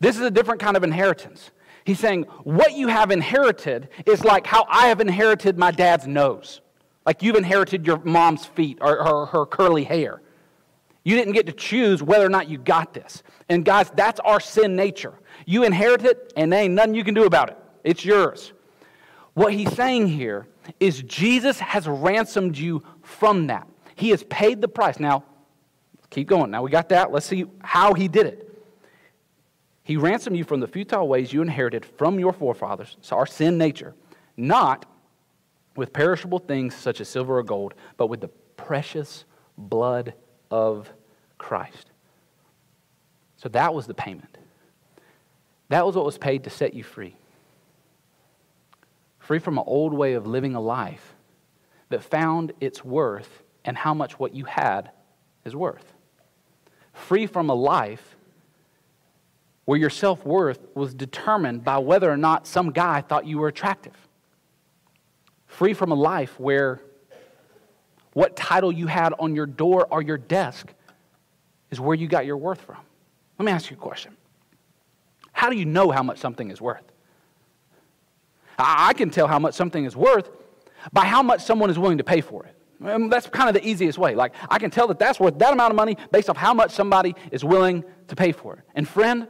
This 0.00 0.16
is 0.16 0.22
a 0.22 0.30
different 0.30 0.60
kind 0.60 0.76
of 0.76 0.84
inheritance. 0.84 1.50
He's 1.84 1.98
saying 1.98 2.24
what 2.44 2.72
you 2.74 2.88
have 2.88 3.10
inherited 3.10 3.88
is 4.06 4.24
like 4.24 4.46
how 4.46 4.66
I 4.68 4.88
have 4.88 5.00
inherited 5.00 5.56
my 5.58 5.70
dad's 5.70 6.06
nose. 6.06 6.60
Like 7.06 7.22
you've 7.22 7.36
inherited 7.36 7.86
your 7.86 7.98
mom's 8.04 8.44
feet 8.44 8.78
or 8.80 9.02
her, 9.02 9.26
her 9.26 9.46
curly 9.46 9.84
hair. 9.84 10.20
You 11.04 11.14
didn't 11.14 11.34
get 11.34 11.46
to 11.46 11.52
choose 11.52 12.02
whether 12.02 12.26
or 12.26 12.28
not 12.28 12.48
you 12.48 12.58
got 12.58 12.92
this. 12.92 13.22
And 13.48 13.64
guys, 13.64 13.90
that's 13.94 14.18
our 14.20 14.40
sin 14.40 14.74
nature. 14.74 15.14
You 15.46 15.62
inherit 15.62 16.04
it, 16.04 16.32
and 16.36 16.52
there 16.52 16.64
ain't 16.64 16.74
nothing 16.74 16.94
you 16.94 17.04
can 17.04 17.14
do 17.14 17.24
about 17.24 17.50
it. 17.50 17.58
It's 17.84 18.04
yours. 18.04 18.52
What 19.34 19.52
he's 19.52 19.72
saying 19.72 20.08
here 20.08 20.48
is 20.80 21.02
Jesus 21.02 21.60
has 21.60 21.86
ransomed 21.86 22.58
you 22.58 22.82
from 23.02 23.46
that. 23.46 23.68
He 23.94 24.10
has 24.10 24.24
paid 24.24 24.60
the 24.60 24.66
price. 24.66 24.98
Now, 24.98 25.22
keep 26.10 26.26
going. 26.26 26.50
Now 26.50 26.62
we 26.62 26.72
got 26.72 26.88
that. 26.88 27.12
Let's 27.12 27.26
see 27.26 27.44
how 27.62 27.94
he 27.94 28.08
did 28.08 28.26
it. 28.26 28.42
He 29.84 29.96
ransomed 29.96 30.36
you 30.36 30.42
from 30.42 30.58
the 30.58 30.66
futile 30.66 31.06
ways 31.06 31.32
you 31.32 31.40
inherited 31.40 31.84
from 31.84 32.18
your 32.18 32.32
forefathers, 32.32 32.96
so 33.00 33.14
our 33.14 33.26
sin 33.26 33.56
nature, 33.56 33.94
not 34.36 34.86
with 35.76 35.92
perishable 35.92 36.38
things 36.38 36.74
such 36.74 37.00
as 37.00 37.08
silver 37.08 37.38
or 37.38 37.42
gold, 37.42 37.74
but 37.96 38.08
with 38.08 38.20
the 38.20 38.28
precious 38.56 39.24
blood 39.58 40.14
of 40.50 40.90
Christ. 41.38 41.90
So 43.36 43.48
that 43.50 43.74
was 43.74 43.86
the 43.86 43.94
payment. 43.94 44.38
That 45.68 45.84
was 45.84 45.96
what 45.96 46.04
was 46.04 46.18
paid 46.18 46.44
to 46.44 46.50
set 46.50 46.74
you 46.74 46.82
free. 46.82 47.16
Free 49.18 49.38
from 49.38 49.58
an 49.58 49.64
old 49.66 49.92
way 49.92 50.14
of 50.14 50.26
living 50.26 50.54
a 50.54 50.60
life 50.60 51.14
that 51.88 52.02
found 52.02 52.52
its 52.60 52.84
worth 52.84 53.42
and 53.64 53.76
how 53.76 53.92
much 53.92 54.18
what 54.18 54.34
you 54.34 54.44
had 54.44 54.90
is 55.44 55.54
worth. 55.54 55.92
Free 56.92 57.26
from 57.26 57.50
a 57.50 57.54
life 57.54 58.16
where 59.64 59.78
your 59.78 59.90
self 59.90 60.24
worth 60.24 60.60
was 60.74 60.94
determined 60.94 61.64
by 61.64 61.78
whether 61.78 62.10
or 62.10 62.16
not 62.16 62.46
some 62.46 62.70
guy 62.70 63.00
thought 63.00 63.26
you 63.26 63.38
were 63.38 63.48
attractive 63.48 64.05
free 65.56 65.72
from 65.72 65.90
a 65.90 65.94
life 65.94 66.38
where 66.38 66.80
what 68.12 68.36
title 68.36 68.70
you 68.70 68.86
had 68.86 69.14
on 69.18 69.34
your 69.34 69.46
door 69.46 69.86
or 69.90 70.02
your 70.02 70.18
desk 70.18 70.72
is 71.70 71.80
where 71.80 71.94
you 71.96 72.06
got 72.08 72.26
your 72.26 72.36
worth 72.36 72.60
from. 72.60 72.76
Let 73.38 73.46
me 73.46 73.52
ask 73.52 73.70
you 73.70 73.76
a 73.76 73.80
question. 73.80 74.16
How 75.32 75.48
do 75.48 75.56
you 75.56 75.64
know 75.64 75.90
how 75.90 76.02
much 76.02 76.18
something 76.18 76.50
is 76.50 76.60
worth? 76.60 76.84
I 78.58 78.92
can 78.94 79.10
tell 79.10 79.26
how 79.26 79.38
much 79.38 79.54
something 79.54 79.84
is 79.84 79.96
worth 79.96 80.30
by 80.92 81.04
how 81.04 81.22
much 81.22 81.42
someone 81.42 81.70
is 81.70 81.78
willing 81.78 81.98
to 81.98 82.04
pay 82.04 82.20
for 82.20 82.44
it. 82.44 82.54
And 82.80 83.10
that's 83.10 83.26
kind 83.26 83.48
of 83.48 83.54
the 83.54 83.66
easiest 83.66 83.98
way. 83.98 84.14
Like, 84.14 84.34
I 84.50 84.58
can 84.58 84.70
tell 84.70 84.88
that 84.88 84.98
that's 84.98 85.18
worth 85.18 85.38
that 85.38 85.52
amount 85.52 85.70
of 85.70 85.76
money 85.76 85.96
based 86.12 86.28
off 86.28 86.36
how 86.36 86.52
much 86.52 86.72
somebody 86.72 87.14
is 87.32 87.44
willing 87.44 87.84
to 88.08 88.16
pay 88.16 88.32
for 88.32 88.56
it. 88.56 88.60
And, 88.74 88.86
friend, 88.86 89.28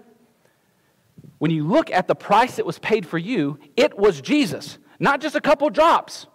when 1.39 1.53
you 1.53 1.67
look 1.67 1.91
at 1.91 2.09
the 2.09 2.17
price 2.17 2.57
that 2.57 2.67
was 2.67 2.81
paid 2.81 3.07
for 3.07 3.19
you, 3.19 3.59
it 3.77 3.97
was 3.97 4.21
Jesus. 4.21 4.79
Not 4.99 5.21
just 5.21 5.37
a 5.37 5.41
couple 5.41 5.69
drops. 5.71 6.27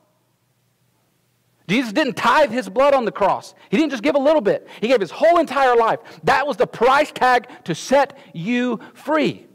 Jesus 1.68 1.94
didn't 1.94 2.16
tithe 2.16 2.52
his 2.52 2.68
blood 2.68 2.94
on 2.94 3.06
the 3.06 3.12
cross. 3.12 3.56
He 3.70 3.78
didn't 3.78 3.92
just 3.92 4.04
give 4.04 4.16
a 4.16 4.20
little 4.20 4.42
bit. 4.42 4.68
He 4.82 4.88
gave 4.90 5.00
his 5.00 5.12
whole 5.12 5.40
entire 5.40 5.76
life. 5.76 6.00
That 6.24 6.46
was 6.46 6.58
the 6.58 6.68
price 6.68 7.12
tag 7.12 7.48
to 7.64 7.74
set 7.74 8.18
you 8.34 8.80
free. 8.94 9.48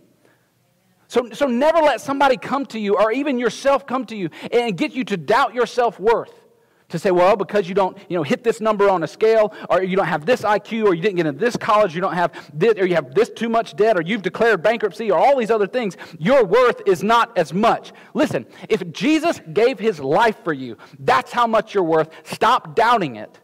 So, 1.09 1.31
so 1.33 1.47
never 1.47 1.79
let 1.79 2.01
somebody 2.01 2.37
come 2.37 2.66
to 2.66 2.79
you 2.79 2.97
or 2.97 3.12
even 3.12 3.38
yourself 3.38 3.87
come 3.87 4.07
to 4.07 4.16
you 4.16 4.31
and 4.51 4.77
get 4.77 4.92
you 4.92 5.05
to 5.05 5.16
doubt 5.16 5.55
your 5.55 5.66
self 5.66 6.01
worth 6.01 6.46
to 6.88 6.99
say, 6.99 7.11
well, 7.11 7.37
because 7.37 7.68
you 7.68 7.75
don't, 7.75 7.96
you 8.09 8.16
know, 8.16 8.22
hit 8.22 8.44
this 8.44 8.61
number 8.61 8.88
on 8.88 9.03
a 9.03 9.07
scale, 9.09 9.53
or 9.68 9.83
you 9.83 9.96
don't 9.96 10.07
have 10.07 10.25
this 10.25 10.42
IQ, 10.42 10.87
or 10.87 10.94
you 10.94 11.03
didn't 11.03 11.16
get 11.16 11.27
into 11.27 11.40
this 11.40 11.57
college, 11.57 11.94
you 11.94 12.01
don't 12.01 12.14
have 12.14 12.51
this, 12.55 12.75
or 12.79 12.87
you 12.87 12.94
have 12.94 13.14
this 13.14 13.29
too 13.29 13.49
much 13.49 13.75
debt, 13.75 13.99
or 13.99 14.03
you've 14.03 14.22
declared 14.22 14.62
bankruptcy, 14.62 15.11
or 15.11 15.18
all 15.18 15.37
these 15.37 15.51
other 15.51 15.66
things, 15.66 15.96
your 16.18 16.44
worth 16.44 16.83
is 16.87 17.03
not 17.03 17.37
as 17.37 17.53
much. 17.53 17.92
Listen, 18.14 18.46
if 18.68 18.88
Jesus 18.92 19.40
gave 19.53 19.79
his 19.79 19.99
life 19.99 20.37
for 20.44 20.53
you, 20.53 20.77
that's 21.01 21.33
how 21.33 21.46
much 21.46 21.75
you're 21.75 21.83
worth. 21.83 22.09
Stop 22.25 22.77
doubting 22.77 23.16
it. 23.16 23.40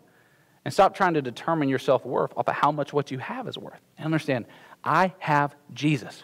And 0.64 0.72
stop 0.72 0.94
trying 0.94 1.14
to 1.14 1.22
determine 1.22 1.68
your 1.68 1.81
self 1.81 2.07
worth 2.07 2.33
off 2.37 2.46
of 2.46 2.55
how 2.55 2.70
much 2.70 2.92
what 2.92 3.11
you 3.11 3.18
have 3.18 3.48
is 3.48 3.59
worth. 3.59 3.81
And 3.98 4.05
understand, 4.05 4.46
I 4.85 5.12
have 5.18 5.57
Jesus. 5.74 6.22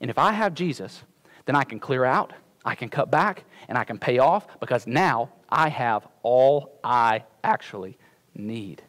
And 0.00 0.10
if 0.10 0.18
I 0.18 0.32
have 0.32 0.54
Jesus, 0.54 1.04
then 1.44 1.54
I 1.54 1.62
can 1.62 1.78
clear 1.78 2.04
out, 2.04 2.32
I 2.64 2.74
can 2.74 2.88
cut 2.88 3.08
back, 3.08 3.44
and 3.68 3.78
I 3.78 3.84
can 3.84 3.98
pay 3.98 4.18
off 4.18 4.48
because 4.58 4.86
now 4.88 5.30
I 5.48 5.68
have 5.68 6.06
all 6.22 6.78
I 6.84 7.24
actually 7.42 7.98
need. 8.34 8.82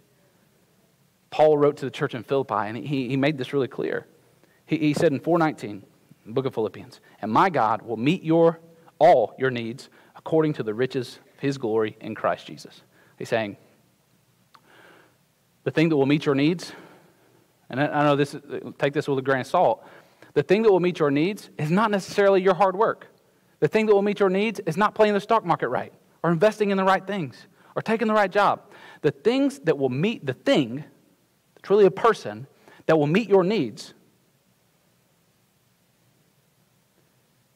Paul 1.31 1.57
wrote 1.57 1.77
to 1.77 1.85
the 1.85 1.91
church 1.91 2.15
in 2.15 2.23
Philippi, 2.23 2.53
and 2.53 2.77
he, 2.77 3.07
he 3.07 3.17
made 3.17 3.37
this 3.37 3.53
really 3.53 3.67
clear. 3.67 4.07
He, 4.65 4.77
he 4.77 4.93
said 4.93 5.11
in 5.11 5.19
419, 5.19 5.83
book 6.25 6.45
of 6.45 6.53
Philippians, 6.53 6.99
and 7.21 7.31
my 7.31 7.49
God 7.49 7.81
will 7.81 7.97
meet 7.97 8.23
your 8.23 8.59
all 8.99 9.33
your 9.37 9.49
needs 9.49 9.89
according 10.15 10.53
to 10.53 10.63
the 10.63 10.73
riches 10.73 11.19
of 11.33 11.39
his 11.39 11.57
glory 11.57 11.97
in 12.01 12.13
Christ 12.13 12.45
Jesus. 12.45 12.81
He's 13.17 13.29
saying, 13.29 13.57
the 15.63 15.71
thing 15.71 15.89
that 15.89 15.95
will 15.95 16.05
meet 16.05 16.25
your 16.25 16.35
needs, 16.35 16.73
and 17.69 17.79
I 17.79 18.03
know 18.03 18.15
this, 18.15 18.35
take 18.77 18.93
this 18.93 19.07
with 19.07 19.19
a 19.19 19.21
grain 19.21 19.41
of 19.41 19.47
salt, 19.47 19.85
the 20.33 20.43
thing 20.43 20.63
that 20.63 20.71
will 20.71 20.79
meet 20.79 20.99
your 20.99 21.11
needs 21.11 21.49
is 21.57 21.71
not 21.71 21.91
necessarily 21.91 22.41
your 22.41 22.53
hard 22.53 22.75
work. 22.75 23.07
The 23.59 23.67
thing 23.67 23.85
that 23.87 23.93
will 23.93 24.01
meet 24.01 24.19
your 24.19 24.29
needs 24.29 24.59
is 24.65 24.77
not 24.77 24.95
playing 24.95 25.13
the 25.13 25.19
stock 25.19 25.45
market 25.45 25.69
right 25.69 25.93
or 26.23 26.31
investing 26.31 26.71
in 26.71 26.77
the 26.77 26.83
right 26.83 27.05
things 27.05 27.47
or 27.75 27.81
taking 27.81 28.07
the 28.07 28.13
right 28.13 28.31
job. 28.31 28.61
The 29.01 29.11
things 29.11 29.59
that 29.59 29.77
will 29.77 29.89
meet 29.89 30.25
the 30.25 30.33
thing, 30.33 30.83
truly 31.61 31.85
a 31.85 31.91
person, 31.91 32.47
that 32.85 32.97
will 32.97 33.07
meet 33.07 33.29
your 33.29 33.43
needs 33.43 33.93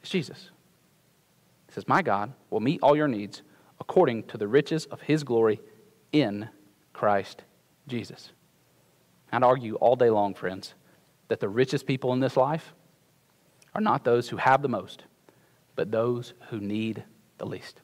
is 0.02 0.08
Jesus. 0.08 0.50
He 1.66 1.74
says, 1.74 1.88
My 1.88 2.02
God 2.02 2.32
will 2.50 2.60
meet 2.60 2.80
all 2.82 2.96
your 2.96 3.08
needs 3.08 3.42
according 3.80 4.24
to 4.24 4.38
the 4.38 4.46
riches 4.46 4.86
of 4.86 5.02
his 5.02 5.24
glory 5.24 5.60
in 6.12 6.48
Christ 6.92 7.42
Jesus. 7.88 8.30
I'd 9.32 9.42
argue 9.42 9.74
all 9.74 9.96
day 9.96 10.10
long, 10.10 10.34
friends, 10.34 10.74
that 11.28 11.40
the 11.40 11.48
richest 11.48 11.86
people 11.86 12.12
in 12.12 12.20
this 12.20 12.36
life 12.36 12.72
are 13.74 13.80
not 13.80 14.04
those 14.04 14.28
who 14.28 14.36
have 14.36 14.62
the 14.62 14.68
most, 14.68 15.04
but 15.74 15.90
those 15.90 16.34
who 16.50 16.60
need 16.60 17.02
the 17.38 17.46
least. 17.46 17.80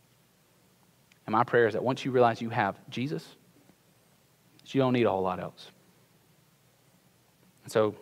And 1.31 1.37
my 1.37 1.45
prayer 1.45 1.69
is 1.69 1.75
that 1.75 1.85
once 1.85 2.05
you 2.05 2.11
realize 2.11 2.43
you 2.43 2.51
have 2.51 2.75
Jesus, 2.91 3.25
you 4.67 4.81
don't 4.81 4.93
need 4.93 5.07
a 5.07 5.11
whole 5.13 5.23
lot 5.23 5.39
else. 5.39 5.71
And 7.63 7.73
so, 7.73 7.95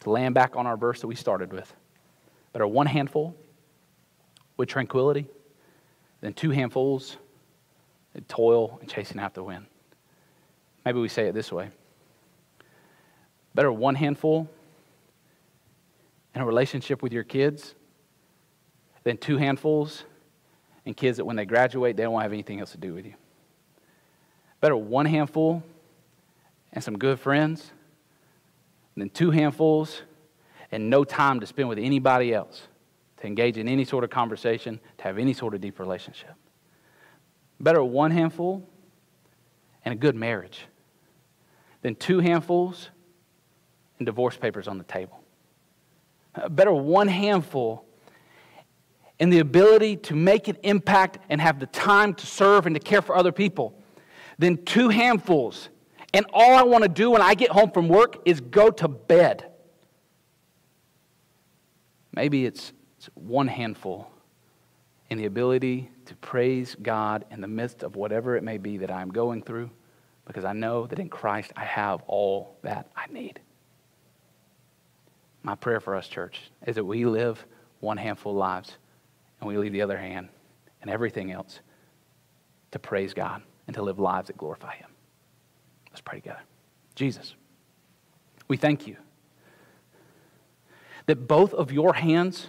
to 0.00 0.10
land 0.10 0.34
back 0.34 0.56
on 0.56 0.66
our 0.66 0.76
verse 0.76 1.00
that 1.00 1.06
we 1.06 1.14
started 1.14 1.52
with, 1.52 1.72
better 2.52 2.66
one 2.66 2.86
handful 2.86 3.36
with 4.56 4.68
tranquility 4.68 5.28
than 6.22 6.32
two 6.32 6.50
handfuls 6.50 7.18
in 8.16 8.24
toil 8.24 8.78
and 8.80 8.90
chasing 8.90 9.20
after 9.20 9.40
wind. 9.40 9.66
Maybe 10.84 10.98
we 10.98 11.08
say 11.08 11.28
it 11.28 11.34
this 11.34 11.52
way 11.52 11.70
Better 13.54 13.70
one 13.70 13.94
handful 13.94 14.50
in 16.34 16.40
a 16.40 16.44
relationship 16.44 17.00
with 17.00 17.12
your 17.12 17.22
kids 17.22 17.76
than 19.04 19.18
two 19.18 19.36
handfuls 19.36 20.04
and 20.86 20.96
kids 20.96 21.16
that 21.16 21.24
when 21.24 21.36
they 21.36 21.44
graduate, 21.44 21.96
they 21.96 22.02
don't 22.02 22.20
have 22.20 22.32
anything 22.32 22.60
else 22.60 22.72
to 22.72 22.78
do 22.78 22.94
with 22.94 23.06
you. 23.06 23.14
Better 24.60 24.76
one 24.76 25.06
handful 25.06 25.62
and 26.72 26.82
some 26.82 26.98
good 26.98 27.18
friends 27.20 27.70
than 28.96 29.10
two 29.10 29.30
handfuls 29.30 30.02
and 30.72 30.90
no 30.90 31.04
time 31.04 31.40
to 31.40 31.46
spend 31.46 31.68
with 31.68 31.78
anybody 31.78 32.34
else, 32.34 32.62
to 33.18 33.26
engage 33.26 33.58
in 33.58 33.68
any 33.68 33.84
sort 33.84 34.04
of 34.04 34.10
conversation, 34.10 34.80
to 34.98 35.04
have 35.04 35.18
any 35.18 35.32
sort 35.32 35.54
of 35.54 35.60
deep 35.60 35.78
relationship. 35.78 36.34
Better 37.60 37.82
one 37.82 38.10
handful 38.10 38.68
and 39.84 39.92
a 39.92 39.96
good 39.96 40.14
marriage 40.14 40.66
than 41.82 41.94
two 41.94 42.18
handfuls 42.20 42.90
and 43.98 44.06
divorce 44.06 44.36
papers 44.36 44.66
on 44.66 44.78
the 44.78 44.84
table. 44.84 45.20
Better 46.50 46.72
one 46.72 47.06
handful 47.06 47.84
and 49.20 49.32
the 49.32 49.38
ability 49.38 49.96
to 49.96 50.14
make 50.14 50.48
an 50.48 50.56
impact 50.62 51.18
and 51.30 51.40
have 51.40 51.60
the 51.60 51.66
time 51.66 52.14
to 52.14 52.26
serve 52.26 52.66
and 52.66 52.74
to 52.74 52.80
care 52.80 53.02
for 53.02 53.16
other 53.16 53.32
people 53.32 53.74
than 54.38 54.64
two 54.64 54.88
handfuls. 54.88 55.68
And 56.12 56.26
all 56.32 56.54
I 56.54 56.62
want 56.62 56.82
to 56.82 56.88
do 56.88 57.10
when 57.10 57.22
I 57.22 57.34
get 57.34 57.50
home 57.50 57.70
from 57.70 57.88
work 57.88 58.18
is 58.24 58.40
go 58.40 58.70
to 58.70 58.88
bed. 58.88 59.50
Maybe 62.14 62.46
it's, 62.46 62.72
it's 62.98 63.08
one 63.14 63.48
handful 63.48 64.10
in 65.10 65.18
the 65.18 65.26
ability 65.26 65.90
to 66.06 66.14
praise 66.16 66.76
God 66.80 67.24
in 67.30 67.40
the 67.40 67.48
midst 67.48 67.82
of 67.82 67.96
whatever 67.96 68.36
it 68.36 68.42
may 68.42 68.58
be 68.58 68.78
that 68.78 68.90
I'm 68.90 69.10
going 69.10 69.42
through 69.42 69.70
because 70.26 70.44
I 70.44 70.52
know 70.52 70.86
that 70.86 70.98
in 70.98 71.08
Christ 71.08 71.52
I 71.56 71.64
have 71.64 72.02
all 72.06 72.56
that 72.62 72.88
I 72.96 73.06
need. 73.12 73.40
My 75.42 75.54
prayer 75.54 75.80
for 75.80 75.94
us, 75.94 76.08
church, 76.08 76.40
is 76.66 76.76
that 76.76 76.84
we 76.84 77.04
live 77.04 77.44
one 77.80 77.96
handful 77.96 78.34
lives 78.34 78.78
and 79.40 79.48
we 79.48 79.58
leave 79.58 79.72
the 79.72 79.82
other 79.82 79.98
hand 79.98 80.28
and 80.80 80.90
everything 80.90 81.32
else 81.32 81.60
to 82.70 82.78
praise 82.78 83.14
God 83.14 83.42
and 83.66 83.74
to 83.74 83.82
live 83.82 83.98
lives 83.98 84.28
that 84.28 84.36
glorify 84.36 84.74
Him. 84.74 84.88
Let's 85.90 86.00
pray 86.00 86.18
together. 86.18 86.40
Jesus, 86.94 87.34
we 88.48 88.56
thank 88.56 88.86
you 88.86 88.96
that 91.06 91.28
both 91.28 91.52
of 91.54 91.72
your 91.72 91.92
hands 91.94 92.48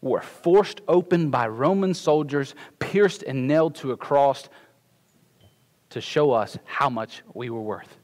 were 0.00 0.20
forced 0.20 0.80
open 0.88 1.30
by 1.30 1.46
Roman 1.46 1.94
soldiers, 1.94 2.54
pierced 2.78 3.22
and 3.22 3.46
nailed 3.46 3.74
to 3.76 3.92
a 3.92 3.96
cross 3.96 4.48
to 5.90 6.00
show 6.00 6.32
us 6.32 6.58
how 6.64 6.90
much 6.90 7.22
we 7.34 7.50
were 7.50 7.60
worth. 7.60 7.96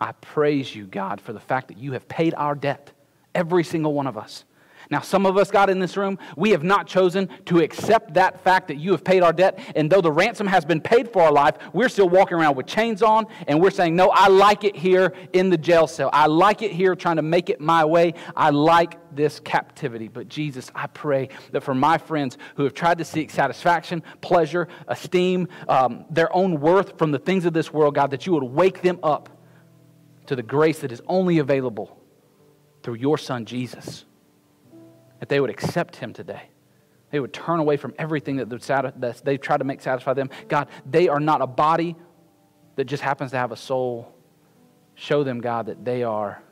I 0.00 0.12
praise 0.12 0.74
you, 0.74 0.86
God, 0.86 1.20
for 1.20 1.32
the 1.32 1.40
fact 1.40 1.68
that 1.68 1.78
you 1.78 1.92
have 1.92 2.08
paid 2.08 2.34
our 2.34 2.54
debt, 2.54 2.92
every 3.34 3.64
single 3.64 3.92
one 3.92 4.06
of 4.06 4.16
us. 4.16 4.44
Now, 4.90 5.00
some 5.00 5.26
of 5.26 5.36
us, 5.36 5.50
God, 5.50 5.68
in 5.68 5.78
this 5.78 5.98
room, 5.98 6.18
we 6.36 6.50
have 6.50 6.62
not 6.62 6.86
chosen 6.86 7.28
to 7.46 7.60
accept 7.60 8.14
that 8.14 8.42
fact 8.42 8.68
that 8.68 8.76
you 8.76 8.92
have 8.92 9.04
paid 9.04 9.22
our 9.22 9.34
debt. 9.34 9.58
And 9.76 9.90
though 9.90 10.00
the 10.00 10.12
ransom 10.12 10.46
has 10.46 10.64
been 10.64 10.80
paid 10.80 11.12
for 11.12 11.22
our 11.22 11.32
life, 11.32 11.56
we're 11.74 11.90
still 11.90 12.08
walking 12.08 12.38
around 12.38 12.56
with 12.56 12.66
chains 12.66 13.02
on 13.02 13.26
and 13.46 13.60
we're 13.60 13.70
saying, 13.70 13.94
No, 13.96 14.08
I 14.10 14.28
like 14.28 14.64
it 14.64 14.74
here 14.74 15.12
in 15.34 15.50
the 15.50 15.58
jail 15.58 15.86
cell. 15.86 16.08
I 16.12 16.26
like 16.26 16.62
it 16.62 16.72
here 16.72 16.94
trying 16.94 17.16
to 17.16 17.22
make 17.22 17.50
it 17.50 17.60
my 17.60 17.84
way. 17.84 18.14
I 18.34 18.48
like 18.48 18.98
this 19.14 19.40
captivity. 19.40 20.08
But 20.08 20.28
Jesus, 20.28 20.70
I 20.74 20.86
pray 20.86 21.28
that 21.52 21.62
for 21.62 21.74
my 21.74 21.98
friends 21.98 22.38
who 22.56 22.64
have 22.64 22.72
tried 22.72 22.98
to 22.98 23.04
seek 23.04 23.30
satisfaction, 23.30 24.02
pleasure, 24.22 24.68
esteem, 24.86 25.48
um, 25.68 26.06
their 26.08 26.34
own 26.34 26.60
worth 26.60 26.96
from 26.96 27.10
the 27.10 27.18
things 27.18 27.44
of 27.44 27.52
this 27.52 27.72
world, 27.72 27.94
God, 27.94 28.10
that 28.12 28.26
you 28.26 28.32
would 28.32 28.44
wake 28.44 28.80
them 28.80 28.98
up 29.02 29.28
to 30.26 30.36
the 30.36 30.42
grace 30.42 30.78
that 30.78 30.92
is 30.92 31.02
only 31.06 31.38
available 31.38 31.98
through 32.82 32.94
your 32.94 33.18
Son, 33.18 33.44
Jesus 33.44 34.06
that 35.20 35.28
they 35.28 35.40
would 35.40 35.50
accept 35.50 35.96
him 35.96 36.12
today. 36.12 36.42
They 37.10 37.20
would 37.20 37.32
turn 37.32 37.58
away 37.58 37.76
from 37.76 37.94
everything 37.98 38.36
that 38.36 38.50
they 39.24 39.38
try 39.38 39.56
to 39.56 39.64
make 39.64 39.80
satisfy 39.80 40.12
them. 40.12 40.30
God, 40.48 40.68
they 40.88 41.08
are 41.08 41.20
not 41.20 41.40
a 41.40 41.46
body 41.46 41.96
that 42.76 42.84
just 42.84 43.02
happens 43.02 43.30
to 43.30 43.38
have 43.38 43.50
a 43.50 43.56
soul. 43.56 44.14
Show 44.94 45.24
them, 45.24 45.40
God, 45.40 45.66
that 45.66 45.84
they 45.84 46.02
are 46.02 46.42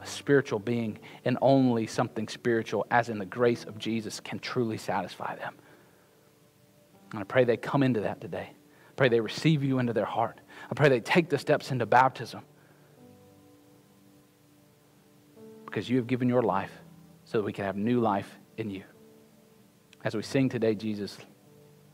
a 0.00 0.06
spiritual 0.06 0.60
being 0.60 0.98
and 1.24 1.36
only 1.42 1.86
something 1.86 2.26
spiritual, 2.28 2.86
as 2.90 3.08
in 3.08 3.18
the 3.18 3.26
grace 3.26 3.64
of 3.64 3.78
Jesus, 3.78 4.20
can 4.20 4.38
truly 4.38 4.78
satisfy 4.78 5.36
them. 5.36 5.54
And 7.10 7.20
I 7.20 7.24
pray 7.24 7.44
they 7.44 7.56
come 7.56 7.82
into 7.82 8.00
that 8.00 8.20
today. 8.20 8.50
I 8.50 8.92
pray 8.96 9.08
they 9.08 9.20
receive 9.20 9.62
you 9.62 9.78
into 9.78 9.92
their 9.92 10.04
heart. 10.04 10.40
I 10.70 10.74
pray 10.74 10.88
they 10.88 11.00
take 11.00 11.28
the 11.28 11.38
steps 11.38 11.70
into 11.70 11.86
baptism 11.86 12.42
because 15.66 15.90
you 15.90 15.98
have 15.98 16.06
given 16.06 16.28
your 16.28 16.42
life 16.42 16.72
so 17.28 17.36
that 17.36 17.44
we 17.44 17.52
can 17.52 17.66
have 17.66 17.76
new 17.76 18.00
life 18.00 18.38
in 18.56 18.70
you. 18.70 18.82
As 20.02 20.14
we 20.14 20.22
sing 20.22 20.48
today, 20.48 20.74
Jesus, 20.74 21.18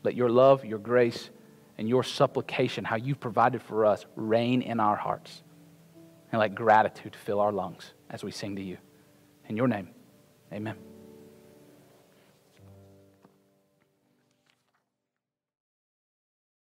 let 0.01 0.15
your 0.15 0.29
love, 0.29 0.63
your 0.63 0.79
grace, 0.79 1.29
and 1.77 1.89
your 1.89 2.03
supplication, 2.03 2.85
how 2.85 2.95
you've 2.95 3.19
provided 3.19 3.61
for 3.61 3.85
us, 3.85 4.05
reign 4.15 4.61
in 4.61 4.79
our 4.79 4.95
hearts. 4.95 5.43
And 6.31 6.39
let 6.39 6.55
gratitude 6.55 7.17
fill 7.17 7.41
our 7.41 7.51
lungs 7.51 7.93
as 8.09 8.23
we 8.23 8.31
sing 8.31 8.55
to 8.55 8.61
you. 8.61 8.77
In 9.49 9.57
your 9.57 9.67
name, 9.67 9.89
amen. 10.53 10.94